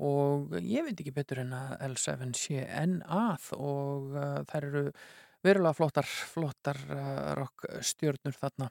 og 0.00 0.54
ég 0.64 0.86
veit 0.86 0.96
ekki 0.96 1.12
betur 1.12 1.42
en 1.42 1.52
að 1.56 1.74
L7 1.90 2.32
sé 2.38 2.64
enn 2.64 3.02
að 3.04 3.50
og 3.58 4.14
uh, 4.16 4.38
þær 4.48 4.68
eru 4.70 4.84
verulega 5.44 5.76
flottar, 5.76 6.06
flottar 6.06 6.78
uh, 6.88 7.32
rockstjörnur 7.38 8.36
þarna. 8.38 8.70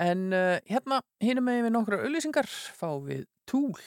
En 0.00 0.26
uh, 0.34 0.56
hérna, 0.70 1.02
hinum 1.22 1.46
með 1.48 1.62
við 1.66 1.74
nokkra 1.76 2.02
auðlýsingar 2.02 2.50
fá 2.50 2.88
við 3.04 3.26
Tool. 3.50 3.78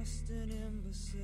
Just 0.00 0.28
an 0.30 0.50
imbecile. 0.50 1.20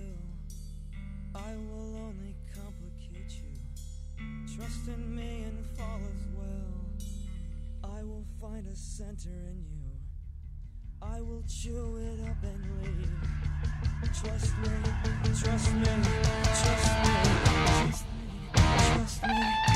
I 1.34 1.54
will 1.56 1.96
only 1.96 2.34
complicate 2.54 3.32
you. 3.42 4.56
Trust 4.56 4.88
in 4.88 5.14
me 5.14 5.44
and 5.44 5.66
fall 5.76 6.00
as 6.14 6.26
well. 6.36 7.92
I 7.98 8.02
will 8.02 8.24
find 8.40 8.66
a 8.66 8.76
center 8.76 9.30
in 9.30 9.64
you. 9.70 9.92
I 11.02 11.20
will 11.20 11.44
chew 11.48 11.96
it 11.96 12.20
up 12.28 12.42
and 12.42 12.64
leave. 12.82 13.10
Trust 14.14 14.56
me, 14.58 14.68
trust 15.24 15.72
me, 15.74 15.84
trust 15.84 15.84
me, 15.84 15.92
trust 17.74 18.04
me, 18.54 18.72
trust 18.94 19.22
me. 19.22 19.32
Why 19.34 19.71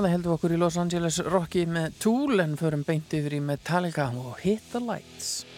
Aða 0.00 0.14
heldum 0.14 0.32
okkur 0.32 0.54
í 0.54 0.56
Los 0.56 0.78
Angeles 0.80 1.18
Rocky 1.26 1.66
með 1.68 1.98
Tool 2.00 2.40
en 2.40 2.54
förum 2.56 2.86
beint 2.88 3.12
yfir 3.12 3.36
í 3.36 3.42
Metallica 3.44 4.06
og 4.16 4.38
Hit 4.40 4.72
the 4.72 4.80
Lights. 4.80 5.49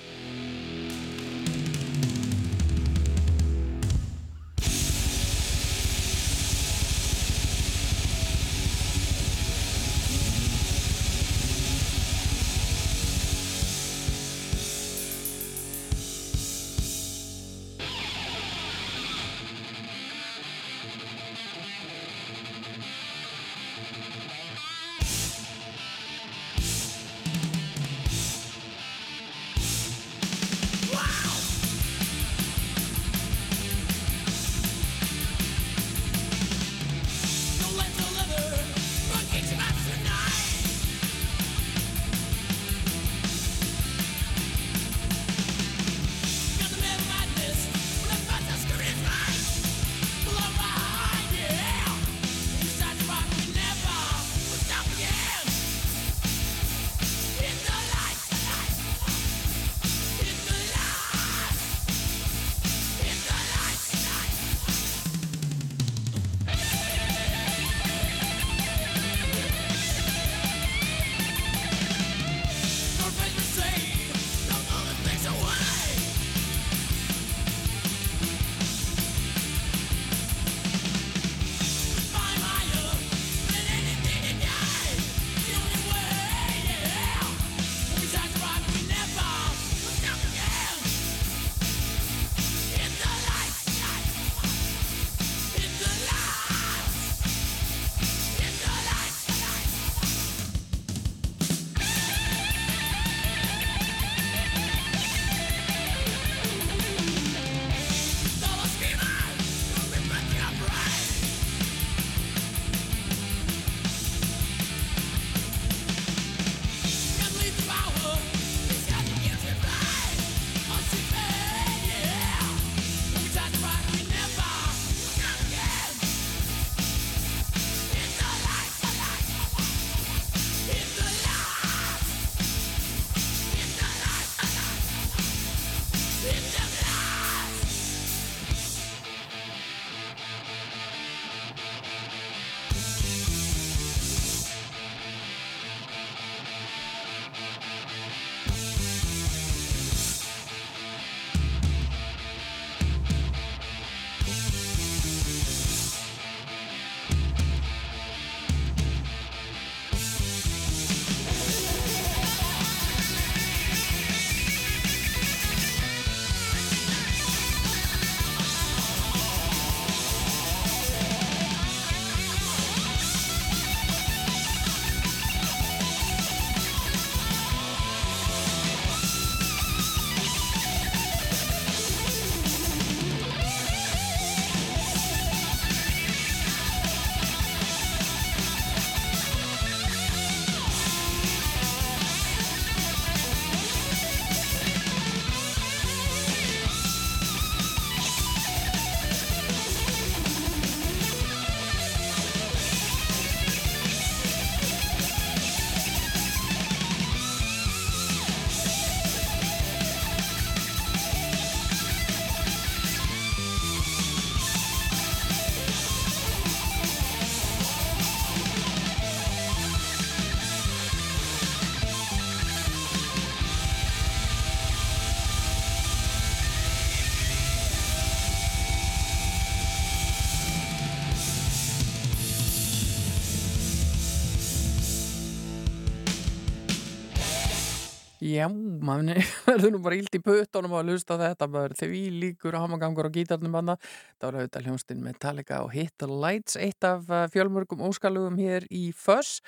Já, 238.22 238.44
maður 238.46 239.18
verður 239.48 239.72
nú 239.74 239.78
bara 239.82 239.96
ílt 239.98 240.14
í 240.14 240.20
puttunum 240.22 240.76
að 240.78 240.92
hlusta 240.92 241.16
á 241.18 241.22
þetta 241.24 241.48
maður 241.50 241.72
því 241.80 242.02
líkur 242.22 242.54
hamagangur 242.54 243.08
á 243.10 243.14
gítarnum 243.16 243.56
hana. 243.58 243.74
Það 244.20 244.26
var 244.28 244.36
auðvitað 244.38 244.68
hljónstinn 244.68 245.02
Metallica 245.02 245.58
og 245.64 245.72
Hit 245.74 245.96
the 245.98 246.06
Lights, 246.06 246.54
eitt 246.54 246.86
af 246.86 247.10
uh, 247.10 247.24
fjölmörgum 247.34 247.82
óskalugum 247.82 248.38
hér 248.38 248.68
í 248.70 248.92
Fuss. 248.94 249.40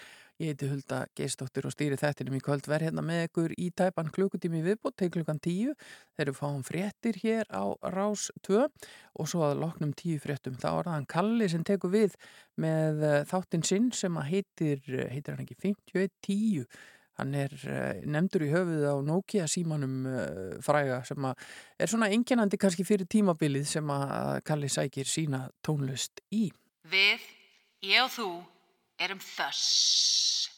Ég 0.43 0.51
heiti 0.51 0.67
Hulda 0.67 1.05
Geistóttir 1.15 1.69
og 1.69 1.71
stýri 1.71 1.95
þettinum 2.01 2.35
í 2.35 2.41
kvöld 2.43 2.67
verð 2.67 2.89
hérna 2.89 3.05
með 3.07 3.29
ykkur 3.29 3.53
í 3.55 3.69
tæpan 3.79 4.11
klukkutími 4.11 4.65
viðbútt 4.65 4.97
til 4.99 5.13
klukkan 5.15 5.39
tíu. 5.39 5.77
Þeir 6.17 6.25
eru 6.25 6.35
fáum 6.35 6.65
fréttir 6.67 7.21
hér 7.23 7.47
á 7.55 7.71
Rás 7.95 8.27
2 8.43 8.59
og 8.59 9.31
svo 9.31 9.45
að 9.47 9.61
loknum 9.63 9.95
tíu 9.95 10.19
fréttum 10.19 10.59
þá 10.59 10.67
er 10.73 10.89
það 10.89 10.97
hann 10.97 11.09
Kalli 11.15 11.51
sem 11.53 11.63
tekur 11.63 11.95
við 11.95 12.19
með 12.59 13.07
uh, 13.07 13.17
þáttinn 13.31 13.63
sinn 13.71 13.89
sem 13.95 14.19
að 14.19 14.33
heitir, 14.33 14.83
uh, 14.91 15.07
heitir 15.15 15.37
hann 15.37 15.47
ekki 15.47 15.61
5110 15.63 16.67
Hann 17.21 17.35
er 17.39 17.53
uh, 17.69 18.01
nefndur 18.11 18.47
í 18.47 18.51
höfuð 18.53 18.87
á 18.91 18.95
Nokia 19.07 19.47
símanum 19.51 20.09
uh, 20.11 20.57
fræga 20.65 21.03
sem 21.07 21.29
er 21.31 21.91
svona 21.91 22.11
enginandi 22.15 22.59
kannski 22.61 22.87
fyrir 22.87 23.11
tímabilið 23.11 23.69
sem 23.77 23.95
að 23.95 24.41
Kalli 24.49 24.73
sækir 24.73 25.09
sína 25.11 25.47
tónlist 25.65 26.25
í. 26.35 26.49
Við, 26.91 27.23
ég 27.87 28.03
og 28.05 28.13
þú, 28.13 28.29
erum 29.01 29.23
þöss. 29.23 29.65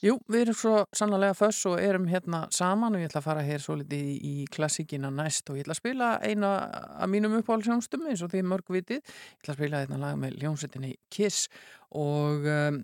Jú, 0.04 0.18
við 0.28 0.42
erum 0.44 0.56
svo 0.58 0.74
sannlega 0.94 1.34
föss 1.36 1.62
og 1.70 1.78
erum 1.80 2.04
hérna 2.10 2.42
saman 2.52 2.94
og 2.96 3.00
ég 3.00 3.08
ætla 3.08 3.22
að 3.22 3.28
fara 3.30 3.44
hér 3.46 3.62
svo 3.64 3.78
litið 3.80 4.10
í, 4.28 4.34
klassíkina 4.52 5.08
næst 5.14 5.48
og 5.48 5.56
ég 5.56 5.64
ætla 5.64 5.76
að 5.76 5.80
spila 5.80 6.10
eina 6.20 6.50
af 7.00 7.08
mínum 7.10 7.38
uppáhaldsjónstum 7.38 8.04
eins 8.10 8.24
og 8.24 8.32
því 8.34 8.42
mörg 8.44 8.68
vitið. 8.76 9.00
Ég 9.00 9.40
ætla 9.40 9.54
að 9.54 9.60
spila 9.60 9.80
þetta 9.84 10.00
lag 10.02 10.20
með 10.20 10.36
ljónsettinni 10.42 10.92
Kiss 11.12 11.48
og 11.96 12.44
um, 12.52 12.82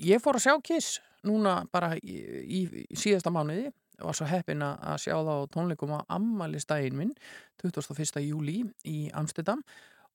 ég 0.00 0.24
fór 0.24 0.40
að 0.40 0.46
sjá 0.46 0.56
Kiss 0.64 1.00
núna 1.26 1.60
bara 1.72 1.94
í, 1.98 2.16
í, 2.42 2.60
í 2.88 2.98
síðasta 2.98 3.32
mánuði 3.34 3.70
var 4.00 4.16
svo 4.16 4.26
heppin 4.30 4.64
að 4.64 4.96
sjá 5.02 5.14
það 5.18 5.30
á 5.44 5.52
tónleikum 5.52 5.94
á 5.96 6.00
ammælistægin 6.16 6.96
minn 6.96 7.14
21. 7.60 8.22
júli 8.24 8.62
í 8.88 8.98
Amsterdam 9.16 9.60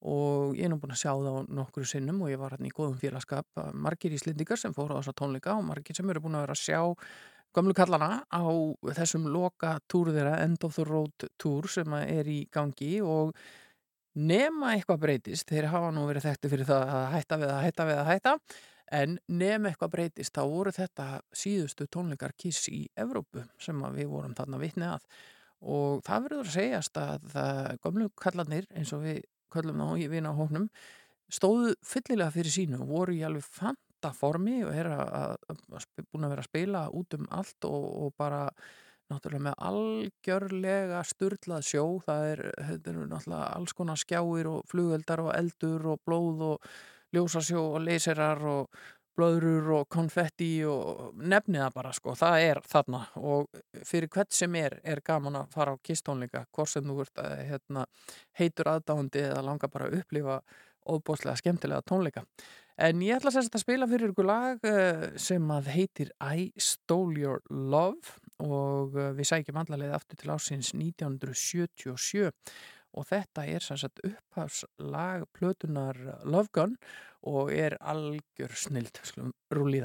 og 0.06 0.56
ég 0.58 0.66
er 0.66 0.72
nú 0.72 0.80
búin 0.82 0.94
að 0.94 1.02
sjá 1.04 1.12
það 1.12 1.38
á 1.38 1.42
nokkru 1.60 1.86
sinnum 1.88 2.20
og 2.24 2.32
ég 2.32 2.40
var 2.40 2.56
hérna 2.56 2.68
í 2.68 2.74
góðum 2.74 2.98
félagskap 3.00 3.62
margir 3.72 4.14
íslendingar 4.16 4.60
sem 4.60 4.74
fóru 4.76 4.98
á 4.98 5.00
þessa 5.00 5.16
tónleika 5.16 5.56
og 5.56 5.64
margir 5.70 5.96
sem 5.96 6.10
eru 6.10 6.24
búin 6.24 6.36
að 6.36 6.46
vera 6.46 6.56
að 6.58 6.64
sjá 6.64 6.80
gömlu 7.56 7.76
kallana 7.76 8.20
á 8.28 8.44
þessum 8.98 9.30
loka 9.32 9.78
túr 9.88 10.12
þeirra, 10.12 10.40
End 10.44 10.64
of 10.66 10.76
the 10.76 10.84
Road 10.84 11.28
túr 11.40 11.68
sem 11.72 11.94
er 12.02 12.28
í 12.28 12.42
gangi 12.52 12.98
og 13.00 13.32
nema 14.16 14.74
eitthvað 14.74 15.02
breytist, 15.02 15.48
þeir 15.48 15.70
hafa 15.72 15.92
nú 15.94 16.06
verið 16.08 16.28
þekkti 16.28 16.52
fyrir 16.52 16.68
það 16.68 16.92
að 16.98 17.06
hætta 17.14 17.38
við 17.40 17.52
að 17.52 17.62
hætta 17.64 17.86
við 17.88 18.00
að 18.00 18.10
hætta 18.12 18.36
en 18.94 19.16
nema 19.26 19.70
eitthvað 19.70 19.94
breytist 19.94 20.34
þá 20.36 20.42
voru 20.50 20.72
þetta 20.74 21.06
síðustu 21.34 21.88
tónleikar 21.90 22.34
kiss 22.38 22.68
í 22.70 22.84
Evrópu 22.98 23.44
sem 23.62 23.80
við 23.96 24.12
vorum 24.12 24.36
þarna 24.36 24.60
vitni 24.62 24.86
að. 24.88 25.08
Og 25.66 26.04
það 26.06 26.26
verður 26.26 26.44
að 26.44 26.54
segjast 26.54 27.00
að 27.00 27.26
gömlu 27.82 28.10
kallarnir 28.20 28.68
eins 28.76 28.92
og 28.94 29.02
við 29.06 29.24
köllum 29.52 29.82
þá 29.82 30.02
í 30.02 30.08
vina 30.12 30.34
hóknum 30.36 30.70
stóðu 31.32 31.74
fyllilega 31.84 32.34
fyrir 32.34 32.54
sínu 32.54 32.80
og 32.82 32.90
voru 32.90 33.14
í 33.16 33.22
alveg 33.26 33.46
fanta 33.46 34.12
formi 34.14 34.60
og 34.66 34.74
er 34.74 34.90
að, 34.92 35.06
að, 35.18 35.62
að 35.78 36.04
búin 36.12 36.26
að 36.26 36.34
vera 36.34 36.44
að 36.44 36.50
spila 36.50 36.82
út 36.94 37.16
um 37.18 37.30
allt 37.34 37.68
og, 37.68 37.86
og 38.04 38.12
bara 38.18 38.42
náttúrulega 39.10 39.44
með 39.46 39.56
algjörlega 39.68 41.00
sturlað 41.06 41.66
sjó, 41.66 41.84
það 42.02 42.28
er, 42.32 42.42
eru 42.74 43.06
náttúrulega 43.06 43.48
alls 43.54 43.74
konar 43.78 44.00
skjáir 44.00 44.50
og 44.50 44.66
flugeldar 44.70 45.22
og 45.22 45.32
eldur 45.34 45.92
og 45.92 46.02
blóð 46.06 46.44
og 46.52 46.70
ljósasjó 47.14 47.62
og 47.76 47.82
leyserar 47.86 48.42
og 48.50 48.80
blöðrur 49.16 49.70
og 49.78 49.88
konfetti 49.92 50.50
og 50.68 51.16
nefnið 51.16 51.62
það 51.62 51.74
bara 51.78 51.92
sko, 51.96 52.14
það 52.18 52.46
er 52.50 52.60
þarna 52.68 53.00
og 53.16 53.60
fyrir 53.88 54.10
hvert 54.12 54.36
sem 54.36 54.58
er, 54.60 54.78
er 54.84 55.00
gaman 55.04 55.40
að 55.40 55.56
fara 55.56 55.72
á 55.72 55.84
kistónleika, 55.88 56.44
hvort 56.52 56.72
sem 56.72 56.84
þú 56.84 57.00
ert 57.06 57.22
að, 57.22 57.34
hérna, 57.48 57.86
heitur 58.36 58.72
aðdáandi 58.74 59.24
eða 59.30 59.44
langar 59.46 59.72
bara 59.72 59.88
að 59.88 60.02
upplifa 60.02 60.40
óbúslega 60.86 61.40
skemmtilega 61.40 61.82
tónleika. 61.86 62.22
En 62.76 63.00
ég 63.00 63.16
ætla 63.16 63.32
að 63.32 63.62
spila 63.62 63.88
fyrir 63.88 64.12
ykkur 64.12 64.28
lag 64.28 64.66
eh, 64.68 65.06
sem 65.16 65.42
að 65.50 65.70
heitir 65.72 66.12
I 66.20 66.50
Stole 66.60 67.16
Your 67.16 67.40
Love 67.48 68.18
og 68.44 68.98
eh, 69.00 69.14
við 69.16 69.30
sækjum 69.30 69.62
allarleið 69.62 69.94
aftur 69.96 70.20
til 70.20 70.34
ásins 70.34 70.74
1977 70.76 72.28
og 72.96 73.08
þetta 73.10 73.46
er 73.46 73.64
sem 73.64 73.80
sagt 73.80 74.02
upphafslag 74.06 75.26
plötunar 75.36 75.98
Love 76.24 76.52
Gun 76.52 76.76
og 77.26 77.52
er 77.52 77.78
algjör 77.80 78.54
snild, 78.56 79.02
skulum 79.04 79.34
rúli 79.52 79.82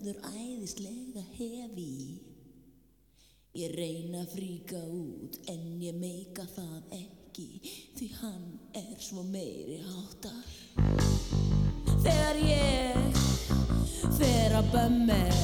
verður 0.00 0.20
æðislega 0.32 1.22
hefi. 1.36 2.20
Ég 3.52 3.72
reyna 3.74 4.22
að 4.22 4.32
fríka 4.32 4.78
út 4.80 5.36
en 5.50 5.64
ég 5.82 5.96
meika 5.98 6.46
það 6.54 6.94
ekki 6.96 7.46
því 7.98 8.08
hann 8.20 8.46
er 8.78 8.94
svo 9.02 9.24
meiri 9.26 9.80
áttar 9.90 10.46
þegar 12.04 12.38
ég 12.46 13.18
fer 14.16 14.54
að 14.60 14.70
bömmir 14.72 15.34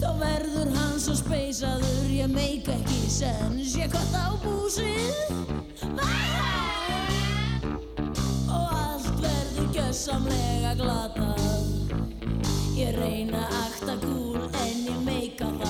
Þá 0.00 0.08
verður 0.16 0.70
hann 0.78 0.96
svo 1.02 1.14
speysaður 1.18 2.08
Ég 2.16 2.32
meik 2.32 2.70
ekki 2.72 3.02
sens 3.12 3.76
Ég 3.76 3.92
kott 3.92 4.16
á 4.16 4.32
búsið 4.40 5.36
Og 8.48 8.72
allt 8.80 9.12
verður 9.20 9.68
gjössamlega 9.76 10.74
glatað 10.80 11.79
Ég 12.80 12.94
reyna 12.96 13.42
að 13.44 13.56
akta 13.58 13.96
kúl 14.00 14.46
En 14.62 14.78
ég 14.88 15.02
meika 15.04 15.50
það 15.60 15.69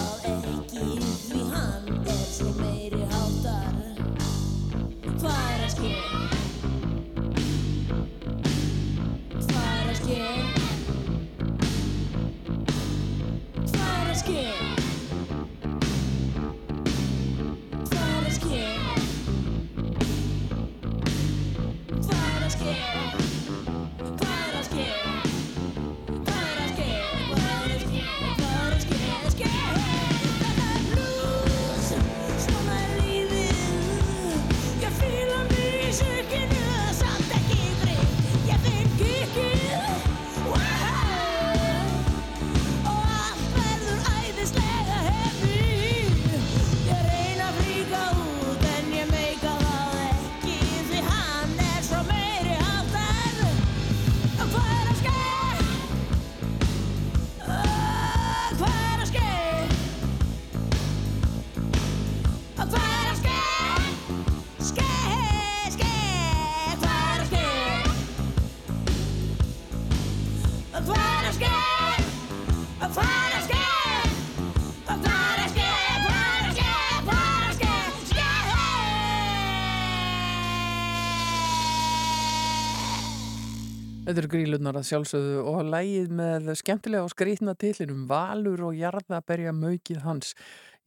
Þetta 84.10 84.24
eru 84.24 84.28
grílunar 84.32 84.74
að 84.74 84.86
sjálfsögðu 84.88 85.42
og 85.46 85.68
lægið 85.70 86.08
með 86.18 86.48
skemmtilega 86.58 87.06
og 87.06 87.12
skrýtna 87.12 87.52
tillinum 87.54 88.08
Valur 88.10 88.64
og 88.66 88.74
jarðaberja 88.74 89.52
maukið 89.54 90.00
hans. 90.02 90.32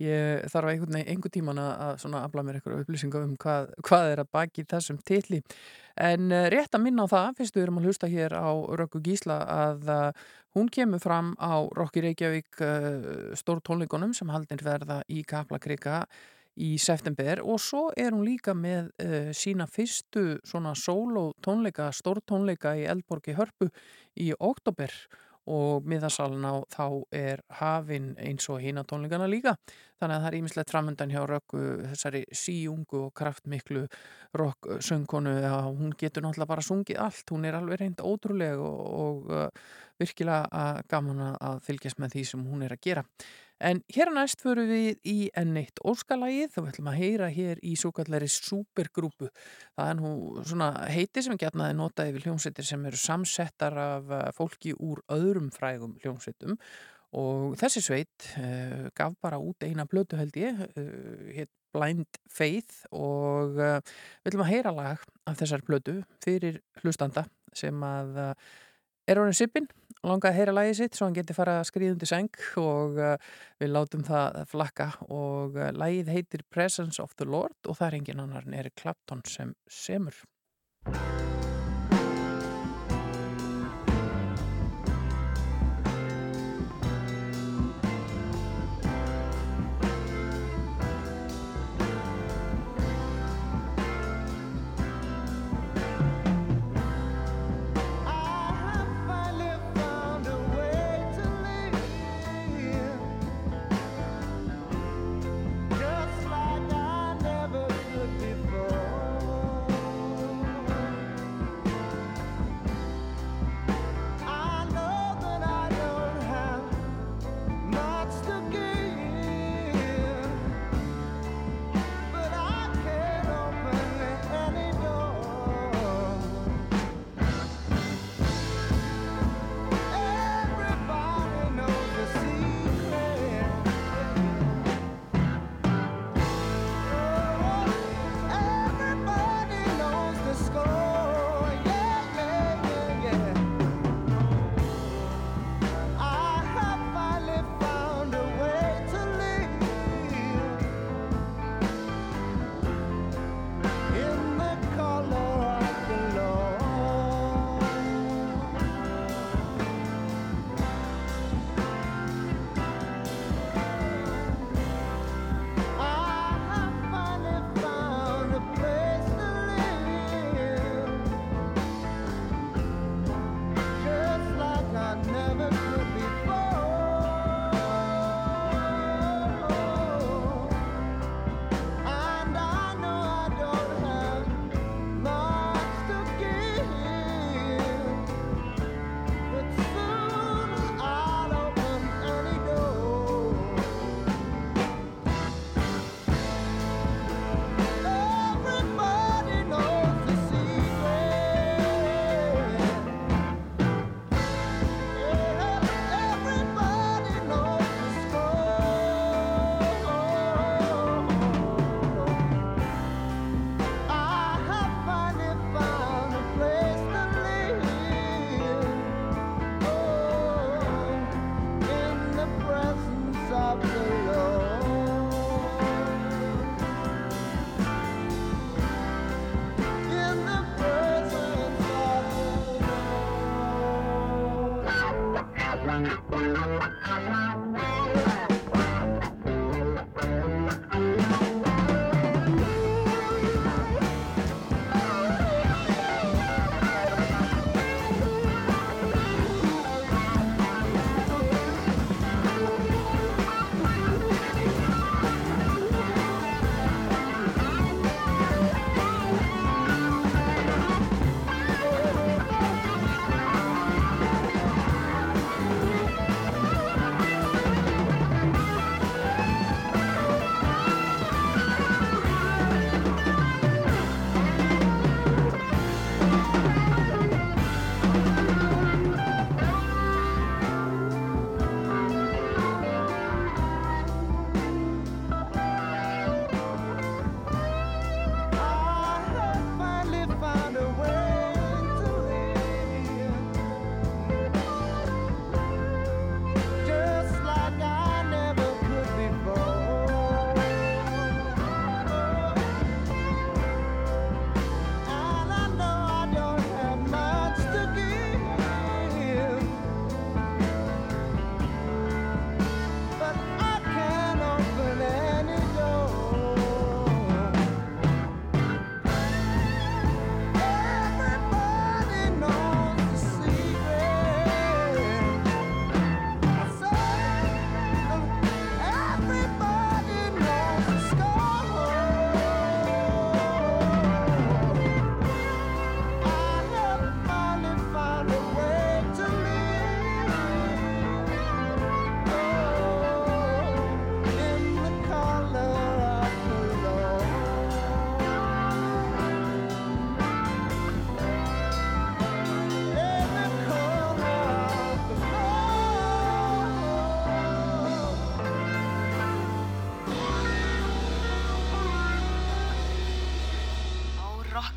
Ég 0.03 0.43
þarf 0.51 0.73
einhvern 0.73 0.97
einhvern 0.99 1.31
tíman 1.31 1.61
að 1.63 2.17
afla 2.19 2.43
mér 2.43 2.57
eitthvað 2.59 2.81
upplýsinga 2.81 3.21
um 3.23 3.37
hvað, 3.39 3.71
hvað 3.87 4.09
er 4.09 4.23
að 4.25 4.31
baki 4.35 4.67
þessum 4.67 4.99
tilli. 5.07 5.39
En 5.95 6.35
uh, 6.35 6.49
rétt 6.51 6.75
að 6.75 6.83
minna 6.83 7.07
á 7.07 7.13
það, 7.13 7.31
fyrst 7.39 7.55
við 7.55 7.63
erum 7.63 7.79
að 7.79 7.87
hlusta 7.87 8.11
hér 8.11 8.35
á 8.35 8.51
Röggu 8.83 8.99
Gísla 9.07 9.39
að 9.55 9.87
uh, 9.95 10.29
hún 10.59 10.67
kemur 10.75 10.99
fram 10.99 11.31
á 11.39 11.63
Rokki 11.79 12.03
Reykjavík 12.03 12.59
uh, 12.59 13.31
stór 13.39 13.63
tónleikunum 13.63 14.11
sem 14.11 14.35
haldin 14.35 14.59
verða 14.67 14.99
í 15.07 15.23
Kaplakrika 15.23 16.03
í 16.61 16.75
september 16.81 17.41
og 17.41 17.59
svo 17.61 17.87
er 17.97 18.13
hún 18.13 18.25
líka 18.27 18.53
með 18.57 18.91
uh, 19.01 19.31
sína 19.33 19.67
fyrstu 19.69 20.39
svona 20.45 20.75
sóló 20.77 21.31
tónleika, 21.41 21.89
stór 21.95 22.21
tónleika 22.25 22.75
í 22.77 22.87
Eldborgi 22.89 23.37
Hörpu 23.37 23.71
í 24.21 24.31
oktober 24.37 24.93
og 25.49 25.83
miðasalinn 25.89 26.45
á 26.47 26.55
þá 26.71 26.85
er 27.11 27.41
hafin 27.59 28.13
eins 28.21 28.47
og 28.51 28.61
hína 28.63 28.85
tónleikana 28.87 29.27
líka. 29.27 29.57
Þannig 29.99 30.15
að 30.15 30.23
það 30.23 30.27
er 30.29 30.37
ímislegt 30.37 30.71
framöndan 30.71 31.11
hjá 31.11 31.21
Röggu 31.27 31.63
þessari 31.91 32.23
síungu 32.31 33.01
og 33.07 33.13
kraftmiklu 33.19 33.83
rock 34.39 34.69
söngkonu. 34.83 35.35
Að 35.43 35.67
hún 35.67 35.95
getur 35.99 36.23
náttúrulega 36.23 36.51
bara 36.53 36.63
sungið 36.63 37.01
allt, 37.03 37.25
hún 37.31 37.47
er 37.47 37.59
alveg 37.59 37.81
reynd 37.81 38.03
ótrúleg 38.03 38.63
og, 38.63 38.83
og 39.03 39.33
uh, 39.33 39.47
virkilega 39.99 40.83
gaman 40.91 41.25
að 41.35 41.63
fylgjast 41.67 41.99
með 41.99 42.15
því 42.15 42.25
sem 42.31 42.47
hún 42.47 42.63
er 42.63 42.77
að 42.77 42.83
gera. 42.87 43.05
En 43.63 43.79
hér 43.95 44.09
næst 44.11 44.41
förum 44.43 44.67
við 44.67 44.97
í 45.07 45.17
enn 45.39 45.55
eitt 45.61 45.79
óskalagið, 45.87 46.49
þá 46.51 46.65
ætlum 46.67 46.89
að 46.91 46.97
heyra 46.99 47.29
hér 47.31 47.61
í 47.63 47.77
svo 47.79 47.93
kallari 47.95 48.27
supergrúpu. 48.27 49.29
Það 49.77 49.91
er 49.91 49.99
nú 50.01 50.09
svona 50.49 50.67
heiti 50.91 51.23
sem 51.23 51.39
getnaði 51.39 51.77
notaði 51.79 52.15
við 52.17 52.27
hljómsveitir 52.27 52.67
sem 52.67 52.83
eru 52.89 52.99
samsettar 52.99 53.77
af 53.79 54.11
uh, 54.11 54.25
fólki 54.35 54.73
úr 54.75 54.99
öðrum 55.15 55.47
frægum 55.55 55.95
hljómsveitum. 56.03 56.57
Og 57.15 57.55
þessi 57.61 57.85
sveit 57.85 58.27
uh, 58.41 58.89
gaf 58.99 59.15
bara 59.23 59.39
út 59.39 59.63
eina 59.63 59.87
blötu 59.87 60.19
held 60.19 60.35
ég, 60.41 60.59
uh, 60.73 61.31
hétt 61.31 61.53
Blind 61.73 62.19
Faith. 62.27 62.83
Og 62.91 63.55
uh, 63.55 63.79
við 64.25 64.33
ætlum 64.33 64.43
að 64.43 64.51
heyra 64.57 64.75
lag 64.75 65.07
af 65.23 65.39
þessar 65.39 65.63
blötu 65.63 66.01
fyrir 66.25 66.59
hlustanda 66.83 67.29
sem 67.55 67.79
að 67.85 68.19
er 69.07 69.19
orðin 69.19 69.35
sippin, 69.37 69.65
langaði 70.09 70.33
að 70.33 70.39
heyra 70.39 70.55
lagið 70.57 70.79
sitt 70.79 70.97
svo 70.97 71.07
hann 71.07 71.17
geti 71.17 71.35
fara 71.37 71.59
að 71.61 71.69
skriða 71.69 71.95
undir 71.95 72.11
seng 72.11 72.41
og 72.61 72.99
uh, 72.99 73.15
við 73.61 73.73
látum 73.73 74.03
það 74.07 74.41
flakka 74.51 74.89
og 75.09 75.57
uh, 75.59 75.71
lagið 75.75 76.11
heitir 76.15 76.45
Presence 76.53 77.01
of 77.03 77.15
the 77.19 77.27
Lord 77.29 77.55
og 77.67 77.79
það 77.79 77.87
er 77.87 77.99
engin 78.01 78.25
annar 78.25 78.47
en 78.47 78.59
Eric 78.59 78.79
Clapton 78.83 79.23
sem 79.29 79.55
semur. 79.71 80.23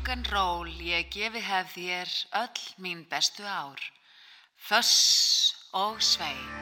rock'n'roll 0.07 0.69
ég 0.87 1.09
gefi 1.11 1.41
hef 1.43 1.73
þér 1.75 2.11
öll 2.41 2.61
mín 2.79 3.03
bestu 3.11 3.43
ár. 3.43 3.81
Föss 4.55 5.53
og 5.71 5.99
svei. 5.99 6.56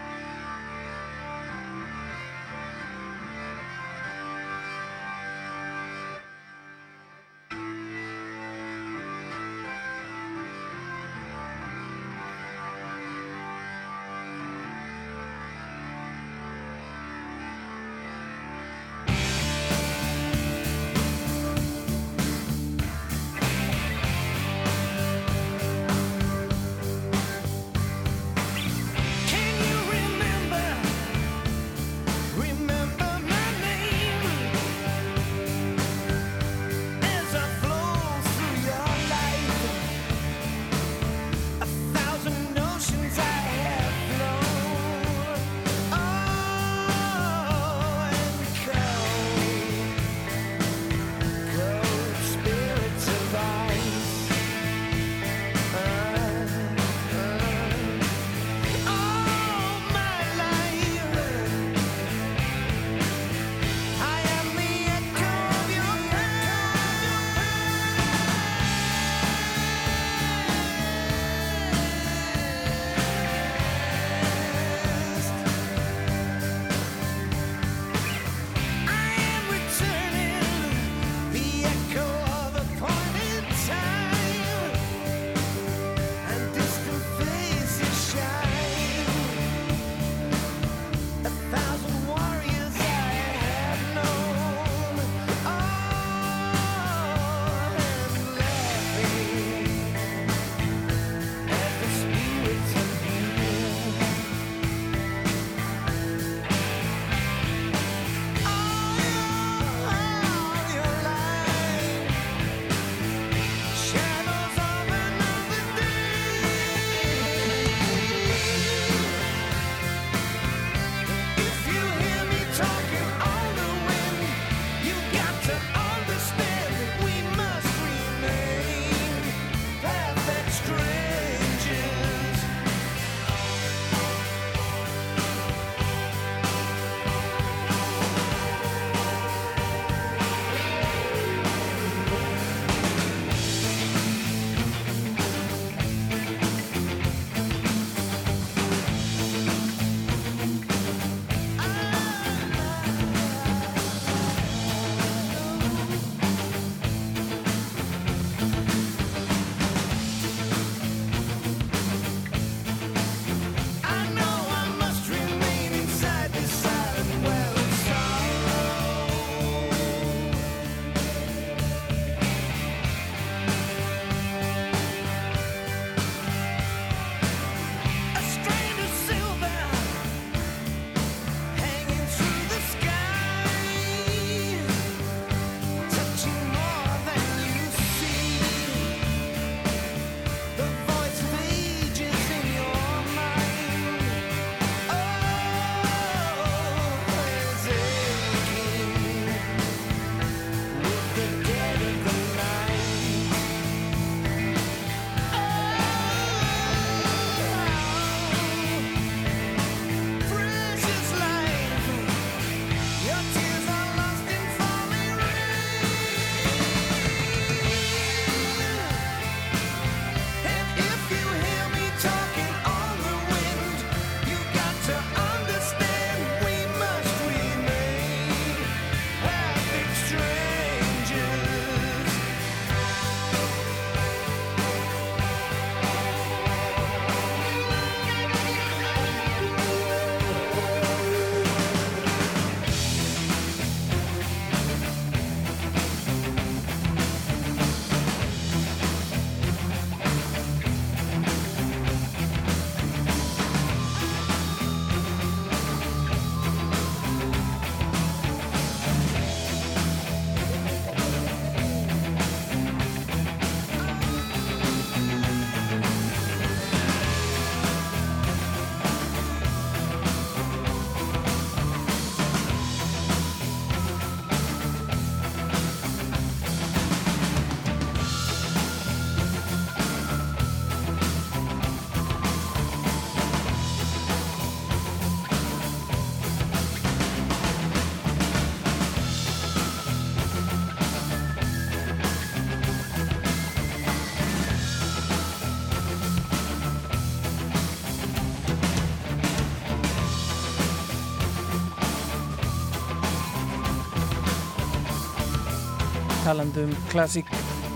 Talandum 306.35 306.73
klassík, 306.91 307.29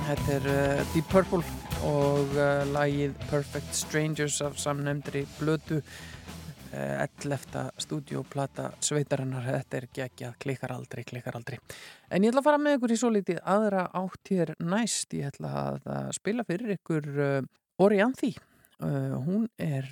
þetta 0.03 0.33
er 0.35 0.45
uh, 0.51 0.79
Deep 0.91 1.05
Purple 1.07 1.39
og 1.87 2.33
uh, 2.35 2.65
lagið 2.73 3.13
Perfect 3.29 3.69
Strangers 3.77 4.41
af 4.43 4.57
samnefndri 4.59 5.21
blödu 5.37 5.77
uh, 5.79 7.05
11. 7.23 7.61
stúdíoplata 7.79 8.65
sveitarinnar, 8.83 9.47
þetta 9.47 9.79
er 9.79 9.87
geggjað, 9.95 10.33
klikkar 10.43 10.73
aldrei, 10.75 11.05
klikkar 11.07 11.37
aldrei. 11.39 11.55
En 12.11 12.27
ég 12.27 12.33
ætla 12.33 12.43
að 12.43 12.49
fara 12.49 12.59
með 12.65 12.75
ykkur 12.81 12.95
í 12.97 12.99
svo 12.99 13.13
litið 13.15 13.39
aðra 13.55 13.85
átt 14.01 14.33
hér 14.33 14.51
næst, 14.59 15.15
ég 15.15 15.31
ætla 15.31 15.53
að, 15.61 15.89
spila 16.19 16.43
fyrir 16.51 16.75
ykkur 16.75 17.09
Orianthi. 17.87 18.33
Uh, 18.83 19.15
hún 19.23 19.47
er 19.55 19.87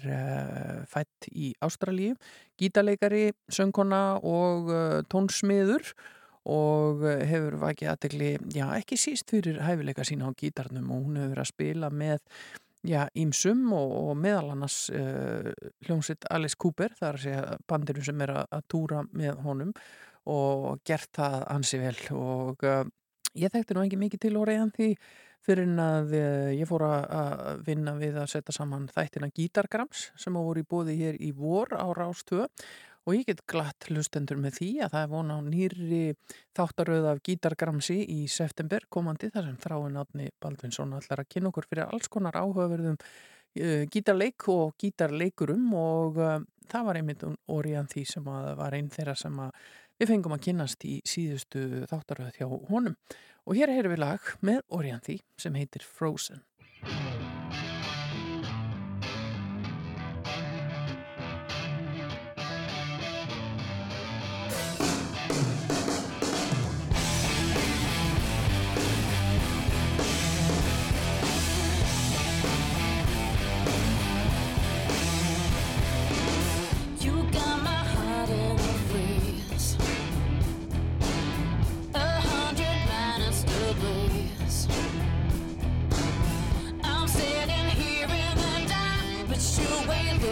fætt 0.91 1.31
í 1.31 1.53
Ástralíu, 1.63 2.19
gítarleikari, 2.59 3.29
söngkona 3.47 4.03
og 4.27 4.75
tónsmiður 5.07 5.87
og 5.95 6.13
uh, 6.47 7.25
hefur 7.27 7.57
vakið 7.61 7.91
aðtegli, 7.91 8.31
já 8.55 8.65
ekki 8.77 8.99
síst 8.99 9.33
fyrir 9.33 9.59
hæfileika 9.65 10.05
sína 10.07 10.29
á 10.29 10.37
gítarnum 10.37 10.89
og 10.93 11.03
hún 11.05 11.19
hefur 11.19 11.35
verið 11.35 11.43
að 11.43 11.51
spila 11.51 11.91
með 11.91 12.21
já, 12.87 13.05
ímsum 13.17 13.65
og, 13.75 13.93
og 14.01 14.19
meðal 14.21 14.51
annars 14.55 14.79
uh, 14.93 15.51
hljómsitt 15.85 16.27
Alice 16.31 16.57
Cooper, 16.59 16.93
það 16.97 17.09
er 17.09 17.19
að 17.19 17.25
segja 17.25 17.61
bandinu 17.69 18.05
sem 18.05 18.25
er 18.25 18.35
að, 18.35 18.49
að 18.59 18.67
túra 18.73 19.03
með 19.11 19.41
honum 19.45 19.73
og 20.27 20.81
gert 20.87 21.11
það 21.15 21.37
ansi 21.53 21.79
vel 21.81 21.95
og 22.17 22.67
uh, 22.67 22.83
ég 23.37 23.53
þekkti 23.53 23.75
nú 23.77 23.85
ekki 23.85 24.01
mikið 24.01 24.25
til 24.27 24.35
orðiðan 24.39 24.73
því 24.75 24.91
fyrir 25.47 25.67
en 25.69 25.79
að 25.81 26.13
uh, 26.17 26.49
ég 26.55 26.67
fór 26.69 26.83
að, 26.87 27.63
vinna 27.67 27.95
við 27.99 28.19
að 28.21 28.31
setja 28.33 28.55
saman 28.55 28.89
þættina 28.91 29.31
Gítargrams 29.31 30.09
sem 30.19 30.35
á 30.35 30.41
voru 30.41 30.63
í 30.63 30.67
bóði 30.67 30.97
hér 30.99 31.19
í 31.23 31.31
vor 31.35 31.71
á 31.75 31.87
Rástöð 31.95 32.47
og 33.07 33.15
ég 33.15 33.29
get 33.29 33.45
glatt 33.47 33.87
hlustendur 33.87 34.39
með 34.41 34.57
því 34.59 34.69
að 34.83 34.93
það 34.93 35.05
er 35.05 35.11
vona 35.13 35.37
á 35.39 35.41
nýri 35.45 36.01
þáttaröð 36.57 37.07
af 37.13 37.21
Gítargramsi 37.23 37.97
í 38.03 38.19
september 38.31 38.83
komandi 38.91 39.29
þar 39.31 39.47
sem 39.47 39.59
þráin 39.63 39.99
átni 40.01 40.27
Baldvinsson 40.43 40.95
allar 40.97 41.23
að 41.23 41.29
kynna 41.31 41.51
okkur 41.53 41.69
fyrir 41.69 41.85
alls 41.87 42.11
konar 42.11 42.35
áhugaverðum 42.35 42.97
uh, 42.99 43.85
gítarleik 43.93 44.49
og 44.51 44.75
gítarleikurum. 44.81 45.69
Og 45.79 46.19
uh, 46.19 46.41
það 46.67 46.89
var 46.89 46.99
einmitt 46.99 47.23
orðan 47.47 47.87
því 47.93 48.03
sem 48.11 48.27
að 48.33 48.51
var 48.59 48.75
einn 48.75 48.91
þeirra 48.91 49.15
sem 49.23 49.39
að 49.45 49.63
við 49.97 50.11
fengum 50.11 50.35
að 50.35 50.43
kynnast 50.49 50.85
í 50.89 50.99
síðustu 51.07 51.87
þáttaröð 51.87 52.41
hjá 52.41 52.47
honum. 52.73 52.99
Og 53.47 53.55
hér 53.55 53.71
heyrum 53.71 53.95
við 53.95 54.03
lag 54.03 54.35
með 54.43 54.61
orðan 54.75 55.03
því 55.07 55.21
sem 55.39 55.55
heitir 55.55 55.87
Frozen 55.87 56.43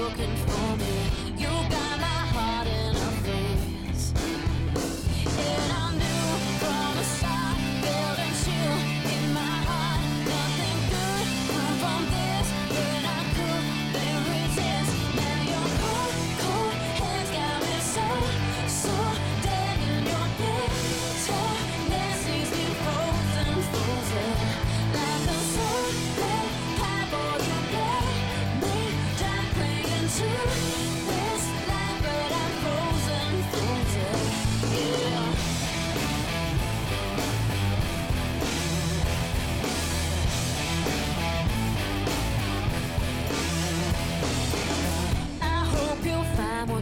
looking 0.01 0.35
for 0.35 0.54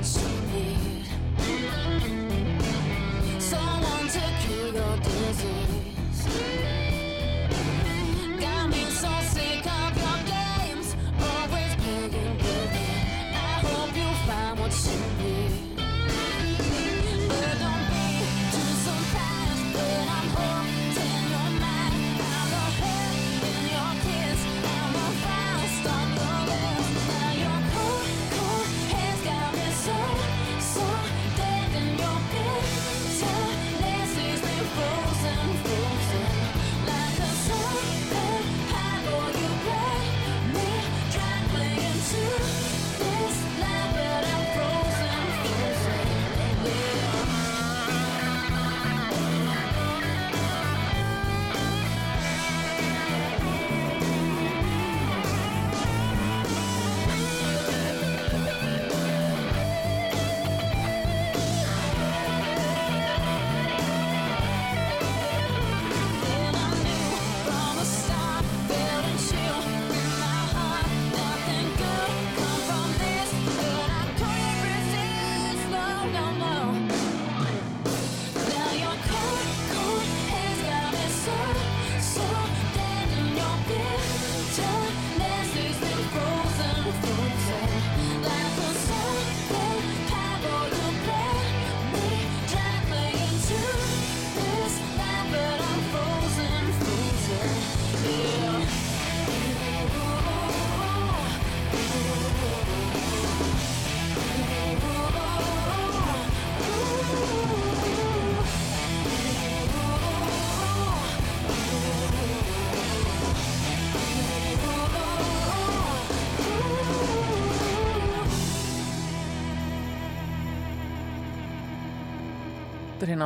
Johnson. 0.03 0.32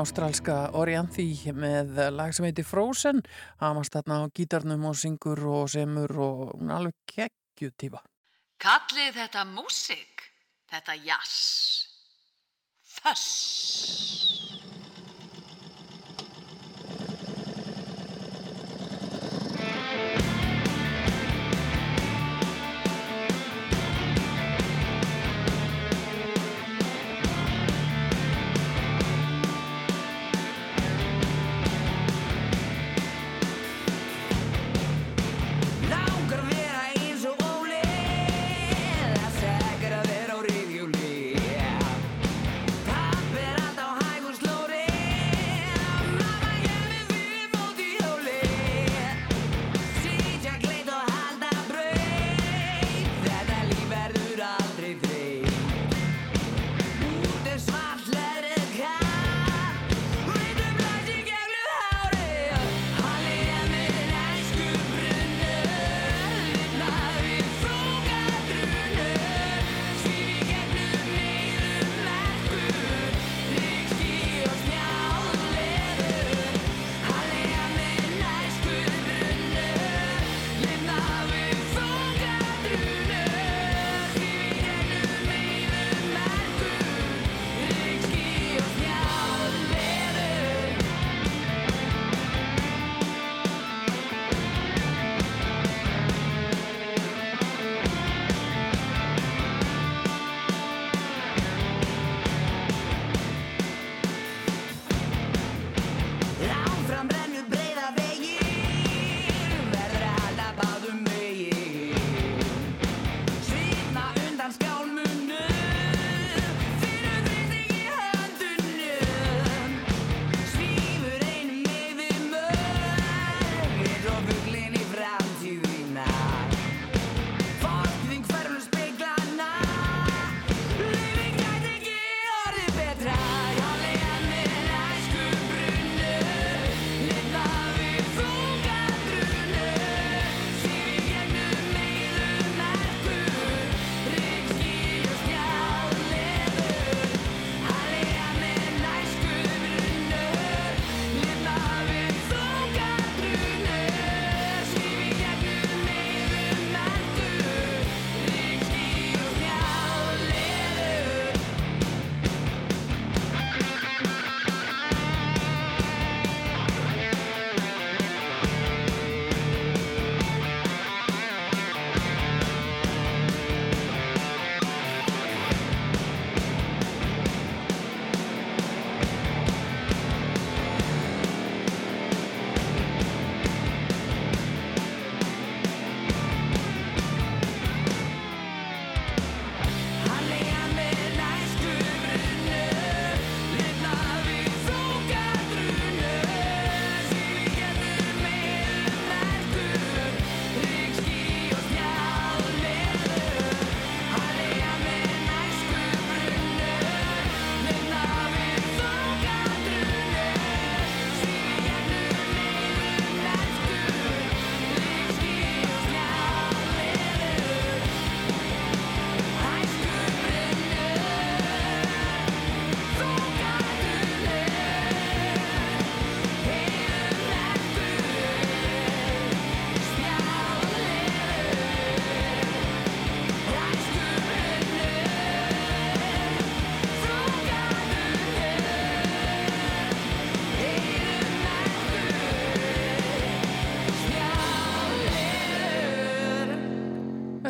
Ástralska 0.01 0.57
Orianthi 0.77 1.29
með 1.55 1.97
lag 2.15 2.35
sem 2.35 2.47
heitir 2.47 2.67
Frozen 2.67 3.23
Hamast 3.63 3.95
þarna 3.95 4.21
á 4.21 4.33
gítarnum 4.33 4.85
og 4.91 4.99
syngur 4.99 5.41
og 5.49 5.71
semur 5.73 6.13
og 6.17 6.45
hún 6.57 6.69
er 6.69 6.79
alveg 6.81 7.01
kekkjutífa 7.15 8.03
Kallið 8.57 9.19
þetta 9.19 9.43
músik, 9.45 10.23
þetta 10.71 10.95
jass. 11.05 11.35
Föss. 12.97 14.46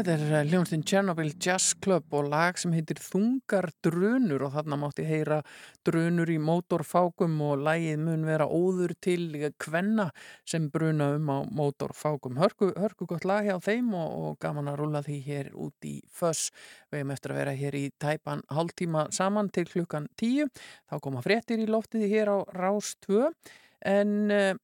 Þetta 0.08 0.24
er 0.24 0.38
eh, 0.38 0.46
hljónstinn 0.48 0.84
Chernobyl 0.88 1.34
Jazz 1.36 1.74
Club 1.84 2.14
og 2.16 2.30
lag 2.32 2.56
sem 2.56 2.72
heitir 2.72 2.96
Þungar 3.04 3.66
drunur 3.84 4.46
og 4.46 4.54
þarna 4.54 4.78
mátti 4.80 5.04
heyra 5.04 5.42
drunur 5.84 6.30
í 6.32 6.38
mótorfákum 6.40 7.34
og 7.44 7.66
lagið 7.66 8.00
mun 8.06 8.24
vera 8.24 8.46
óður 8.48 8.94
til 9.04 9.36
kvenna 9.60 10.06
sem 10.48 10.70
bruna 10.72 11.10
um 11.18 11.28
á 11.28 11.44
mótorfákum. 11.52 12.40
Hörku, 12.40 12.70
hörku 12.80 13.10
gott 13.10 13.28
lag 13.28 13.50
hjá 13.50 13.58
þeim 13.66 13.92
og, 14.00 14.14
og 14.30 14.40
gaman 14.40 14.72
að 14.72 14.80
rúla 14.80 15.04
því 15.04 15.18
hér 15.28 15.52
út 15.60 15.90
í 15.92 15.98
föss. 16.08 16.54
Við 16.88 17.02
hefum 17.02 17.12
eftir 17.18 17.36
að 17.36 17.42
vera 17.42 17.58
hér 17.60 17.76
í 17.76 17.86
tæpan 18.00 18.46
hálftíma 18.48 19.10
saman 19.18 19.52
til 19.52 19.68
klukkan 19.68 20.08
tíu. 20.16 20.48
Þá 20.88 21.02
koma 21.04 21.26
fréttir 21.26 21.60
í 21.60 21.68
loftið 21.68 22.08
hér 22.14 22.32
á 22.32 22.38
Rás 22.56 22.96
2 23.10 23.28
en 23.92 24.16
uh, 24.32 24.56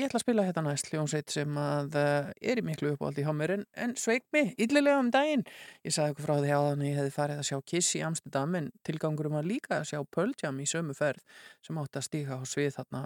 Ég 0.00 0.06
ætla 0.08 0.16
að 0.16 0.22
spila 0.22 0.44
hérna 0.46 0.62
næst 0.64 0.86
hljómsveit 0.88 1.32
sem 1.34 1.56
að 1.60 1.96
uh, 2.00 2.28
er 2.40 2.56
í 2.56 2.62
miklu 2.64 2.94
uppáldi 2.94 3.20
hjá 3.20 3.34
mér 3.36 3.52
en, 3.52 3.64
en 3.84 3.90
sveik 4.00 4.22
mig 4.32 4.54
yllilega 4.56 4.96
um 4.96 5.10
daginn. 5.12 5.42
Ég 5.84 5.92
sagði 5.92 6.14
okkur 6.14 6.24
frá 6.24 6.38
því 6.38 6.52
áðan 6.56 6.84
að 6.84 6.86
ég 6.88 6.94
hefði 6.96 7.10
farið 7.12 7.40
að 7.42 7.48
sjá 7.50 7.58
Kiss 7.68 7.96
í 7.98 8.00
Amsterdam 8.06 8.54
en 8.56 8.70
tilgangurum 8.88 9.34
var 9.36 9.44
líka 9.44 9.74
að 9.76 9.90
sjá 9.90 9.98
Pearl 10.08 10.32
Jam 10.40 10.62
í 10.64 10.68
sömu 10.70 10.96
ferð 10.96 11.20
sem 11.66 11.80
átti 11.82 12.00
að 12.00 12.06
stíka 12.06 12.38
á 12.40 12.42
svið 12.48 12.70
þarna 12.78 13.02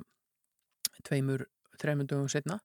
tveimur, 1.09 1.43
þreimur 1.83 2.09
dögum 2.13 2.31
setna 2.31 2.61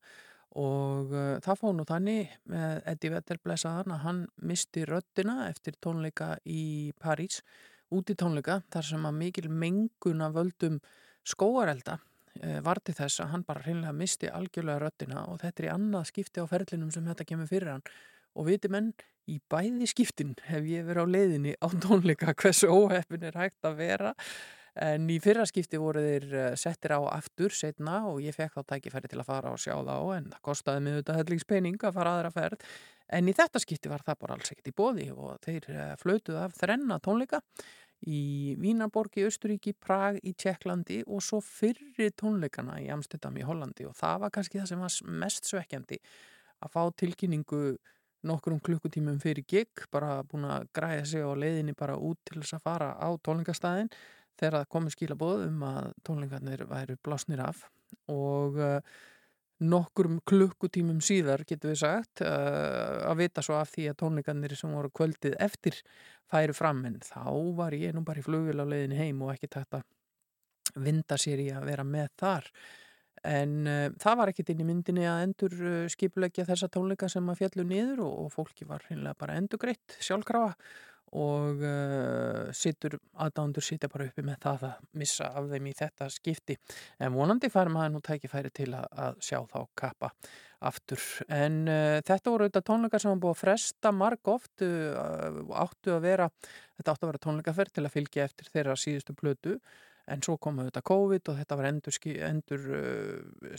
og 0.61 1.15
uh, 1.15 1.31
það 1.47 1.59
fóð 1.63 1.73
nú 1.79 1.87
þannig 1.89 2.35
með 2.53 2.77
Eddie 2.93 3.13
Vedder 3.15 3.41
blessaðan 3.47 3.95
að 3.97 4.03
hann 4.03 4.21
misti 4.51 4.85
röddina 4.91 5.39
eftir 5.47 5.79
tónleika 5.81 6.35
í 6.45 6.93
París, 7.01 7.41
úti 7.89 8.13
tónleika 8.13 8.61
þar 8.69 8.91
sem 8.91 9.09
að 9.09 9.19
mikil 9.23 9.49
mengun 9.49 10.21
af 10.27 10.37
völdum 10.37 10.77
skóarelda 11.25 11.97
eh, 12.41 12.59
var 12.65 12.81
til 12.83 12.95
þess 12.97 13.23
að 13.23 13.31
hann 13.33 13.45
bara 13.47 13.63
hreinlega 13.65 13.95
misti 13.95 14.29
algjörlega 14.31 14.83
röddina 14.83 15.25
og 15.31 15.41
þetta 15.43 15.63
er 15.63 15.69
í 15.69 15.73
annað 15.73 16.09
skipti 16.11 16.43
á 16.43 16.45
ferlinum 16.49 16.91
sem 16.93 17.07
þetta 17.09 17.27
kemur 17.31 17.49
fyrir 17.49 17.73
hann. 17.75 17.87
Og 18.37 18.47
viti 18.49 18.71
menn, 18.71 18.93
í 19.29 19.39
bæði 19.51 19.89
skiptin 19.89 20.37
hef 20.47 20.67
ég 20.69 20.87
verið 20.87 21.05
á 21.05 21.13
leiðinni 21.15 21.57
á 21.57 21.67
tónleika 21.83 22.33
hversu 22.39 22.71
óheppin 22.71 23.27
er 23.29 23.37
hægt 23.39 23.67
að 23.67 23.81
vera. 23.81 24.13
En 24.79 25.09
í 25.11 25.17
fyrra 25.19 25.43
skipti 25.49 25.79
voru 25.81 26.01
þeir 26.03 26.29
eh, 26.29 26.53
settir 26.59 26.93
á 26.95 27.01
aftur 27.11 27.53
setna 27.55 28.03
og 28.07 28.21
ég 28.23 28.35
fekk 28.35 28.59
þá 28.59 28.75
tækifæri 28.75 29.11
til 29.11 29.19
að 29.19 29.27
fara 29.27 29.51
og 29.51 29.59
sjá 29.59 29.75
þá 29.75 29.97
en 30.15 30.29
það 30.31 30.45
kostaði 30.45 30.85
mig 30.85 30.95
auðvitað 30.95 31.19
hellingspening 31.23 31.83
að 31.83 31.97
fara 31.97 32.15
aðra 32.15 32.33
ferð. 32.35 32.65
En 33.09 33.27
í 33.27 33.33
þetta 33.33 33.59
skipti 33.63 33.89
var 33.89 34.05
það 34.05 34.19
bara 34.21 34.37
alls 34.37 34.51
ekkert 34.53 34.69
í 34.69 34.75
bóði 34.77 35.09
og 35.15 35.39
þeir 35.45 35.69
eh, 35.73 35.93
flautuð 35.99 36.41
af 36.45 36.57
þrenna 36.59 36.99
tónleika 37.03 37.41
í 38.07 38.55
Vínarborg 38.59 39.17
í 39.19 39.25
Östuríki, 39.27 39.73
Prag 39.75 40.19
í 40.23 40.33
Tjekklandi 40.39 41.01
og 41.07 41.23
svo 41.25 41.41
fyrri 41.43 42.09
tónleikana 42.15 42.79
í 42.83 42.89
Amsterdam 42.93 43.37
í 43.39 43.45
Hollandi. 43.45 43.87
Og 43.89 43.95
það 43.97 44.21
var 44.23 44.33
kannski 44.35 44.61
það 44.61 44.69
sem 44.71 44.83
var 44.85 44.99
mest 45.23 45.49
svekkjandi 45.49 45.99
að 46.59 46.73
fá 46.75 46.81
tilkynningu 47.01 47.63
nokkrum 48.29 48.59
klukkutímum 48.63 49.19
fyrir 49.23 49.45
gig, 49.47 49.85
bara 49.91 50.23
búin 50.27 50.47
að 50.47 50.67
græða 50.75 51.05
sig 51.07 51.23
á 51.23 51.31
leiðinni 51.31 51.75
bara 51.77 51.95
út 51.95 52.19
til 52.27 52.41
þess 52.41 52.57
að 52.57 52.65
fara 52.65 52.89
á 52.99 53.09
tónleikastæðin 53.23 53.91
þegar 54.39 54.57
það 54.57 54.71
komið 54.75 54.95
skilabóð 54.95 55.45
um 55.47 55.63
að 55.67 55.93
tónleikarnir 56.07 56.65
væru 56.67 56.97
blásnir 57.03 57.43
af. 57.43 57.63
Og 58.11 58.59
uh, 58.59 58.79
nokkrum 59.59 60.19
klukkutímum 60.27 60.99
síðar 61.03 61.43
getur 61.47 61.73
við 61.73 61.81
sagt 61.81 62.23
uh, 62.23 63.05
að 63.09 63.23
vita 63.23 63.43
svo 63.43 63.57
af 63.59 63.73
því 63.73 63.89
að 63.91 63.97
tónleikarnir 64.01 64.55
sem 64.57 64.73
voru 64.73 64.91
kvöldið 64.95 65.35
eftir 65.43 65.79
færu 66.31 66.55
fram. 66.55 66.83
En 66.87 66.99
þá 67.03 67.25
var 67.57 67.75
ég 67.75 67.95
nú 67.95 68.05
bara 68.07 68.23
í 68.23 68.25
leiðinni 68.25 68.99
heim 68.99 69.23
og 69.25 69.33
ekki 69.33 69.51
tætt 69.51 69.79
að 69.79 69.87
vinda 70.79 71.17
sér 71.17 71.41
í 71.43 71.49
að 71.51 71.67
vera 71.71 71.83
með 71.83 72.11
þar. 72.21 72.51
En 73.27 73.55
uh, 73.67 73.87
það 73.99 74.19
var 74.21 74.31
ekkit 74.31 74.53
inn 74.53 74.63
í 74.63 74.69
myndinni 74.69 75.07
að 75.09 75.23
endur 75.25 75.57
uh, 75.59 75.87
skipulegja 75.91 76.47
þessa 76.47 76.71
tónleika 76.71 77.09
sem 77.11 77.27
að 77.27 77.41
fjallu 77.41 77.67
niður 77.67 78.05
og, 78.05 78.13
og 78.25 78.31
fólki 78.37 78.67
var 78.69 78.85
hreinlega 78.87 79.19
bara 79.19 79.35
endugreitt 79.41 79.97
sjálfkrafa 79.99 80.53
og 81.17 81.63
uh, 81.65 82.49
sittur 82.53 82.99
aðdándur 83.17 83.65
sitja 83.65 83.89
bara 83.89 84.05
uppi 84.09 84.23
með 84.25 84.37
það 84.43 84.65
að 84.67 84.83
missa 85.01 85.29
af 85.39 85.47
þeim 85.49 85.69
í 85.69 85.73
þetta 85.79 86.09
skipti. 86.13 86.57
En 87.01 87.15
vonandi 87.15 87.49
fær 87.49 87.71
maður 87.73 87.95
nú 87.95 88.03
tækifæri 88.05 88.51
til 88.53 88.69
að, 88.77 88.85
að 88.93 89.19
sjá 89.25 89.39
þá 89.49 89.59
kappa 89.81 90.11
aftur. 90.69 91.01
En 91.33 91.61
uh, 91.65 91.97
þetta 92.05 92.33
voru 92.33 92.45
auðvitað 92.47 92.67
tónleikar 92.69 93.03
sem 93.03 93.13
var 93.13 93.21
búið 93.23 93.35
að 93.35 93.41
fresta 93.41 93.93
marg 93.95 94.33
oft 94.35 94.65
uh, 94.65 95.43
áttu 95.63 95.95
að 95.95 96.05
vera 96.05 96.29
þetta 96.39 96.93
áttu 96.93 97.07
að 97.07 97.13
vera 97.13 97.23
tónleikaferð 97.25 97.77
til 97.77 97.85
að 97.87 97.95
fylgja 97.95 98.27
eftir 98.29 98.51
þeirra 98.53 98.77
síðustu 98.77 99.17
plötu. 99.17 99.57
En 100.09 100.23
svo 100.25 100.39
kom 100.41 100.57
auðvitað 100.57 100.87
COVID 100.89 101.29
og 101.29 101.35
þetta 101.37 101.55
var 101.57 101.67
endur, 101.69 101.97
endur 102.25 102.63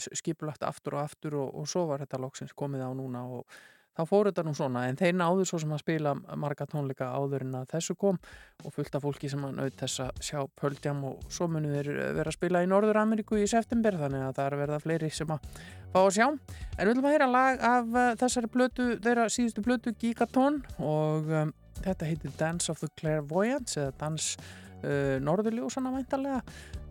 skipulagt 0.03 0.65
aftur 0.67 0.97
og 0.97 1.05
aftur 1.05 1.37
og, 1.39 1.53
og 1.61 1.69
svo 1.71 1.85
var 1.87 2.03
þetta 2.03 2.19
loksins 2.19 2.51
komið 2.59 2.83
á 2.83 2.91
núna 2.91 3.21
og 3.37 3.61
þá 3.97 4.01
fór 4.07 4.29
þetta 4.29 4.45
nú 4.47 4.53
svona 4.55 4.85
en 4.89 4.97
þeir 4.99 5.15
náðu 5.19 5.45
svo 5.47 5.59
sem 5.61 5.73
að 5.75 5.81
spila 5.83 6.13
marga 6.39 6.67
tónleika 6.69 7.09
áður 7.11 7.45
en 7.45 7.57
að 7.61 7.67
þessu 7.73 7.95
kom 7.99 8.19
og 8.63 8.75
fullt 8.75 8.95
af 8.95 9.03
fólki 9.03 9.29
sem 9.31 9.43
að 9.45 9.57
naut 9.57 9.77
þess 9.79 10.03
að 10.05 10.21
sjá 10.27 10.39
Pöldjam 10.61 11.03
og 11.09 11.25
svo 11.31 11.47
munu 11.51 11.73
þeir 11.73 11.91
vera 12.17 12.31
að 12.31 12.37
spila 12.37 12.63
í 12.63 12.69
Norður 12.71 13.01
Ameríku 13.01 13.39
í 13.41 13.49
september 13.51 13.97
þannig 13.99 14.25
að 14.27 14.35
það 14.39 14.47
er 14.47 14.57
verða 14.61 14.81
fleiri 14.85 15.11
sem 15.11 15.33
að 15.35 15.61
fá 15.91 15.99
að 16.01 16.11
sjá. 16.17 16.27
En 16.31 16.85
við 16.85 16.93
viljum 16.93 17.09
að 17.09 17.15
heyra 17.17 17.29
lag 17.31 17.65
af 17.71 17.91
uh, 17.91 18.07
þessari 18.21 18.51
plötu, 18.55 18.87
þeirra 19.03 19.27
síðustu 19.33 19.65
plötu 19.65 19.95
Gigaton 19.99 20.61
og 20.79 21.31
um, 21.31 21.53
þetta 21.81 22.09
heitir 22.09 22.35
Dance 22.39 22.71
of 22.71 22.81
the 22.83 22.91
Clairvoyants 22.99 23.77
eða 23.81 23.95
Dans 23.99 24.31
uh, 24.37 25.17
Norðurljósana 25.23 25.93
væntalega 25.97 26.41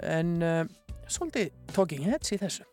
en 0.04 0.38
uh, 0.44 0.64
svolítið 1.08 1.52
Talking 1.74 2.08
Heads 2.10 2.34
í 2.36 2.40
þessu 2.40 2.68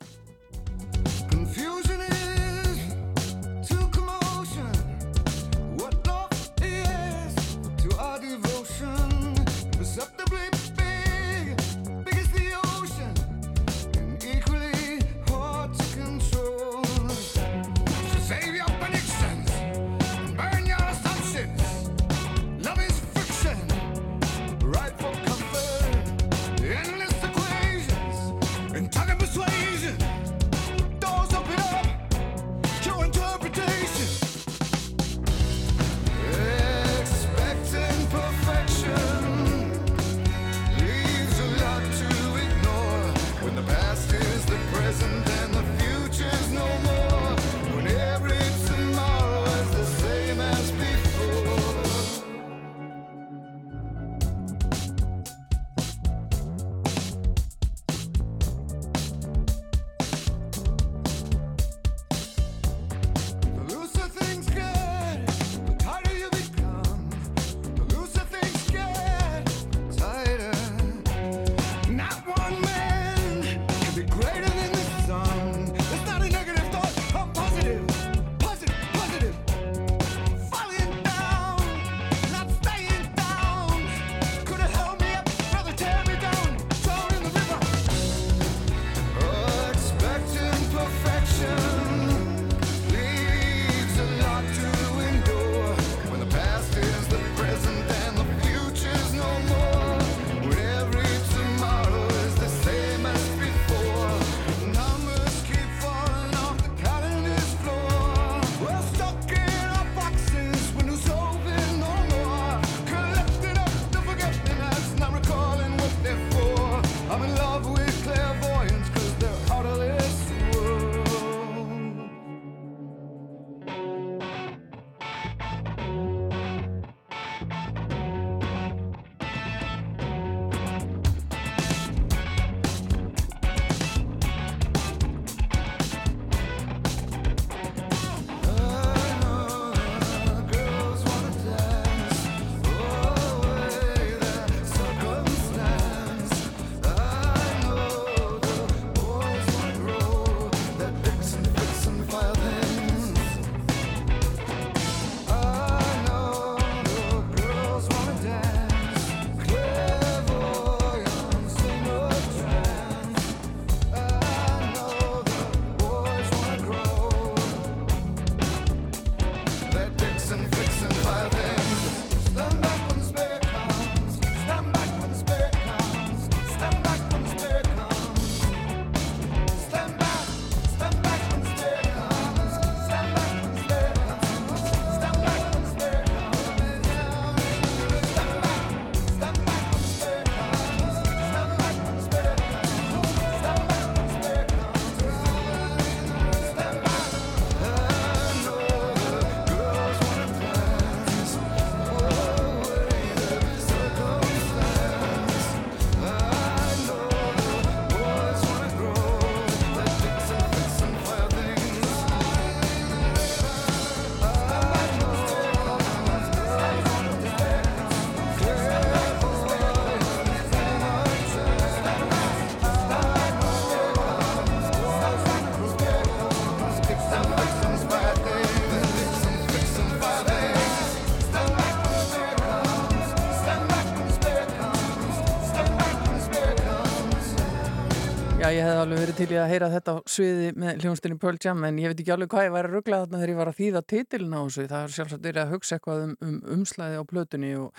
verið 239.08 239.30
til 239.30 239.38
að 239.40 239.52
heyra 239.54 239.68
þetta 239.72 239.94
sviði 240.12 240.48
með 240.60 240.82
hljónstinni 240.84 241.16
Pearl 241.22 241.38
Jam 241.40 241.62
en 241.64 241.78
ég 241.80 241.88
veit 241.92 242.02
ekki 242.02 242.12
alveg 242.12 242.32
hvað 242.34 242.46
ég 242.48 242.56
væri 242.56 242.68
að 242.68 242.74
ruggla 242.74 242.98
þarna 243.04 243.20
þegar 243.22 243.32
ég 243.32 243.40
var 243.40 243.50
að 243.52 243.60
þýða 243.60 243.82
titilin 243.94 244.36
á 244.36 244.42
þessu. 244.42 244.64
Það 244.68 244.82
er 244.82 244.96
sjálfsagt 244.96 245.28
verið 245.28 245.42
að 245.44 245.54
hugsa 245.54 245.76
eitthvað 245.78 246.00
um, 246.04 246.14
um 246.28 246.38
umslæði 246.58 246.96
á 247.00 247.04
plötunni 247.12 247.52
og, 247.62 247.70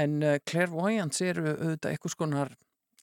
en 0.00 0.12
uh, 0.24 0.40
Clairvoyance 0.48 1.20
eru 1.26 1.44
auðvitað 1.50 1.90
eitthvað 1.90 2.14
skonar, 2.14 2.50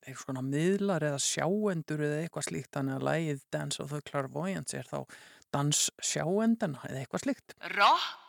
eitthvað 0.02 0.26
skonar 0.26 0.46
miðlar 0.48 1.06
eða 1.12 1.20
sjáendur 1.28 2.02
eða 2.08 2.18
eitthvað 2.24 2.48
slíkt 2.48 2.72
þannig 2.80 2.96
að 2.98 3.08
lægið 3.12 3.40
Dance 3.54 3.78
of 3.84 3.90
the 3.94 4.02
Clairvoyance 4.10 4.72
er 4.80 4.88
þá 4.90 5.00
dans 5.54 5.80
sjáendana 6.02 6.80
eða 6.90 7.00
eitthvað 7.04 7.26
slíkt. 7.28 7.50
Rock 7.76 8.28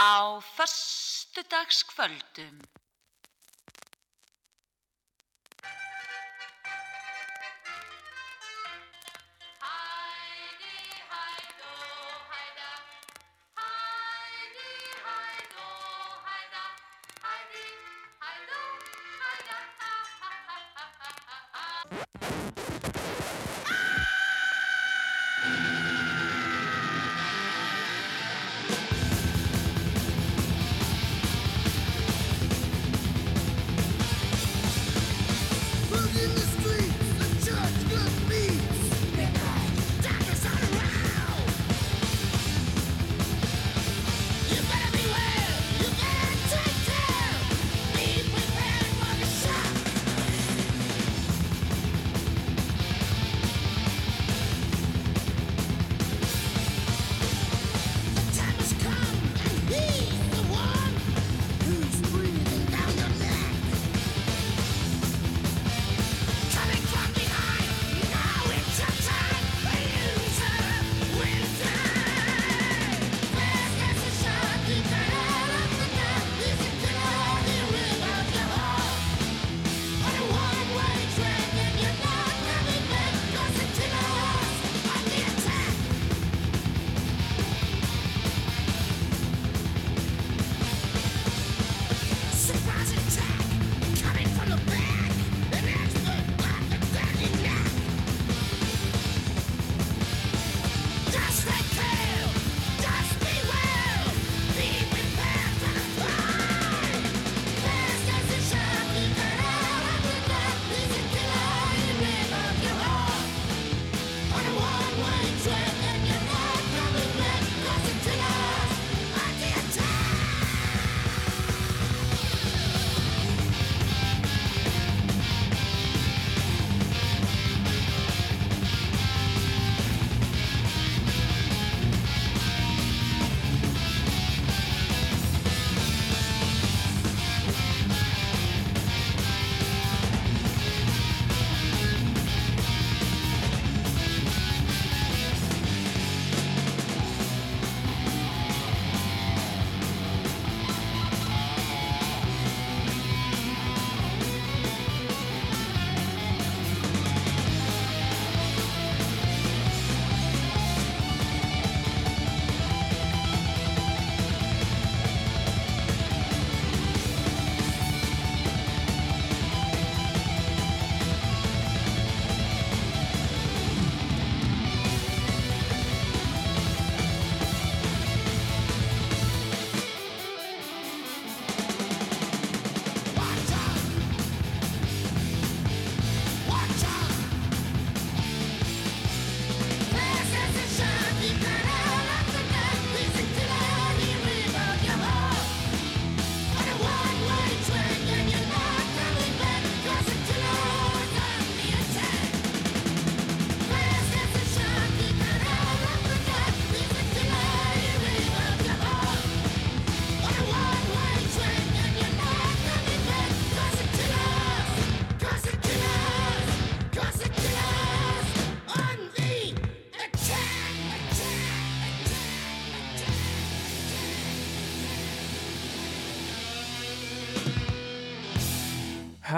á 0.00 0.40
föstudagskvöldum. 0.56 2.56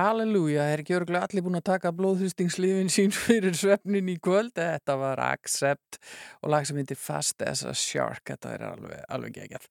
Halleluja, 0.09 0.63
er 0.73 0.81
ekki 0.81 0.95
örgulega 0.97 1.27
allir 1.27 1.43
búin 1.45 1.59
að 1.59 1.67
taka 1.67 1.91
blóðhristingslifin 1.93 2.89
sín 2.89 3.11
fyrir 3.13 3.53
svefnin 3.59 4.07
í 4.09 4.15
kvöld? 4.25 4.55
Þetta 4.57 4.95
var 4.97 5.21
Accept 5.21 5.99
og 6.41 6.53
lag 6.55 6.65
sem 6.65 6.79
heitir 6.81 6.97
Fast 6.97 7.45
as 7.45 7.61
a 7.69 7.75
Shark, 7.77 8.23
þetta 8.31 8.55
er 8.55 8.65
alveg, 8.71 9.03
alveg 9.13 9.35
geggjall. 9.37 9.67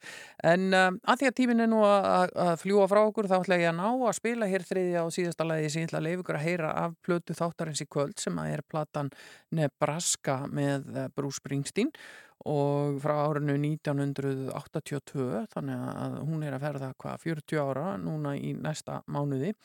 En 0.45 0.67
um, 0.77 0.99
að 1.09 1.23
því 1.23 1.29
að 1.31 1.35
tímin 1.39 1.65
er 1.65 1.71
nú 1.71 1.81
að, 1.87 2.35
fljúa 2.61 2.85
frá 2.91 3.01
okkur 3.07 3.31
þá 3.31 3.35
ætla 3.39 3.59
ég 3.63 3.71
að 3.71 3.79
ná 3.79 3.87
að 3.87 4.13
spila 4.19 4.51
hér 4.51 4.67
þriðja 4.67 5.07
og 5.07 5.17
síðasta 5.17 5.49
lagi 5.49 5.73
sem 5.73 5.81
ég 5.81 5.89
ætla 5.89 6.03
að 6.03 6.07
leifa 6.11 6.25
ykkur 6.25 6.39
að 6.41 6.45
heyra 6.51 6.75
af 6.83 6.95
plötu 7.07 7.39
þáttarins 7.41 7.81
í 7.81 7.89
kvöld 7.97 8.21
sem 8.21 8.37
að 8.43 8.53
er 8.59 8.65
platan 8.69 9.11
Nebraska 9.57 10.39
með 10.53 10.87
eh, 10.93 11.11
Bruce 11.17 11.41
Springsteen 11.41 11.93
og 12.45 13.01
frá 13.01 13.17
árinu 13.25 13.57
1982 13.57 15.45
þannig 15.55 15.85
að 16.05 16.23
hún 16.29 16.45
er 16.45 16.53
að 16.53 16.65
ferða 16.69 16.95
hvað 17.01 17.23
40 17.25 17.63
ára 17.65 17.91
núna 17.97 18.37
í 18.37 18.53
næsta 18.53 19.01
mánuði 19.09 19.55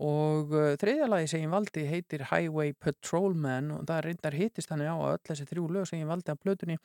og 0.00 0.52
uh, 0.56 0.72
þriðja 0.80 1.08
lagi 1.10 1.28
sem 1.28 1.44
ég 1.44 1.52
valdi 1.52 1.84
heitir 1.88 2.24
Highway 2.30 2.72
Patrolman 2.72 3.70
og 3.76 3.86
það 3.88 4.04
reyndar 4.06 4.36
hittist 4.38 4.70
þannig 4.72 4.88
á 4.88 4.96
að 4.96 5.14
öll 5.14 5.24
þessi 5.30 5.48
þrjú 5.50 5.64
lög 5.76 5.88
sem 5.90 6.00
ég 6.00 6.08
valdi 6.08 6.32
af 6.32 6.40
plötunni 6.40 6.78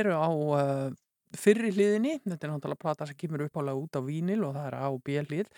eru 0.00 0.16
á 0.16 0.28
uh, 0.32 0.86
fyrri 1.34 1.72
hliðinni, 1.74 2.20
þetta 2.24 2.46
er 2.46 2.52
náttúrulega 2.52 2.80
plata 2.80 3.08
sem 3.08 3.18
kemur 3.18 3.44
uppálega 3.48 3.80
út 3.80 3.98
á 3.98 4.00
vínil 4.06 4.44
og 4.46 4.54
það 4.56 4.68
er 4.70 4.76
á 4.80 4.88
B 4.96 5.18
hlið. 5.28 5.50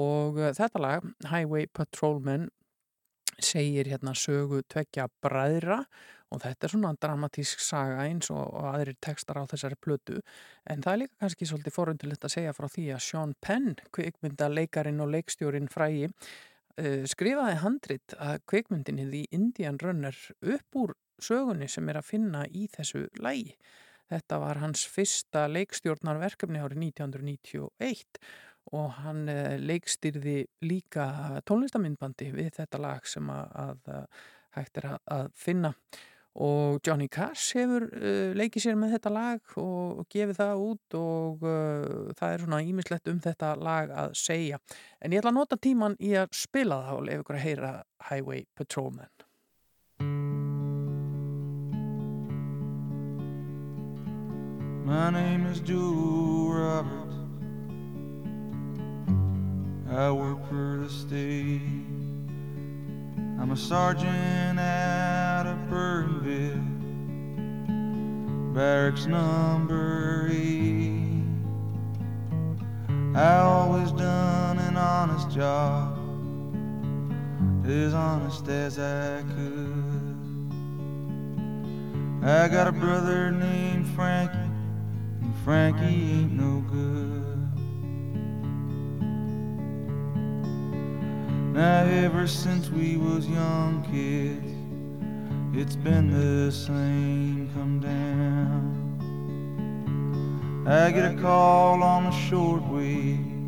Og 0.00 0.40
uh, 0.40 0.50
þetta 0.56 0.82
lag 0.82 1.06
Highway 1.28 1.68
Patrolman 1.70 2.48
segir 3.40 3.88
hérna 3.88 4.14
sögu 4.18 4.62
tvekja 4.68 5.08
bræðra 5.22 5.84
og 6.30 6.42
þetta 6.44 6.66
er 6.66 6.72
svona 6.72 6.92
dramatísk 7.02 7.62
saga 7.64 8.04
eins 8.06 8.30
og, 8.30 8.42
og 8.54 8.68
aðrir 8.70 8.98
textar 9.02 9.40
á 9.42 9.50
þessari 9.50 9.78
plötu 9.82 10.20
en 10.70 10.84
það 10.84 10.92
er 10.92 11.02
líka 11.02 11.18
kannski 11.24 11.48
svolítið 11.50 11.74
forundilegt 11.74 12.26
að 12.26 12.34
segja 12.36 12.54
frá 12.54 12.68
því 12.70 12.86
að 12.94 13.04
Sean 13.06 13.34
Penn, 13.42 13.74
kvikmynda 13.94 14.50
leikarin 14.52 15.02
og 15.02 15.10
leikstjórin 15.14 15.70
frægi 15.72 16.06
uh, 16.06 17.04
skrifaði 17.10 17.60
handrit 17.64 18.16
að 18.18 18.42
kvikmyndinni 18.50 19.08
The 19.10 19.22
Indian 19.36 19.80
Runner 19.82 20.16
upp 20.54 20.82
úr 20.82 20.94
sögunni 21.20 21.68
sem 21.68 21.88
er 21.90 22.00
að 22.00 22.08
finna 22.08 22.46
í 22.46 22.66
þessu 22.72 23.08
lægi. 23.20 23.56
Þetta 24.10 24.38
var 24.42 24.58
hans 24.62 24.86
fyrsta 24.90 25.44
leikstjórnarverkefni 25.50 26.62
árið 26.62 26.86
1991 26.86 28.22
og 28.76 28.94
hann 29.02 29.26
uh, 29.26 29.56
leikstyrði 29.58 30.44
líka 30.62 31.40
tónlistamindbandi 31.48 32.30
við 32.36 32.54
þetta 32.60 32.80
lag 32.82 33.06
sem 33.08 33.26
að, 33.34 33.82
að 33.90 34.06
hægt 34.56 34.80
er 34.80 34.88
að, 34.94 35.02
að 35.18 35.28
finna 35.38 35.74
og 36.38 36.78
Johnny 36.86 37.08
Cash 37.10 37.56
hefur 37.58 37.88
uh, 37.90 38.30
leikið 38.38 38.66
sér 38.66 38.78
með 38.78 38.94
þetta 38.96 39.14
lag 39.14 39.56
og, 39.58 40.02
og 40.02 40.06
gefið 40.12 40.38
það 40.38 40.66
út 40.66 40.98
og 41.00 41.42
uh, 41.42 42.12
það 42.18 42.34
er 42.34 42.44
svona 42.44 42.62
ímislegt 42.62 43.10
um 43.10 43.18
þetta 43.24 43.54
lag 43.58 43.90
að 44.04 44.14
segja 44.18 44.60
en 45.00 45.10
ég 45.10 45.22
ætla 45.22 45.34
að 45.34 45.40
nota 45.40 45.58
tíman 45.58 45.98
í 45.98 46.14
að 46.20 46.30
spila 46.38 46.84
það 46.86 47.00
og 47.00 47.08
lefa 47.08 47.26
ykkur 47.26 47.40
að 47.40 47.46
heyra 47.48 47.72
Highway 48.10 48.46
Patrolman 48.54 49.10
My 54.90 55.08
name 55.08 55.46
is 55.46 55.60
Joe 55.60 56.50
Roberts. 56.50 57.14
I 59.88 60.10
work 60.10 60.44
for 60.48 60.80
the 60.82 60.90
state. 60.90 61.60
I'm 63.40 63.52
a 63.52 63.56
sergeant 63.56 64.58
out 65.40 65.46
of 65.46 65.56
Burnville, 65.70 66.62
barracks 68.52 69.06
number 69.06 70.28
eight. 70.30 71.24
I 73.14 73.36
always 73.38 73.90
done 73.92 74.58
an 74.58 74.76
honest 74.76 75.30
job, 75.30 75.96
as 77.66 77.94
honest 77.94 78.48
as 78.48 78.78
I 78.78 79.22
could. 79.34 80.18
I 82.22 82.46
got 82.48 82.66
a 82.68 82.72
brother 82.72 83.30
named 83.30 83.88
Frankie, 83.94 84.36
and 85.22 85.34
Frankie 85.42 85.84
ain't 85.86 86.32
no 86.34 86.60
good. 86.70 87.48
Now 91.54 91.84
ever 91.84 92.26
since 92.26 92.68
we 92.68 92.98
was 92.98 93.26
young 93.26 93.82
kids, 93.90 94.59
it's 95.52 95.76
been 95.76 96.10
the 96.10 96.52
same 96.52 97.50
come 97.54 97.80
down. 97.80 98.76
I 100.66 100.92
get 100.92 101.14
a 101.14 101.16
call 101.20 101.82
on 101.82 102.04
the 102.04 102.10
shortwave. 102.10 103.38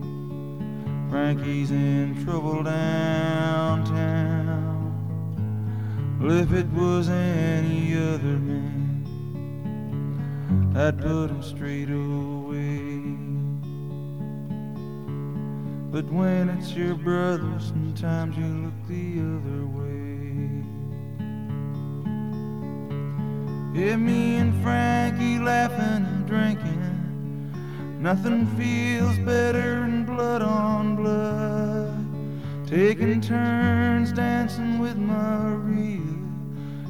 Frankie's 1.10 1.70
in 1.70 2.24
trouble 2.24 2.62
downtown. 2.64 3.92
Well, 6.20 6.38
if 6.38 6.52
it 6.52 6.66
was 6.72 7.08
any 7.08 7.94
other 7.94 8.38
man, 8.38 9.04
I'd 10.76 10.98
put 11.00 11.30
him 11.30 11.42
straight 11.42 11.90
away. 11.90 13.02
But 15.92 16.06
when 16.10 16.48
it's 16.48 16.72
your 16.72 16.94
brother, 16.94 17.60
sometimes 17.60 18.36
you 18.36 18.46
look 18.46 18.74
the 18.88 19.20
other 19.20 19.66
way. 19.66 19.91
Yeah, 23.74 23.96
me 23.96 24.36
and 24.36 24.62
Frankie 24.62 25.38
laughing 25.38 26.04
and 26.04 26.26
drinking. 26.26 28.02
Nothing 28.02 28.46
feels 28.58 29.16
better 29.20 29.80
than 29.80 30.04
blood 30.04 30.42
on 30.42 30.94
blood. 30.94 32.68
Taking 32.68 33.22
turns 33.22 34.12
dancing 34.12 34.78
with 34.78 34.98
Maria 34.98 36.00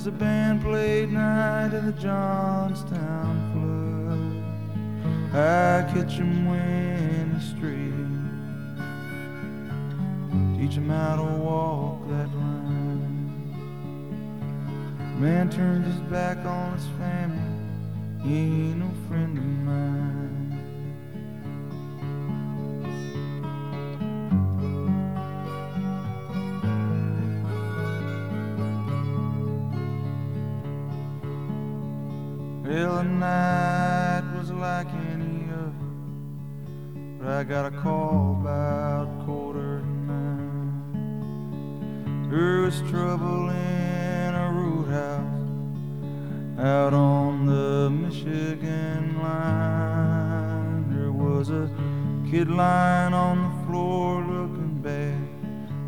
as 0.00 0.06
the 0.06 0.10
band 0.12 0.62
played 0.62 1.12
Night 1.12 1.74
of 1.74 1.84
the 1.84 1.92
Johnstown 1.92 3.36
Flood. 3.52 4.32
I 5.38 5.82
catch 5.92 6.12
him 6.12 6.46
when 6.48 7.34
he's 7.34 7.50
straight, 7.50 7.92
teach 10.58 10.74
him 10.78 10.88
how 10.88 11.16
to 11.16 11.22
walk 11.22 12.08
that 12.08 12.34
line. 12.34 13.28
Man 15.20 15.50
turns 15.50 15.86
his 15.86 16.00
back 16.10 16.46
on 16.46 16.72
his 16.78 16.86
family, 16.96 18.24
he 18.24 18.36
ain't 18.70 18.78
no 18.78 18.90
friend 19.06 19.36
of 19.36 19.44
mine. 19.44 19.99
Got 37.50 37.66
a 37.66 37.70
call 37.82 38.38
about 38.40 39.08
quarter 39.26 39.80
to 39.80 39.86
nine. 40.06 40.70
There 42.30 42.60
was 42.60 42.80
trouble 42.82 43.50
in 43.50 44.34
a 44.36 44.52
root 44.52 44.86
roadhouse 44.86 46.60
out 46.60 46.94
on 46.94 47.46
the 47.46 47.90
Michigan 47.90 49.20
line. 49.20 50.94
There 50.94 51.10
was 51.10 51.50
a 51.50 51.68
kid 52.30 52.48
lying 52.48 53.14
on 53.14 53.42
the 53.42 53.50
floor 53.66 54.22
looking 54.22 54.80
bad, 54.80 55.18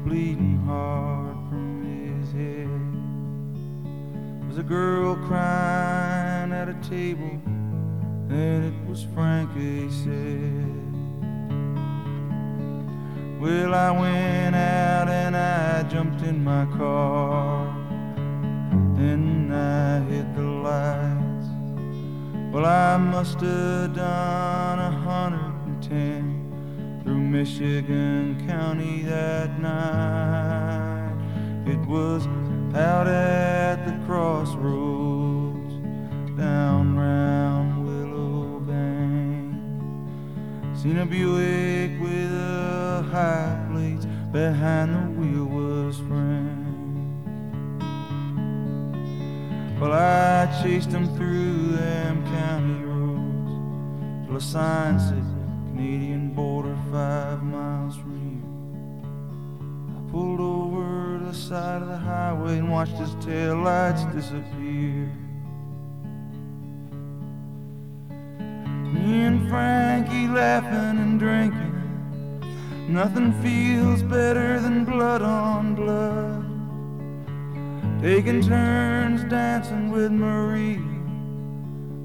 bleeding 0.05 0.57
hard 0.66 1.36
from 1.49 1.84
his 1.84 2.32
head. 2.32 2.66
There 4.41 4.49
was 4.49 4.58
a 4.58 4.65
girl 4.65 5.15
crying 5.28 6.50
at 6.52 6.68
a 6.68 6.74
table, 6.89 7.41
and 8.31 8.65
it 8.65 8.74
was 8.89 9.05
Frankie 9.15 9.89
said. 9.91 10.22
Well, 13.42 13.74
I 13.74 13.90
went 13.90 14.54
out 14.54 15.08
and 15.08 15.36
I 15.36 15.82
jumped 15.88 16.22
in 16.22 16.44
my 16.44 16.64
car 16.78 17.66
and 18.96 19.52
I 19.52 19.98
hit 20.02 20.32
the 20.36 20.42
lights. 20.42 21.48
Well, 22.52 22.64
I 22.64 22.96
must 22.98 23.40
have 23.40 23.96
done 23.96 24.78
a 24.78 24.92
hundred 24.92 25.54
and 25.66 25.82
ten 25.82 27.00
through 27.02 27.18
Michigan 27.18 28.46
County 28.46 29.02
that 29.02 29.58
night. 29.58 31.16
It 31.66 31.84
was 31.88 32.28
out 32.76 33.08
at 33.08 33.84
the 33.84 34.06
crossroads 34.06 35.74
down 36.38 36.96
round 36.96 37.84
Willow 37.84 38.60
Bank. 38.60 39.56
Seen 40.78 40.98
a 40.98 41.04
Buick 41.04 42.01
behind 44.33 44.94
the 44.94 45.20
wheel 45.20 45.44
was 45.44 45.99
framed. 46.09 46.59
Well, 49.78 49.92
I 49.92 50.47
chased 50.62 50.91
him 50.91 51.07
through 51.17 51.76
them 51.76 52.25
county 52.26 52.83
roads 52.83 54.26
till 54.26 54.36
a 54.36 54.41
sign 54.41 54.99
said 54.99 55.25
Canadian 55.68 56.33
border 56.34 56.76
five 56.91 57.42
miles 57.42 57.97
from 57.97 58.12
here. 58.25 58.49
I 59.99 60.10
pulled 60.10 60.41
over 60.41 61.18
to 61.18 61.25
the 61.26 61.34
side 61.34 61.83
of 61.83 61.89
the 61.89 61.99
highway 61.99 62.59
and 62.59 62.70
watched 62.70 62.97
his 62.97 63.15
tail 63.23 63.57
lights 63.57 64.05
disappear. 64.15 65.12
Me 68.94 69.23
and 69.28 69.47
Frankie 69.51 70.28
laughing 70.28 70.99
and 70.99 71.18
drinking. 71.18 71.72
Nothing 72.92 73.32
feels 73.40 74.02
better 74.02 74.60
than 74.60 74.84
blood 74.84 75.22
on 75.22 75.74
blood. 75.74 76.44
Taking 78.02 78.42
turns 78.42 79.24
dancing 79.30 79.90
with 79.90 80.12
Marie 80.12 80.78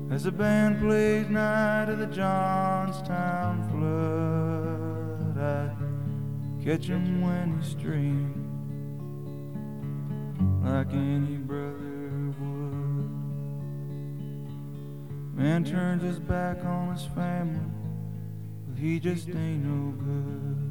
as 0.09 0.23
the 0.23 0.31
band 0.31 0.79
plays 0.79 1.27
Night 1.27 1.89
of 1.89 1.99
the 1.99 2.05
Johnstown 2.05 3.67
Flood. 3.69 5.37
I 5.43 5.71
catch 6.63 6.85
him 6.85 7.21
when 7.21 7.59
he's 7.59 7.71
straying 7.71 8.33
like 10.63 10.93
any 10.93 11.35
brother 11.35 12.31
would. 12.39 13.11
Man 15.35 15.65
turns 15.65 16.01
his 16.01 16.19
back 16.19 16.63
on 16.63 16.93
his 16.95 17.03
family, 17.07 17.59
but 18.69 18.77
he 18.79 19.01
just 19.01 19.27
ain't 19.27 19.65
no 19.65 19.91
good. 19.91 20.66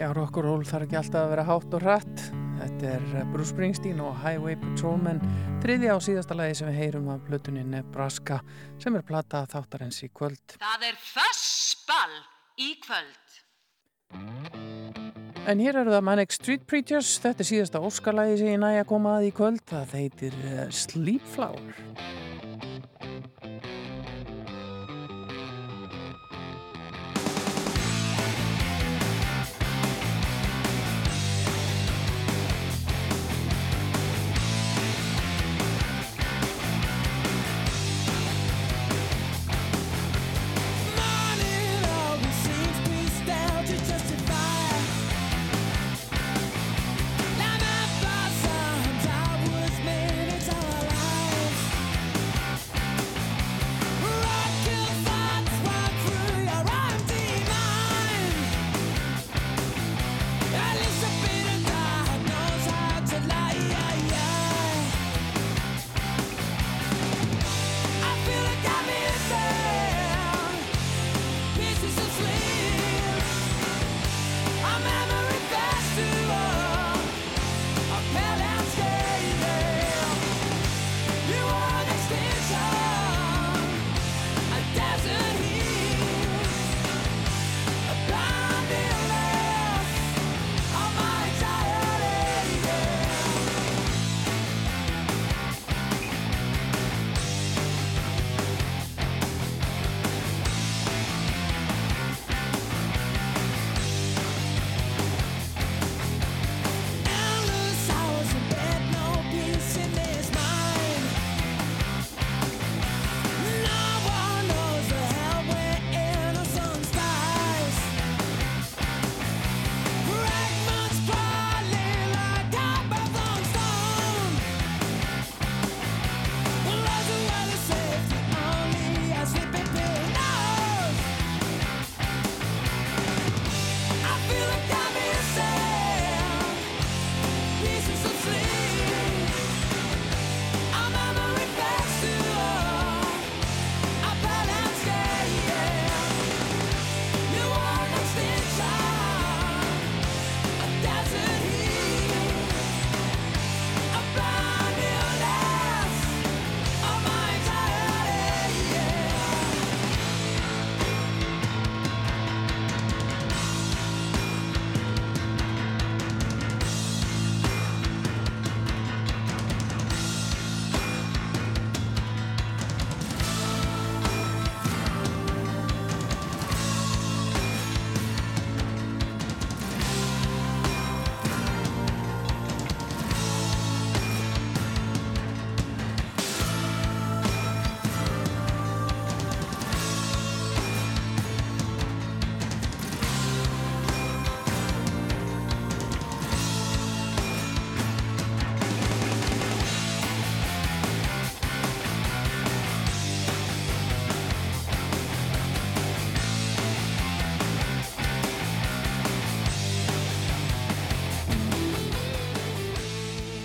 Já, 0.00 0.06
rock'n'roll 0.16 0.62
þarf 0.64 0.86
ekki 0.86 0.96
alltaf 0.96 1.26
að 1.26 1.32
vera 1.34 1.42
hátt 1.44 1.74
og 1.76 1.82
hratt. 1.84 2.20
Þetta 2.56 2.86
er 2.88 3.02
eh, 3.18 3.24
Bruce 3.34 3.50
Springsteen 3.52 3.98
og 4.00 4.14
Highway 4.22 4.56
Patrolman, 4.56 5.20
þriðja 5.60 5.96
og 5.98 6.04
síðasta 6.06 6.36
lagi 6.38 6.54
sem 6.56 6.70
við 6.70 6.78
heyrum 6.80 7.10
af 7.12 7.26
plötunni 7.26 7.66
Nebraska 7.68 8.38
sem 8.80 8.96
er 8.96 9.04
plata 9.04 9.42
þáttarins 9.50 10.00
í 10.06 10.08
kvöld. 10.08 10.56
Það 10.56 10.86
er 10.88 10.96
fössball 11.04 12.16
í 12.56 12.70
kvöld. 12.80 13.36
En 15.44 15.60
hér 15.60 15.82
eru 15.82 15.92
það 15.92 16.08
Manic 16.08 16.32
Street 16.32 16.64
Preachers, 16.64 17.12
þetta 17.20 17.44
er 17.44 17.50
síðasta 17.50 17.84
óskalagi 17.84 18.40
sem 18.40 18.54
ég 18.54 18.64
næja 18.64 18.86
að 18.86 18.90
koma 18.94 19.18
að 19.18 19.28
í 19.28 19.36
kvöld, 19.36 19.60
það 19.68 19.94
heitir 20.00 20.40
eh, 20.48 20.64
Sleep 20.72 21.28
Flower. 21.36 22.19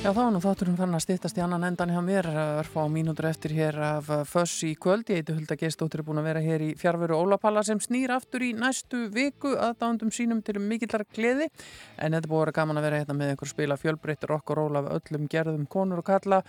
Já, 0.05 0.11
þá 0.13 0.27
nú 0.29 0.37
þátturum 0.37 0.75
fann 0.77 0.93
að 0.93 1.01
stýttast 1.01 1.37
í 1.39 1.41
annan 1.41 1.63
endan 1.65 1.89
hjá 1.89 1.97
mér, 2.05 2.27
örfá 2.29 2.83
mínútur 2.93 3.25
eftir 3.25 3.55
hér 3.57 3.79
af 3.81 4.11
uh, 4.13 4.19
Föss 4.29 4.59
í 4.67 4.75
kvöld. 4.77 5.09
Ég 5.09 5.23
heiti 5.23 5.33
Hulda 5.33 5.57
Geistóttir 5.57 6.03
er 6.03 6.05
búin 6.05 6.21
að 6.21 6.27
vera 6.27 6.43
hér 6.45 6.61
í 6.61 6.67
fjárveru 6.77 7.17
Ólapalla 7.17 7.63
sem 7.65 7.81
snýr 7.81 8.13
aftur 8.13 8.45
í 8.45 8.51
næstu 8.53 9.07
viku 9.15 9.55
aðdándum 9.57 10.13
sínum 10.13 10.43
til 10.45 10.59
mikillar 10.61 11.07
gleði. 11.09 11.49
En 11.97 12.13
þetta 12.13 12.29
búin 12.29 12.43
að 12.43 12.45
vera 12.45 12.57
gaman 12.59 12.81
að 12.83 12.85
vera 12.85 12.99
hérna 13.01 13.17
með 13.17 13.33
einhver 13.33 13.49
spila 13.55 13.79
fjölbreytt 13.81 14.29
rock 14.29 14.53
og 14.53 14.59
ról 14.61 14.77
af 14.77 14.91
öllum 14.99 15.25
gerðum 15.25 15.65
konur 15.65 16.03
og 16.03 16.09
kalla 16.11 16.43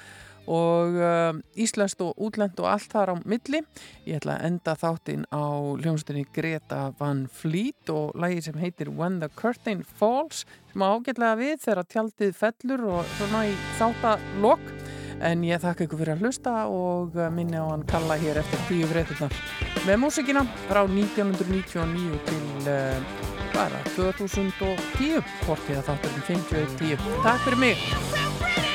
og 0.47 0.97
uh, 0.99 1.39
íslenskt 1.59 2.03
og 2.05 2.17
útlend 2.23 2.59
og 2.63 2.71
allt 2.71 2.91
þar 2.93 3.13
á 3.13 3.17
milli. 3.27 3.63
Ég 4.07 4.21
ætla 4.21 4.39
að 4.39 4.49
enda 4.51 4.77
þáttinn 4.79 5.27
á 5.31 5.45
hljómsdunni 5.83 6.27
Greta 6.35 6.81
Van 7.01 7.27
Fleet 7.33 7.93
og 7.93 8.17
lagi 8.19 8.43
sem 8.47 8.59
heitir 8.61 8.91
When 8.95 9.21
the 9.23 9.31
Curtain 9.37 9.85
Falls 9.85 10.45
sem 10.73 10.85
ágætlega 10.85 11.39
við 11.41 11.57
þegar 11.65 11.91
tjaldið 11.93 12.37
fellur 12.37 12.87
og 12.97 13.17
svona 13.17 13.47
í 13.51 13.55
þáttalokk. 13.81 14.75
En 15.25 15.41
ég 15.49 15.63
þakka 15.63 15.87
ykkur 15.87 16.03
fyrir 16.03 16.17
að 16.19 16.27
hlusta 16.27 16.57
og 16.69 17.17
uh, 17.17 17.31
minni 17.33 17.57
á 17.57 17.65
hann 17.65 17.87
kalla 17.89 18.19
hér 18.21 18.43
eftir 18.43 18.67
tíu 18.69 18.91
fréttunar. 18.91 19.33
Með 19.87 20.03
músikina 20.03 20.45
frá 20.67 20.83
1999 20.85 22.21
til 22.29 22.69
uh, 22.69 23.25
bara 23.57 23.81
2010, 23.97 25.25
hvort 25.47 25.73
ég 25.73 25.81
að 25.81 25.91
þátturinn 25.91 26.31
51.10. 26.45 27.13
Takk 27.25 27.45
fyrir 27.47 27.63
mig! 27.65 28.66